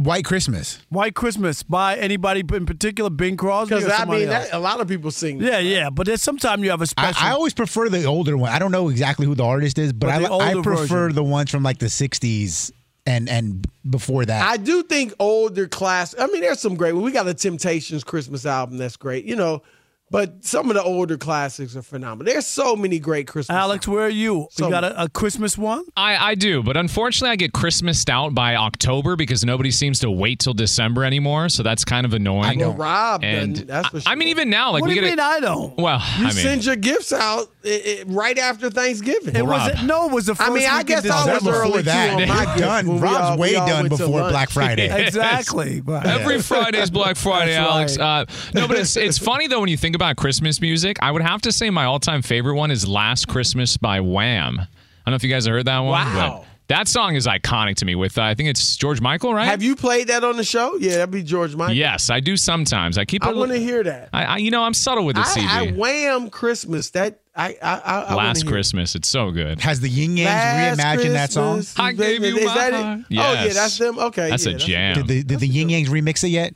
White 0.00 0.24
Christmas. 0.24 0.78
White 0.88 1.14
Christmas 1.14 1.62
by 1.62 1.96
anybody 1.96 2.40
in 2.40 2.64
particular, 2.64 3.10
Bing 3.10 3.36
Crosby 3.36 3.74
Because 3.74 3.92
I 3.92 4.06
mean, 4.06 4.28
that, 4.28 4.48
a 4.52 4.58
lot 4.58 4.80
of 4.80 4.88
people 4.88 5.10
sing. 5.10 5.40
yeah, 5.42 5.58
yeah, 5.58 5.90
but 5.90 6.06
there's 6.06 6.22
sometimes 6.22 6.62
you 6.62 6.70
have 6.70 6.80
a 6.80 6.86
special. 6.86 7.22
I 7.22 7.32
always 7.32 7.52
prefer 7.52 7.88
the 7.90 8.04
older 8.04 8.36
one. 8.36 8.50
I 8.50 8.58
don't 8.58 8.72
know 8.72 8.88
exactly 8.88 9.26
who 9.26 9.34
the 9.34 9.44
artist 9.44 9.78
is, 9.78 9.92
but, 9.92 10.06
But 10.22 10.32
I, 10.32 10.50
I 10.50 10.62
prefer 10.62 10.86
version. 10.86 11.14
the 11.16 11.22
ones 11.24 11.50
from 11.50 11.62
like 11.62 11.78
the 11.78 11.86
'60s 11.86 12.72
and 13.06 13.28
and 13.28 13.66
before 13.88 14.24
that. 14.24 14.42
I 14.42 14.56
do 14.56 14.82
think 14.82 15.12
older 15.18 15.68
class. 15.68 16.14
I 16.18 16.26
mean, 16.28 16.40
there's 16.40 16.60
some 16.60 16.76
great. 16.76 16.92
We 16.94 17.12
got 17.12 17.28
a 17.28 17.34
Temptations 17.34 18.02
Christmas 18.02 18.46
album 18.46 18.78
that's 18.78 18.96
great, 18.96 19.26
you 19.26 19.36
know. 19.36 19.62
But 20.10 20.44
some 20.44 20.68
of 20.70 20.74
the 20.74 20.82
older 20.82 21.16
classics 21.16 21.76
are 21.76 21.82
phenomenal. 21.82 22.32
There's 22.32 22.46
so 22.46 22.74
many 22.74 22.98
great 22.98 23.28
Christmas. 23.28 23.54
Alex, 23.56 23.86
where 23.86 24.06
are 24.06 24.08
you? 24.08 24.48
So- 24.50 24.64
you 24.66 24.70
got 24.72 24.82
a, 24.82 25.04
a 25.04 25.08
Christmas 25.08 25.56
one? 25.56 25.84
I, 25.96 26.30
I 26.30 26.34
do, 26.34 26.64
but 26.64 26.76
unfortunately, 26.76 27.30
I 27.30 27.36
get 27.36 27.52
Christmased 27.52 28.10
out 28.10 28.34
by 28.34 28.56
October 28.56 29.14
because 29.14 29.44
nobody 29.44 29.70
seems 29.70 30.00
to 30.00 30.10
wait 30.10 30.40
till 30.40 30.52
December 30.52 31.04
anymore. 31.04 31.48
So 31.48 31.62
that's 31.62 31.84
kind 31.84 32.04
of 32.04 32.12
annoying. 32.12 32.58
Well, 32.58 32.72
Rob, 32.72 33.22
and 33.22 33.52
doesn't. 33.54 33.68
that's 33.68 33.92
what 33.92 34.02
I 34.08 34.16
mean, 34.16 34.28
even 34.28 34.50
now, 34.50 34.72
like 34.72 34.82
what 34.82 34.88
we 34.88 34.94
do 34.94 35.00
you 35.00 35.06
get 35.06 35.10
mean 35.18 35.20
I 35.20 35.38
don't? 35.38 35.76
Well, 35.76 35.98
you 36.18 36.24
I 36.26 36.28
mean, 36.28 36.32
send 36.32 36.64
your 36.64 36.76
gifts 36.76 37.12
out 37.12 37.48
i 37.64 37.68
i 38.00 38.04
right 38.06 38.38
after 38.38 38.70
Thanksgiving. 38.70 39.36
It 39.36 39.46
was 39.46 39.60
Rob. 39.60 39.70
it, 39.78 39.86
no, 39.86 40.08
it 40.08 40.12
was 40.12 40.26
the 40.26 40.34
first 40.34 40.50
I 40.50 40.54
mean, 40.54 40.66
I 40.68 40.78
week 40.78 40.90
in 40.90 41.02
guess 41.02 41.10
I 41.10 41.16
was 41.16 41.24
December. 41.26 41.50
before 41.50 41.62
early 41.72 41.82
that. 41.82 42.06
too 42.16 42.22
on 42.22 42.28
my 42.28 42.52
He's 42.52 42.60
done. 42.60 43.00
Rob's 43.00 43.30
all- 43.30 43.38
way 43.38 43.52
done 43.52 43.88
before. 43.88 44.28
Black 44.30 44.50
Friday. 44.50 44.88
Exactly. 45.10 45.80
Right. 45.80 46.06
Every 46.06 46.36
is 46.36 46.90
Black 46.90 47.16
Friday, 47.26 47.54
Alex. 47.54 47.96
right. 47.98 48.22
Uh, 48.22 48.26
no, 48.54 48.66
but 48.66 48.78
it's 48.78 48.96
it's 48.96 49.18
funny 49.18 49.46
though 49.46 49.60
when 49.60 49.68
you 49.68 49.76
think 49.76 49.94
about 49.94 49.99
Christmas 50.16 50.60
music. 50.60 50.98
I 51.02 51.10
would 51.10 51.22
have 51.22 51.42
to 51.42 51.52
say 51.52 51.70
my 51.70 51.84
all-time 51.84 52.22
favorite 52.22 52.54
one 52.56 52.70
is 52.70 52.86
"Last 52.88 53.28
Christmas" 53.28 53.76
by 53.76 54.00
Wham. 54.00 54.58
I 54.60 54.64
don't 55.06 55.12
know 55.12 55.16
if 55.16 55.22
you 55.24 55.30
guys 55.30 55.44
have 55.46 55.52
heard 55.54 55.66
that 55.66 55.78
one. 55.80 55.90
Wow. 55.92 56.38
but 56.40 56.46
that 56.68 56.86
song 56.88 57.16
is 57.16 57.26
iconic 57.26 57.74
to 57.76 57.84
me. 57.84 57.94
With 57.96 58.16
uh, 58.16 58.22
I 58.22 58.34
think 58.34 58.48
it's 58.48 58.76
George 58.76 59.00
Michael, 59.00 59.34
right? 59.34 59.44
Have 59.46 59.62
you 59.62 59.74
played 59.76 60.08
that 60.08 60.22
on 60.24 60.36
the 60.36 60.44
show? 60.44 60.76
Yeah, 60.76 60.96
that'd 60.98 61.10
be 61.10 61.22
George 61.22 61.54
Michael. 61.56 61.74
Yes, 61.74 62.10
I 62.10 62.20
do 62.20 62.36
sometimes. 62.36 62.96
I 62.96 63.04
keep. 63.04 63.24
I 63.26 63.30
it- 63.30 63.36
want 63.36 63.50
to 63.52 63.58
hear 63.58 63.82
that. 63.82 64.08
I, 64.12 64.24
I, 64.24 64.36
you 64.38 64.50
know, 64.50 64.62
I'm 64.62 64.74
subtle 64.74 65.04
with 65.04 65.16
the 65.16 65.24
CD. 65.24 65.46
I, 65.46 65.64
I 65.66 65.70
wham 65.72 66.30
Christmas. 66.30 66.90
That 66.90 67.20
I 67.34 67.56
I, 67.60 67.74
I, 67.78 68.00
I 68.10 68.14
Last 68.14 68.42
hear 68.42 68.48
it. 68.48 68.52
Christmas, 68.52 68.94
it's 68.94 69.08
so 69.08 69.30
good. 69.32 69.60
Has 69.60 69.80
the 69.80 69.88
Yin 69.88 70.14
Yangs 70.16 70.76
reimagined 70.76 71.12
that 71.14 71.32
song? 71.32 71.56
Christmas, 71.56 71.78
I 71.78 71.92
gave 71.92 72.22
you 72.24 72.36
is 72.36 72.44
my 72.46 72.54
that 72.54 72.72
heart. 72.72 72.98
it? 73.00 73.04
Oh 73.18 73.32
yeah, 73.44 73.48
that's 73.52 73.78
them. 73.78 73.98
Okay, 73.98 74.30
That's 74.30 74.46
yeah, 74.46 74.54
a 74.54 74.58
jam. 74.58 74.94
Did 74.96 75.06
the, 75.08 75.22
did 75.24 75.40
the 75.40 75.48
Yin 75.48 75.68
Yangs 75.68 75.88
remix 75.88 76.22
it 76.22 76.28
yet? 76.28 76.54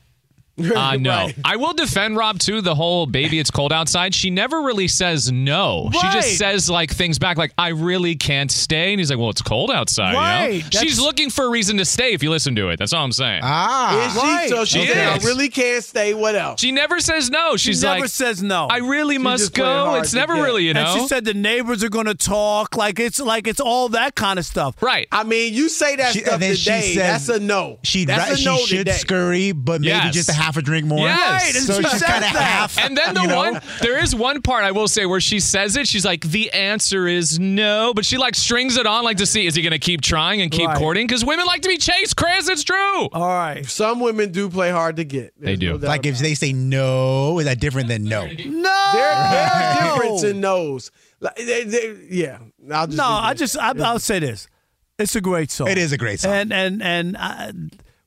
Uh, 0.74 0.96
no. 1.00 1.10
Right. 1.10 1.34
I 1.44 1.56
will 1.56 1.72
defend 1.72 2.16
Rob 2.16 2.38
too. 2.38 2.60
The 2.60 2.74
whole 2.76 3.06
baby, 3.06 3.38
it's 3.40 3.50
cold 3.50 3.72
outside. 3.72 4.14
She 4.14 4.30
never 4.30 4.62
really 4.62 4.86
says 4.88 5.30
no. 5.32 5.90
She 5.92 6.00
just 6.12 6.38
says 6.38 6.70
like 6.70 6.90
things 6.92 7.18
back, 7.18 7.36
like 7.36 7.52
I 7.58 7.68
really 7.68 8.14
can't 8.14 8.50
stay. 8.50 8.92
And 8.92 9.00
he's 9.00 9.10
like, 9.10 9.18
well, 9.18 9.30
it's 9.30 9.42
cold 9.42 9.70
outside. 9.72 10.10
you 10.10 10.14
know? 10.14 10.20
Right. 10.20 10.74
She's 10.74 11.00
looking 11.00 11.30
for 11.30 11.46
a 11.46 11.50
reason 11.50 11.76
to 11.78 11.84
stay. 11.84 12.12
If 12.12 12.22
you 12.22 12.30
listen 12.30 12.54
to 12.56 12.68
it, 12.68 12.78
that's 12.78 12.92
all 12.92 13.04
I'm 13.04 13.10
saying. 13.12 13.40
Ah, 13.42 14.06
Is 14.06 14.12
she? 14.12 14.18
Right. 14.20 14.48
So 14.48 14.64
she 14.64 14.80
She 14.82 14.86
said, 14.92 15.08
I 15.08 15.24
really 15.24 15.48
can't 15.48 15.82
stay. 15.82 16.14
What 16.14 16.34
else? 16.36 16.60
she 16.60 16.70
never 16.70 17.00
says 17.00 17.30
no. 17.30 17.56
She 17.56 17.72
never 17.72 18.00
like, 18.02 18.10
says 18.10 18.42
no. 18.42 18.66
I 18.70 18.78
really 18.78 19.18
must 19.18 19.54
go. 19.54 19.94
It's 19.96 20.14
never 20.14 20.34
get. 20.36 20.42
really, 20.42 20.64
you 20.64 20.74
know. 20.74 20.84
and 20.86 21.00
she 21.00 21.08
said 21.08 21.24
the 21.24 21.34
neighbors 21.34 21.82
are 21.82 21.88
going 21.90 22.06
to 22.06 22.14
talk 22.14 22.76
like 22.76 23.00
it's 23.00 23.18
like 23.20 23.48
it's 23.48 23.60
all 23.60 23.88
that 23.90 24.14
kind 24.14 24.38
of 24.38 24.44
stuff. 24.44 24.80
right. 24.82 25.08
I 25.10 25.24
mean, 25.24 25.52
you 25.52 25.68
say 25.68 25.96
that 25.96 26.12
She- 26.12 26.20
stuff 26.20 26.34
and 26.34 26.42
then 26.42 26.54
she 26.54 26.64
today. 26.70 26.94
says 26.94 27.26
that's 27.26 27.28
a 27.28 27.40
no. 27.44 27.78
She'd 27.82 28.06
that's 28.08 28.28
ra- 28.28 28.34
a 28.34 28.36
she 28.36 28.44
no 28.44 28.56
should 28.58 28.78
today. 28.78 28.92
scurry, 28.92 29.52
but 29.52 29.80
maybe 29.80 29.88
Yes. 29.88 30.14
just 30.14 30.28
to 30.28 30.43
half 30.44 30.56
a 30.56 30.62
drink 30.62 30.86
more. 30.86 31.06
Yes. 31.06 31.66
so 31.66 31.80
she's 31.80 32.02
kind 32.02 32.24
of 32.24 32.30
half. 32.30 32.78
And 32.78 32.96
then 32.96 33.14
the 33.14 33.22
you 33.22 33.28
know? 33.28 33.36
one, 33.36 33.60
there 33.80 33.98
is 33.98 34.14
one 34.14 34.42
part 34.42 34.64
I 34.64 34.72
will 34.72 34.88
say 34.88 35.06
where 35.06 35.20
she 35.20 35.40
says 35.40 35.76
it. 35.76 35.88
She's 35.88 36.04
like, 36.04 36.22
the 36.22 36.50
answer 36.52 37.06
is 37.08 37.38
no, 37.38 37.92
but 37.94 38.04
she 38.04 38.16
like 38.18 38.34
strings 38.34 38.76
it 38.76 38.86
on 38.86 39.04
like 39.04 39.16
to 39.18 39.26
see 39.26 39.46
is 39.46 39.54
he 39.54 39.62
going 39.62 39.72
to 39.72 39.78
keep 39.78 40.00
trying 40.00 40.40
and 40.40 40.50
keep 40.50 40.68
Right. 40.68 40.78
courting 40.78 41.06
because 41.06 41.24
women 41.24 41.46
like 41.46 41.62
to 41.62 41.68
be 41.68 41.76
chased. 41.78 42.16
Chris, 42.16 42.48
it's 42.48 42.64
true. 42.64 43.08
All 43.12 43.28
right. 43.28 43.64
Some 43.66 44.00
women 44.00 44.32
do 44.32 44.48
play 44.50 44.70
hard 44.70 44.96
to 44.96 45.04
get. 45.04 45.32
They 45.38 45.56
do. 45.56 45.76
Like 45.78 46.06
if 46.06 46.18
they 46.18 46.34
say 46.34 46.52
no, 46.52 47.38
is 47.38 47.44
that 47.44 47.60
different 47.60 47.88
than 47.88 48.04
no? 48.04 48.26
No. 48.26 48.90
There, 48.92 49.02
there 49.02 49.50
are 49.50 49.94
difference 49.96 50.22
in 50.24 50.40
those. 50.40 50.90
Like, 51.20 51.36
they, 51.36 51.64
they, 51.64 51.96
yeah. 52.10 52.38
I'll 52.72 52.86
just 52.86 52.98
no, 52.98 53.04
I 53.04 53.34
just 53.34 53.58
I, 53.58 53.72
I'll 53.78 53.98
say 53.98 54.18
this: 54.18 54.48
it's 54.98 55.14
a 55.16 55.20
great 55.20 55.50
song. 55.50 55.68
It 55.68 55.78
is 55.78 55.92
a 55.92 55.98
great 55.98 56.20
song. 56.20 56.32
And 56.32 56.52
and 56.52 56.82
and 56.82 57.16
I, 57.16 57.52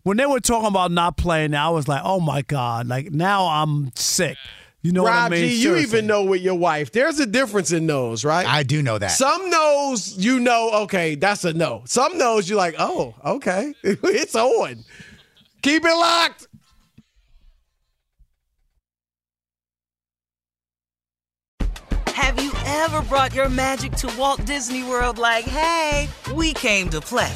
when 0.08 0.16
they 0.16 0.26
were 0.26 0.39
talking 0.39 0.70
about 0.70 0.89
not 0.89 1.18
playing, 1.18 1.53
I 1.53 1.70
was 1.70 1.89
like, 1.89 2.01
oh 2.05 2.22
my 2.22 2.41
god! 2.41 2.88
Like 2.88 3.12
now 3.12 3.45
I'm 3.45 3.91
sick. 3.95 4.38
You 4.82 4.93
know 4.93 5.03
what 5.03 5.12
I 5.12 5.24
Rob 5.24 5.32
mean? 5.32 5.49
G, 5.49 5.55
you 5.55 5.62
Seriously. 5.64 5.97
even 5.97 6.08
know 6.08 6.24
with 6.24 6.39
your 6.39 6.55
wife. 6.55 6.93
There's 6.93 7.20
a 7.20 7.26
difference 7.26 7.74
in 7.74 7.88
those, 7.88 8.24
right? 8.24 8.47
I 8.47 8.64
do 8.64 8.82
know 8.82 8.97
that. 8.97 9.12
Some 9.12 9.49
knows 9.49 10.16
you 10.18 10.39
know, 10.39 10.72
okay, 10.84 11.16
that's 11.16 11.43
a 11.43 11.51
no. 11.51 11.82
Some 11.86 12.18
knows 12.18 12.47
you're 12.47 12.58
like, 12.58 12.76
oh, 12.80 13.16
okay, 13.26 13.74
it's 13.84 14.34
on. 14.34 14.86
Keep 15.62 15.84
it 15.84 15.93
locked. 15.93 16.47
Have 22.14 22.41
you 22.41 22.53
ever 22.66 23.01
brought 23.03 23.36
your 23.36 23.49
magic 23.49 23.91
to 23.93 24.14
Walt 24.18 24.45
Disney 24.45 24.84
World 24.84 25.18
like, 25.18 25.43
hey, 25.43 26.08
we 26.34 26.53
came 26.53 26.89
to 26.91 27.01
play? 27.01 27.36